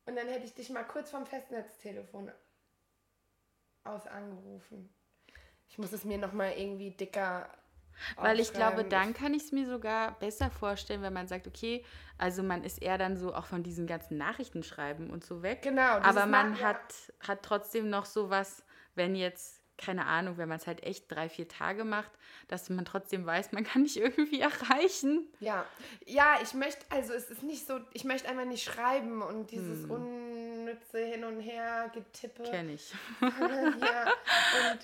Und 0.06 0.16
dann 0.16 0.28
hätte 0.28 0.46
ich 0.46 0.54
dich 0.54 0.70
mal 0.70 0.84
kurz 0.84 1.10
vom 1.10 1.26
Festnetztelefon 1.26 2.32
aus 3.84 4.08
angerufen. 4.08 4.94
Ich 5.68 5.78
muss 5.78 5.92
es 5.92 6.06
mir 6.06 6.18
nochmal 6.18 6.54
irgendwie 6.58 6.92
dicker 6.92 7.50
Weil 8.18 8.40
ich 8.40 8.54
glaube, 8.54 8.84
dann 8.84 9.14
kann 9.14 9.34
ich 9.34 9.44
es 9.44 9.52
mir 9.52 9.66
sogar 9.68 10.18
besser 10.20 10.52
vorstellen, 10.52 11.02
wenn 11.02 11.14
man 11.14 11.28
sagt, 11.28 11.48
okay, 11.48 11.84
also 12.18 12.44
man 12.44 12.64
ist 12.64 12.82
eher 12.82 12.98
dann 12.98 13.18
so 13.18 13.34
auch 13.34 13.46
von 13.46 13.64
diesen 13.64 13.88
ganzen 13.88 14.18
Nachrichtenschreiben 14.18 15.10
und 15.10 15.24
so 15.24 15.42
weg. 15.42 15.62
Genau, 15.62 15.82
Aber 15.82 16.26
man 16.26 16.56
ja. 16.56 16.62
hat, 16.62 17.14
hat 17.22 17.44
trotzdem 17.44 17.90
noch 17.90 18.06
sowas, 18.06 18.64
wenn 18.96 19.16
jetzt, 19.16 19.62
keine 19.78 20.06
Ahnung, 20.06 20.38
wenn 20.38 20.48
man 20.50 20.58
es 20.58 20.68
halt 20.68 20.84
echt 20.84 21.12
drei, 21.12 21.28
vier 21.30 21.48
Tage 21.48 21.84
macht, 21.84 22.12
dass 22.48 22.70
man 22.70 22.86
trotzdem 22.86 23.26
weiß, 23.26 23.52
man 23.52 23.64
kann 23.64 23.84
dich 23.84 23.98
irgendwie 24.00 24.40
erreichen. 24.42 25.28
Ja, 25.40 25.66
ja, 26.06 26.38
ich 26.42 26.54
möchte, 26.54 26.86
also 26.90 27.14
es 27.14 27.30
ist 27.30 27.44
nicht 27.44 27.66
so, 27.68 27.80
ich 27.94 28.04
möchte 28.04 28.30
einfach 28.30 28.46
nicht 28.46 28.64
schreiben 28.64 29.22
und 29.22 29.52
dieses 29.52 29.84
Hm. 29.84 29.92
unnütze 29.92 31.00
Hin 31.06 31.24
und 31.24 31.40
Her 31.42 31.92
getippe. 31.94 32.44
Kenn 32.44 32.70
ich. 32.70 32.94
ja, 33.22 34.12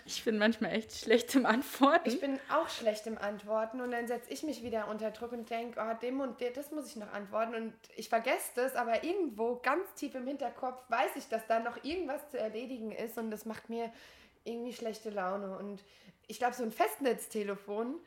Ich 0.06 0.24
bin 0.24 0.38
manchmal 0.38 0.74
echt 0.74 0.94
schlecht 0.94 1.34
im 1.36 1.46
Antworten. 1.46 2.10
ich 2.10 2.20
bin 2.20 2.40
auch 2.50 2.70
schlecht 2.70 3.08
im 3.08 3.18
Antworten 3.18 3.82
und 3.82 3.92
dann 3.92 4.08
setze 4.08 4.32
ich 4.32 4.44
mich 4.44 4.64
wieder 4.64 4.88
unter 4.90 5.12
Druck 5.12 5.32
und 5.32 5.50
denke, 5.50 5.80
oh, 5.82 5.94
dem 6.02 6.20
und 6.20 6.40
dem, 6.42 6.54
das 6.54 6.72
muss 6.72 6.88
ich 6.88 6.96
noch 6.98 7.12
antworten 7.14 7.56
und 7.56 7.74
ich 7.96 8.10
vergesse 8.10 8.52
das, 8.56 8.76
aber 8.76 9.04
irgendwo 9.04 9.56
ganz 9.58 9.94
tief 9.96 10.16
im 10.16 10.28
Hinterkopf 10.28 10.82
weiß 10.90 11.12
ich, 11.16 11.28
dass 11.30 11.46
da 11.48 11.60
noch 11.60 11.84
irgendwas 11.84 12.30
zu 12.30 12.38
erledigen 12.40 12.92
ist 12.92 13.18
und 13.18 13.32
das 13.32 13.46
macht 13.46 13.70
mir 13.70 13.92
irgendwie 14.44 14.74
schlechte 14.74 15.10
Laune 15.10 15.58
und 15.58 15.84
ich 16.28 16.40
glaube, 16.40 16.56
so 16.56 16.64
ein 16.64 16.72
Festnetztelefon, 16.72 18.00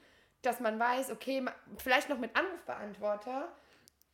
dass 0.42 0.60
man 0.60 0.78
weiß, 0.78 1.10
okay, 1.10 1.44
vielleicht 1.78 2.08
noch 2.08 2.18
mit 2.18 2.34
Anrufbeantworter, 2.36 3.52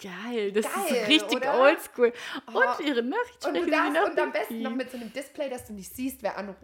Geil, 0.03 0.51
das 0.53 0.65
Geil, 0.65 1.03
ist 1.03 1.09
richtig 1.09 1.47
oldschool. 1.47 2.13
Oh. 2.47 2.59
Und 2.59 2.87
ihre 2.87 3.03
Nachricht 3.03 3.47
Und, 3.47 3.55
du 3.55 3.67
darfst, 3.71 3.93
noch 3.93 4.11
und 4.11 4.19
am 4.19 4.33
besten 4.33 4.63
noch 4.63 4.75
mit 4.75 4.91
so 4.91 4.97
einem 4.97 5.13
Display, 5.13 5.51
dass 5.51 5.67
du 5.67 5.75
nicht 5.75 5.95
siehst, 5.95 6.23
wer 6.23 6.39
anruft. 6.39 6.61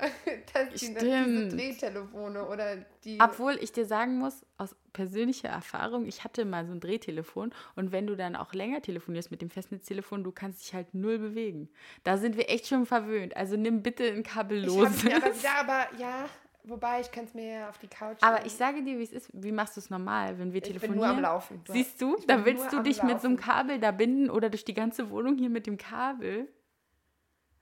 das 0.52 0.80
die, 0.80 0.94
diese. 0.94 1.48
Drehtelefone 1.48 2.46
oder 2.48 2.76
die. 3.04 3.18
Obwohl 3.20 3.58
ich 3.60 3.72
dir 3.72 3.86
sagen 3.86 4.18
muss, 4.18 4.44
aus 4.56 4.74
persönlicher 4.92 5.48
Erfahrung, 5.48 6.06
ich 6.06 6.24
hatte 6.24 6.44
mal 6.44 6.66
so 6.66 6.72
ein 6.72 6.80
Drehtelefon 6.80 7.52
und 7.76 7.92
wenn 7.92 8.06
du 8.06 8.16
dann 8.16 8.36
auch 8.36 8.52
länger 8.54 8.80
telefonierst 8.82 9.30
mit 9.30 9.42
dem 9.42 9.50
Festnetztelefon, 9.50 10.24
du 10.24 10.32
kannst 10.32 10.62
dich 10.62 10.74
halt 10.74 10.94
null 10.94 11.18
bewegen. 11.18 11.68
Da 12.04 12.16
sind 12.16 12.36
wir 12.36 12.48
echt 12.48 12.66
schon 12.66 12.86
verwöhnt. 12.86 13.36
Also 13.36 13.56
nimm 13.56 13.82
bitte 13.82 14.04
ein 14.04 14.18
ich 14.20 14.24
kabelloses. 14.24 15.04
aber 15.04 15.24
wieder, 15.34 15.58
aber 15.60 15.86
ja, 15.98 16.28
wobei 16.64 17.00
ich 17.00 17.10
kann 17.12 17.24
es 17.24 17.34
mir 17.34 17.52
ja 17.52 17.68
auf 17.68 17.78
die 17.78 17.88
Couch. 17.88 18.18
Aber 18.22 18.44
ich 18.46 18.52
sage 18.52 18.82
dir, 18.82 18.98
wie 18.98 19.02
es 19.04 19.12
ist. 19.12 19.30
Wie 19.32 19.52
machst 19.52 19.76
du 19.76 19.80
es 19.80 19.90
normal, 19.90 20.38
wenn 20.38 20.52
wir 20.52 20.58
Ich 20.62 20.64
bin 20.64 20.80
telefonieren? 20.80 20.96
nur 20.98 21.08
am 21.08 21.20
Laufen. 21.20 21.60
Du 21.64 21.72
Siehst 21.72 22.00
du, 22.00 22.16
ich 22.18 22.26
da 22.26 22.36
bin 22.36 22.44
willst 22.46 22.72
du 22.72 22.82
dich 22.82 23.02
mit 23.02 23.20
so 23.20 23.28
einem. 23.28 23.36
Kabel 23.36 23.78
da 23.78 23.90
binden 23.90 24.30
oder 24.30 24.50
durch 24.50 24.64
die 24.64 24.74
ganze 24.74 25.10
Wohnung 25.10 25.36
hier 25.38 25.50
mit 25.50 25.66
dem 25.66 25.76
Kabel. 25.76 26.48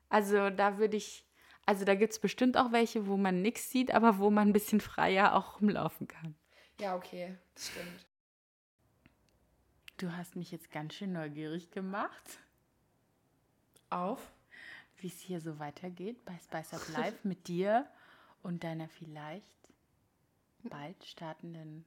Also 0.09 0.51
da 0.51 0.79
würde 0.79 0.97
ich, 0.97 1.26
also 1.67 1.85
da 1.85 1.97
gibt 1.97 2.13
es 2.13 2.19
bestimmt 2.21 2.57
auch 2.57 2.71
welche, 2.73 3.07
wo 3.09 3.17
man 3.17 3.43
nichts 3.43 3.71
sieht, 3.71 3.93
aber 3.93 4.19
wo 4.19 4.31
man 4.31 4.49
ein 4.49 4.53
bisschen 4.53 4.81
freier 4.81 5.35
auch 5.35 5.61
rumlaufen 5.61 6.07
kann. 6.07 6.37
Ja, 6.81 6.95
okay, 6.95 7.37
das 7.55 7.69
stimmt. 7.69 8.07
Du 9.97 10.13
hast 10.17 10.37
mich 10.37 10.53
jetzt 10.53 10.71
ganz 10.71 10.95
schön 10.95 11.13
neugierig 11.13 11.71
gemacht, 11.73 12.39
Auf? 13.91 14.33
wie 14.99 15.09
es 15.09 15.21
hier 15.21 15.41
so 15.41 15.59
weitergeht 15.59 16.25
bei 16.25 16.39
Spice 16.39 16.75
Up 16.75 16.89
Live 16.97 17.25
mit 17.25 17.49
dir 17.49 17.87
und 18.43 18.63
deiner 18.63 18.89
vielleicht 18.89 19.51
bald 20.63 21.05
startenden 21.05 21.85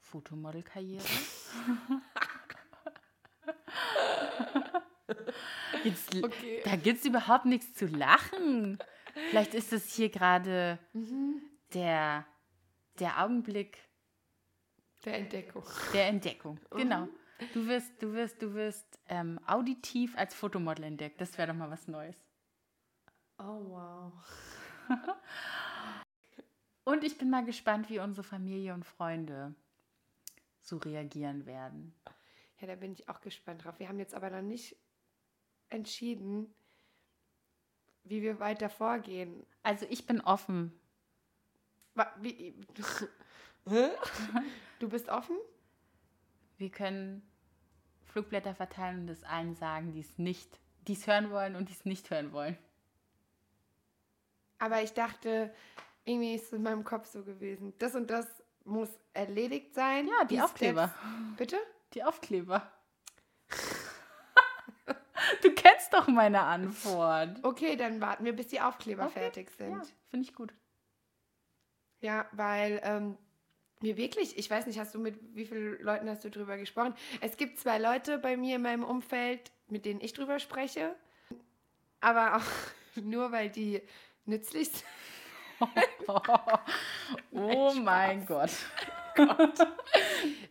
Fotomodelkarriere. 0.00 1.04
Jetzt, 5.84 6.14
Okay. 6.22 6.60
Da 6.64 6.76
gibt 6.76 6.98
es 7.00 7.04
überhaupt 7.04 7.46
nichts 7.46 7.74
zu 7.74 7.86
lachen. 7.86 8.78
Vielleicht 9.30 9.54
ist 9.54 9.72
es 9.72 9.92
hier 9.94 10.08
gerade 10.10 10.78
der, 11.74 12.26
der 12.98 13.22
Augenblick 13.22 13.78
Der 15.04 15.14
Entdeckung. 15.18 15.64
der 15.92 16.08
Entdeckung. 16.08 16.60
Genau. 16.70 17.08
Du 17.54 17.66
wirst, 17.66 18.02
du 18.02 18.12
wirst, 18.12 18.42
du 18.42 18.52
wirst 18.54 18.98
ähm, 19.08 19.40
auditiv 19.46 20.16
als 20.16 20.34
Fotomodel 20.34 20.84
entdeckt. 20.84 21.20
Das 21.20 21.38
wäre 21.38 21.48
doch 21.48 21.54
mal 21.58 21.70
was 21.70 21.88
Neues. 21.88 22.16
Oh, 23.38 23.64
wow. 23.70 24.12
Und 26.84 27.04
ich 27.04 27.16
bin 27.16 27.30
mal 27.30 27.44
gespannt, 27.44 27.88
wie 27.88 27.98
unsere 28.00 28.24
Familie 28.24 28.74
und 28.74 28.84
Freunde 28.84 29.54
so 30.60 30.76
reagieren 30.78 31.46
werden. 31.46 31.94
Ja, 32.60 32.66
da 32.66 32.74
bin 32.74 32.92
ich 32.92 33.08
auch 33.08 33.20
gespannt 33.20 33.64
drauf. 33.64 33.78
Wir 33.78 33.88
haben 33.88 33.98
jetzt 33.98 34.14
aber 34.14 34.28
noch 34.30 34.42
nicht 34.42 34.76
entschieden, 35.70 36.52
wie 38.04 38.22
wir 38.22 38.40
weiter 38.40 38.68
vorgehen. 38.68 39.46
Also 39.62 39.86
ich 39.88 40.06
bin 40.06 40.20
offen. 40.20 40.72
Wie, 42.20 42.54
du 44.78 44.88
bist 44.88 45.08
offen? 45.08 45.36
Wir 46.58 46.70
können 46.70 47.22
Flugblätter 48.06 48.54
verteilen 48.54 49.00
und 49.02 49.10
es 49.10 49.22
allen 49.24 49.54
sagen, 49.54 49.92
die 49.92 50.00
es 50.00 50.18
nicht, 50.18 50.58
die 50.88 50.94
es 50.94 51.06
hören 51.06 51.30
wollen 51.30 51.56
und 51.56 51.68
die 51.68 51.72
es 51.74 51.84
nicht 51.84 52.10
hören 52.10 52.32
wollen. 52.32 52.58
Aber 54.58 54.82
ich 54.82 54.92
dachte, 54.92 55.54
irgendwie 56.04 56.34
ist 56.34 56.46
es 56.46 56.52
in 56.52 56.62
meinem 56.62 56.84
Kopf 56.84 57.06
so 57.06 57.22
gewesen. 57.24 57.72
Das 57.78 57.94
und 57.94 58.10
das 58.10 58.26
muss 58.64 58.90
erledigt 59.14 59.74
sein. 59.74 60.06
Ja, 60.08 60.24
die 60.24 60.40
Aufkleber. 60.40 60.88
Steps- 60.88 61.36
Bitte? 61.36 61.56
Die 61.94 62.04
Aufkleber. 62.04 62.70
Du 65.42 65.50
kennst 65.52 65.92
doch 65.92 66.06
meine 66.08 66.42
Antwort. 66.42 67.38
Okay, 67.42 67.76
dann 67.76 68.00
warten 68.00 68.24
wir, 68.24 68.32
bis 68.34 68.48
die 68.48 68.60
Aufkleber 68.60 69.04
Okay, 69.06 69.20
fertig 69.20 69.50
sind. 69.56 69.72
Ja, 69.72 69.82
finde 70.08 70.26
ich 70.28 70.34
gut. 70.34 70.52
Ja, 72.00 72.26
weil 72.32 72.80
ähm, 72.82 73.16
wir 73.80 73.96
wirklich, 73.96 74.38
ich 74.38 74.50
weiß 74.50 74.66
nicht, 74.66 74.78
hast 74.78 74.94
du 74.94 74.98
mit 74.98 75.18
wie 75.34 75.44
vielen 75.46 75.80
Leuten 75.82 76.08
hast 76.08 76.24
du 76.24 76.30
drüber 76.30 76.56
gesprochen? 76.56 76.94
Es 77.20 77.36
gibt 77.36 77.58
zwei 77.58 77.78
Leute 77.78 78.18
bei 78.18 78.36
mir 78.36 78.56
in 78.56 78.62
meinem 78.62 78.84
Umfeld, 78.84 79.50
mit 79.68 79.84
denen 79.84 80.00
ich 80.00 80.12
drüber 80.12 80.38
spreche, 80.38 80.94
aber 82.00 82.36
auch 82.36 82.42
nur, 83.02 83.32
weil 83.32 83.50
die 83.50 83.82
nützlich 84.24 84.70
sind. 84.70 84.84
oh 87.32 87.72
mein 87.74 88.24
Gott. 88.26 88.50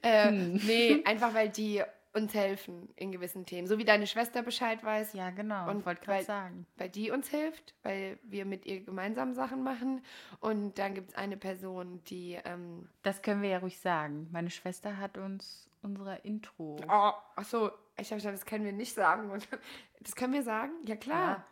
Äh, 0.01 0.29
Hm. 0.29 0.53
Nee, 0.65 1.01
einfach 1.05 1.33
weil 1.33 1.49
die 1.49 1.83
uns 2.13 2.33
helfen 2.33 2.89
in 2.95 3.11
gewissen 3.11 3.45
Themen. 3.45 3.67
So 3.67 3.77
wie 3.77 3.85
deine 3.85 4.07
Schwester 4.07 4.41
Bescheid 4.41 4.83
weiß, 4.83 5.13
Ja, 5.13 5.29
genau. 5.29 5.69
Und 5.69 5.85
wollte 5.85 6.01
gerade 6.05 6.23
sagen. 6.23 6.65
weil 6.77 6.89
die 6.89 7.11
uns 7.11 7.27
hilft, 7.29 7.75
weil 7.83 8.17
wir 8.23 8.45
mit 8.45 8.65
ihr 8.65 8.81
gemeinsam 8.83 9.33
Sachen 9.33 9.61
machen. 9.63 10.03
Und 10.39 10.79
dann 10.79 10.95
gibt 10.95 11.09
es 11.11 11.15
eine 11.15 11.37
Person, 11.37 12.03
die. 12.05 12.39
Ähm, 12.45 12.89
Das 13.03 13.21
können 13.21 13.41
wir 13.41 13.49
ja 13.49 13.57
ruhig 13.59 13.79
sagen. 13.79 14.27
Meine 14.31 14.49
Schwester 14.49 14.97
hat 14.97 15.17
uns 15.17 15.69
unsere 15.81 16.15
Intro. 16.23 16.77
oh, 16.89 17.11
achso, 17.35 17.71
ich 17.97 18.11
habe 18.11 18.21
das 18.21 18.45
können 18.45 18.65
wir 18.65 18.73
nicht 18.73 18.93
sagen. 18.93 19.31
Das 20.01 20.15
können 20.15 20.31
wir 20.33 20.43
sagen? 20.43 20.71
Ja, 20.85 20.95
klar. 20.95 21.29
Ja, 21.29 21.43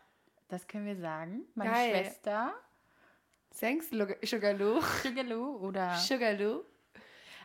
das 0.47 0.67
können 0.67 0.85
wir 0.85 0.95
sagen. 0.95 1.41
Meine 1.53 1.71
Geil. 1.71 1.89
Schwester, 1.91 2.53
Thanks, 3.59 3.89
Sugarloo. 4.23 4.81
Sugarloo 5.03 5.57
oder 5.57 5.95
Sugarloo. 5.95 6.63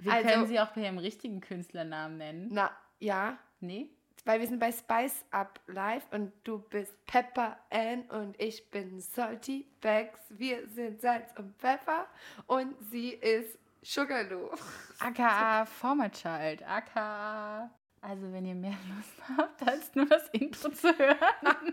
wir 0.00 0.12
also- 0.12 0.28
können 0.28 0.46
sie 0.46 0.60
auch 0.60 0.70
bei 0.72 0.82
ihrem 0.82 0.98
richtigen 0.98 1.40
Künstlernamen 1.40 2.18
nennen. 2.18 2.48
Na, 2.52 2.70
ja. 3.02 3.38
Nee? 3.60 3.88
Weil 4.24 4.40
wir 4.40 4.46
sind 4.46 4.60
bei 4.60 4.70
Spice 4.70 5.24
Up 5.32 5.58
Live 5.66 6.04
und 6.12 6.32
du 6.44 6.58
bist 6.58 6.94
Pepper 7.06 7.58
Ann 7.70 8.02
und 8.02 8.40
ich 8.40 8.70
bin 8.70 9.00
Salty 9.00 9.66
Bags. 9.80 10.20
Wir 10.30 10.68
sind 10.68 11.00
Salz 11.00 11.32
und 11.36 11.56
Pfeffer 11.58 12.06
und 12.46 12.74
sie 12.90 13.10
ist 13.10 13.58
Sugarloo. 13.82 14.50
AKA 15.00 15.66
Former 15.66 16.10
Child. 16.10 16.62
AKA. 16.64 17.68
Also, 18.00 18.32
wenn 18.32 18.46
ihr 18.46 18.54
mehr 18.54 18.76
Lust 18.96 19.28
habt, 19.36 19.62
als 19.68 19.94
nur 19.94 20.06
das 20.06 20.28
Intro 20.30 20.70
zu 20.70 20.96
hören, 20.96 21.72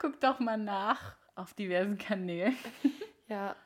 guckt 0.00 0.22
doch 0.22 0.38
mal 0.40 0.56
nach 0.58 1.16
auf 1.34 1.54
diversen 1.54 1.98
Kanälen. 1.98 2.56
Ja. 3.28 3.56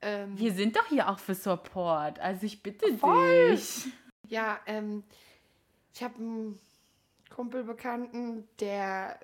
Ähm, 0.00 0.38
Wir 0.38 0.52
sind 0.52 0.76
doch 0.76 0.86
hier 0.86 1.08
auch 1.08 1.18
für 1.18 1.34
Support. 1.34 2.20
Also, 2.20 2.46
ich 2.46 2.62
bitte 2.62 2.96
Voll. 2.98 3.50
dich. 3.50 3.86
ja, 4.28 4.60
ähm, 4.66 5.02
ich 5.96 6.02
habe 6.02 6.16
einen 6.16 6.60
Kumpelbekannten, 7.30 8.46
der 8.60 9.18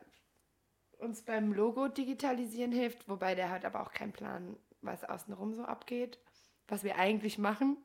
uns 0.99 1.21
beim 1.21 1.53
Logo 1.53 1.89
digitalisieren 1.89 2.73
hilft, 2.73 3.07
wobei 3.11 3.35
der 3.35 3.51
hat 3.51 3.67
aber 3.67 3.83
auch 3.83 3.93
keinen 3.93 4.13
Plan, 4.13 4.57
was 4.81 5.05
außenrum 5.05 5.53
so 5.53 5.65
abgeht, 5.65 6.19
was 6.69 6.83
wir 6.83 6.97
eigentlich 6.97 7.37
machen. 7.37 7.77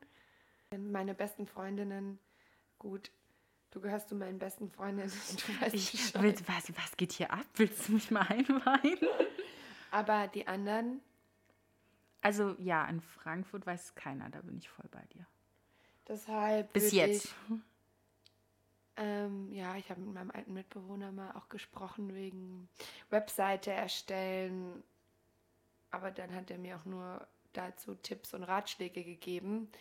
Meine 0.71 1.13
besten 1.13 1.47
Freundinnen, 1.47 2.17
gut, 2.79 3.11
du 3.71 3.81
gehörst 3.81 4.07
zu 4.07 4.15
meinen 4.15 4.39
besten 4.39 4.69
Freundinnen, 4.71 5.11
du 5.47 5.61
weißt 5.61 5.75
Ich, 5.75 6.13
willst, 6.21 6.47
was, 6.47 6.73
was 6.77 6.95
geht 6.95 7.11
hier 7.11 7.31
ab? 7.33 7.45
Willst 7.55 7.89
du 7.89 7.93
mich 7.93 8.09
mal 8.09 8.21
einweihen? 8.21 8.99
Aber 9.91 10.27
die 10.27 10.47
anderen, 10.47 11.01
Also, 12.21 12.55
ja, 12.57 12.85
in 12.85 13.01
Frankfurt 13.01 13.65
weiß 13.65 13.95
keiner. 13.95 14.29
Da 14.29 14.39
bin 14.39 14.57
ich 14.57 14.69
voll 14.69 14.87
bei 14.91 15.03
dir. 15.13 15.25
deshalb. 16.07 16.71
Bis 16.71 16.93
jetzt. 16.93 17.25
Ich, 17.25 17.55
ähm, 18.97 19.51
ja, 19.51 19.75
ich 19.75 19.89
habe 19.89 20.01
mit 20.01 20.13
meinem 20.13 20.31
alten 20.31 20.53
Mitbewohner 20.53 21.11
mal 21.11 21.31
auch 21.33 21.49
gesprochen 21.49 22.13
wegen 22.13 22.67
Webseite 23.09 23.71
erstellen. 23.71 24.83
Aber 25.91 26.11
dann 26.11 26.33
hat 26.33 26.51
er 26.51 26.57
mir 26.57 26.77
auch 26.77 26.85
nur 26.85 27.27
dazu 27.53 27.95
Tipps 27.95 28.33
und 28.33 28.43
Ratschläge 28.43 29.03
gegeben. 29.03 29.71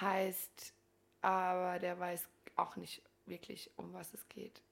Heißt, 0.00 0.74
aber 1.20 1.78
der 1.78 1.98
weiß 1.98 2.26
auch 2.56 2.76
nicht 2.76 3.02
wirklich, 3.26 3.70
um 3.76 3.92
was 3.92 4.12
es 4.14 4.28
geht. 4.28 4.62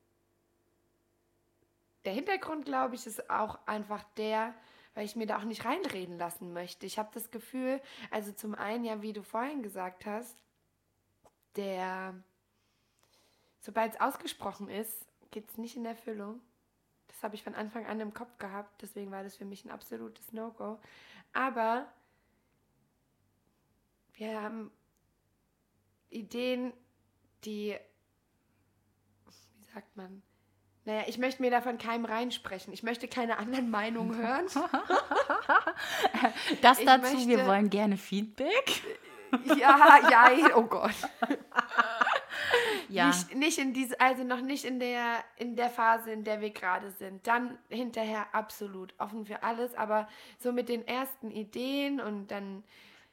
Der 2.04 2.12
Hintergrund, 2.12 2.64
glaube 2.64 2.94
ich, 2.94 3.06
ist 3.06 3.30
auch 3.30 3.58
einfach 3.66 4.02
der, 4.16 4.54
weil 4.94 5.04
ich 5.04 5.14
mir 5.14 5.26
da 5.26 5.38
auch 5.38 5.44
nicht 5.44 5.64
reinreden 5.64 6.18
lassen 6.18 6.52
möchte. 6.52 6.86
Ich 6.86 6.98
habe 6.98 7.10
das 7.14 7.30
Gefühl, 7.30 7.80
also 8.10 8.32
zum 8.32 8.54
einen 8.54 8.84
ja, 8.84 9.02
wie 9.02 9.12
du 9.12 9.22
vorhin 9.22 9.62
gesagt 9.62 10.04
hast, 10.04 10.36
der, 11.56 12.14
sobald 13.62 13.94
es 13.94 14.00
ausgesprochen 14.00 14.68
ist, 14.68 15.06
geht 15.30 15.48
es 15.48 15.56
nicht 15.56 15.76
in 15.76 15.86
Erfüllung. 15.86 16.40
Das 17.08 17.22
habe 17.22 17.34
ich 17.34 17.42
von 17.42 17.54
Anfang 17.54 17.86
an 17.86 17.98
im 18.00 18.12
Kopf 18.12 18.36
gehabt, 18.38 18.82
deswegen 18.82 19.10
war 19.10 19.22
das 19.22 19.36
für 19.36 19.44
mich 19.46 19.64
ein 19.64 19.70
absolutes 19.70 20.32
No-Go. 20.32 20.78
Aber 21.32 21.86
wir 24.14 24.40
haben 24.42 24.70
Ideen, 26.10 26.72
die, 27.44 27.74
wie 29.58 29.64
sagt 29.72 29.96
man, 29.96 30.22
naja, 30.84 31.04
ich 31.06 31.16
möchte 31.16 31.40
mir 31.42 31.50
davon 31.50 31.78
keinem 31.78 32.04
reinsprechen. 32.04 32.72
Ich 32.72 32.82
möchte 32.82 33.06
keine 33.08 33.38
anderen 33.38 33.70
Meinungen 33.70 34.16
hören. 34.16 34.46
Das 36.60 36.82
dazu, 36.84 37.16
wir 37.26 37.36
möchte- 37.36 37.46
wollen 37.46 37.70
gerne 37.70 37.96
Feedback. 37.96 38.82
ja, 39.56 40.08
ja, 40.10 40.56
oh 40.56 40.62
Gott. 40.64 40.94
Ja, 42.92 43.08
Nicht, 43.08 43.34
nicht 43.34 43.58
in 43.58 43.72
diese, 43.72 44.00
also 44.00 44.24
noch 44.24 44.40
nicht 44.40 44.64
in 44.64 44.78
der, 44.78 45.24
in 45.36 45.56
der 45.56 45.70
Phase, 45.70 46.12
in 46.12 46.24
der 46.24 46.40
wir 46.40 46.50
gerade 46.50 46.90
sind. 46.92 47.26
Dann 47.26 47.58
hinterher 47.68 48.26
absolut 48.34 48.94
offen 48.98 49.24
für 49.26 49.42
alles, 49.42 49.74
aber 49.74 50.08
so 50.38 50.52
mit 50.52 50.68
den 50.68 50.86
ersten 50.86 51.30
Ideen 51.30 52.00
und 52.00 52.30
dann. 52.30 52.62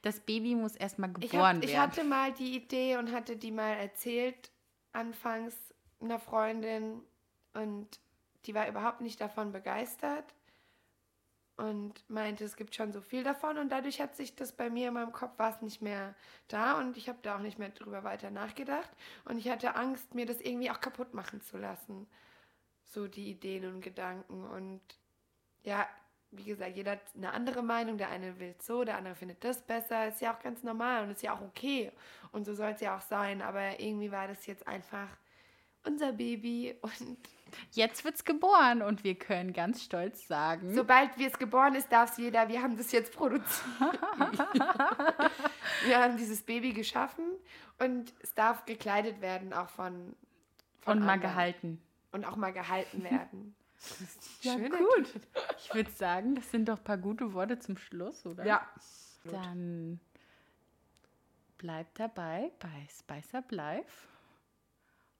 das 0.02 0.20
Baby 0.20 0.54
muss 0.54 0.76
erstmal 0.76 1.10
Ich, 1.20 1.30
geboren 1.30 1.56
hab, 1.56 1.64
ich 1.64 1.70
werden. 1.70 1.80
hatte 1.82 2.04
mal 2.04 2.32
die 2.32 2.56
Idee 2.56 2.96
und 2.96 3.12
hatte 3.12 3.36
die 3.36 3.50
mal 3.50 3.72
erzählt, 3.72 4.50
anfangs 4.92 5.54
einer 6.00 6.18
Freundin 6.18 7.02
und 7.54 7.86
die 8.46 8.54
war 8.54 8.66
überhaupt 8.68 9.00
nicht 9.02 9.20
davon 9.20 9.52
begeistert 9.52 10.24
und 11.60 12.08
meinte, 12.08 12.44
es 12.44 12.56
gibt 12.56 12.74
schon 12.74 12.92
so 12.92 13.00
viel 13.00 13.22
davon 13.22 13.58
und 13.58 13.70
dadurch 13.70 14.00
hat 14.00 14.16
sich 14.16 14.34
das 14.34 14.52
bei 14.52 14.70
mir 14.70 14.88
in 14.88 14.94
meinem 14.94 15.12
Kopf 15.12 15.38
war 15.38 15.50
es 15.50 15.60
nicht 15.60 15.82
mehr 15.82 16.14
da 16.48 16.78
und 16.78 16.96
ich 16.96 17.08
habe 17.08 17.18
da 17.22 17.36
auch 17.36 17.40
nicht 17.40 17.58
mehr 17.58 17.68
drüber 17.68 18.02
weiter 18.02 18.30
nachgedacht 18.30 18.90
und 19.26 19.38
ich 19.38 19.48
hatte 19.48 19.74
Angst, 19.74 20.14
mir 20.14 20.26
das 20.26 20.40
irgendwie 20.40 20.70
auch 20.70 20.80
kaputt 20.80 21.14
machen 21.14 21.40
zu 21.42 21.58
lassen. 21.58 22.06
So 22.84 23.06
die 23.06 23.30
Ideen 23.30 23.66
und 23.66 23.82
Gedanken 23.82 24.44
und 24.44 24.80
ja, 25.62 25.86
wie 26.32 26.44
gesagt, 26.44 26.76
jeder 26.76 26.92
hat 26.92 27.00
eine 27.16 27.32
andere 27.32 27.62
Meinung. 27.62 27.98
Der 27.98 28.08
eine 28.08 28.38
will 28.38 28.54
so, 28.60 28.84
der 28.84 28.96
andere 28.96 29.14
findet 29.14 29.42
das 29.42 29.62
besser. 29.62 30.08
Ist 30.08 30.20
ja 30.20 30.34
auch 30.34 30.40
ganz 30.40 30.62
normal 30.62 31.04
und 31.04 31.10
ist 31.10 31.22
ja 31.22 31.34
auch 31.34 31.40
okay. 31.40 31.92
Und 32.32 32.44
so 32.44 32.54
soll 32.54 32.70
es 32.70 32.80
ja 32.80 32.96
auch 32.96 33.00
sein. 33.00 33.42
Aber 33.42 33.80
irgendwie 33.80 34.12
war 34.12 34.28
das 34.28 34.46
jetzt 34.46 34.66
einfach 34.66 35.08
unser 35.84 36.12
Baby. 36.12 36.76
Und 36.82 37.18
Jetzt 37.72 38.04
wird's 38.04 38.24
geboren 38.24 38.82
und 38.82 39.04
wir 39.04 39.14
können 39.14 39.52
ganz 39.52 39.82
stolz 39.82 40.26
sagen, 40.26 40.74
sobald 40.74 41.18
wir 41.18 41.28
es 41.28 41.38
geboren 41.38 41.74
ist, 41.74 41.90
darf 41.90 42.12
es 42.12 42.18
jeder. 42.18 42.48
Wir 42.48 42.62
haben 42.62 42.76
das 42.76 42.92
jetzt 42.92 43.12
produziert. 43.12 43.60
wir 45.84 45.98
haben 45.98 46.16
dieses 46.16 46.42
Baby 46.42 46.72
geschaffen 46.72 47.24
und 47.78 48.12
es 48.22 48.34
darf 48.34 48.64
gekleidet 48.66 49.20
werden, 49.20 49.52
auch 49.52 49.68
von. 49.68 50.14
von 50.80 50.98
und 50.98 51.04
mal 51.04 51.12
anderen. 51.14 51.32
gehalten. 51.32 51.82
Und 52.12 52.24
auch 52.24 52.36
mal 52.36 52.52
gehalten 52.52 53.04
werden. 53.04 53.54
Ja, 54.42 54.58
Schön 54.58 54.70
gut. 54.70 55.10
Ich 55.56 55.74
würde 55.74 55.90
sagen, 55.90 56.34
das 56.34 56.50
sind 56.50 56.68
doch 56.68 56.76
ein 56.76 56.84
paar 56.84 56.98
gute 56.98 57.32
Worte 57.32 57.58
zum 57.58 57.78
Schluss, 57.78 58.26
oder? 58.26 58.44
Ja. 58.44 58.68
Dann 59.24 60.00
bleibt 61.56 61.98
dabei 61.98 62.52
bei 62.58 62.88
Spice 62.90 63.34
Up 63.34 63.50
Live. 63.52 64.08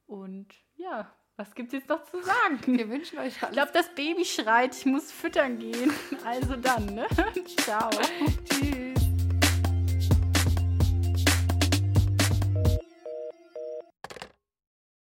Und 0.07 0.55
ja, 0.77 1.13
was 1.41 1.55
gibt's 1.55 1.73
jetzt 1.73 1.89
noch 1.89 2.05
zu 2.05 2.23
sagen? 2.23 2.61
Wir 2.67 2.89
wünschen 2.91 3.19
euch 3.19 3.29
Ich 3.37 3.43
alles. 3.43 3.55
glaube, 3.55 3.71
das 3.73 3.89
Baby 3.95 4.25
schreit, 4.27 4.77
ich 4.77 4.85
muss 4.85 5.11
füttern 5.11 5.59
gehen. 5.59 5.91
Also 6.25 6.55
dann, 6.57 6.85
ne? 6.95 7.07
Ciao. 7.57 7.89
Tschüss. 8.49 8.90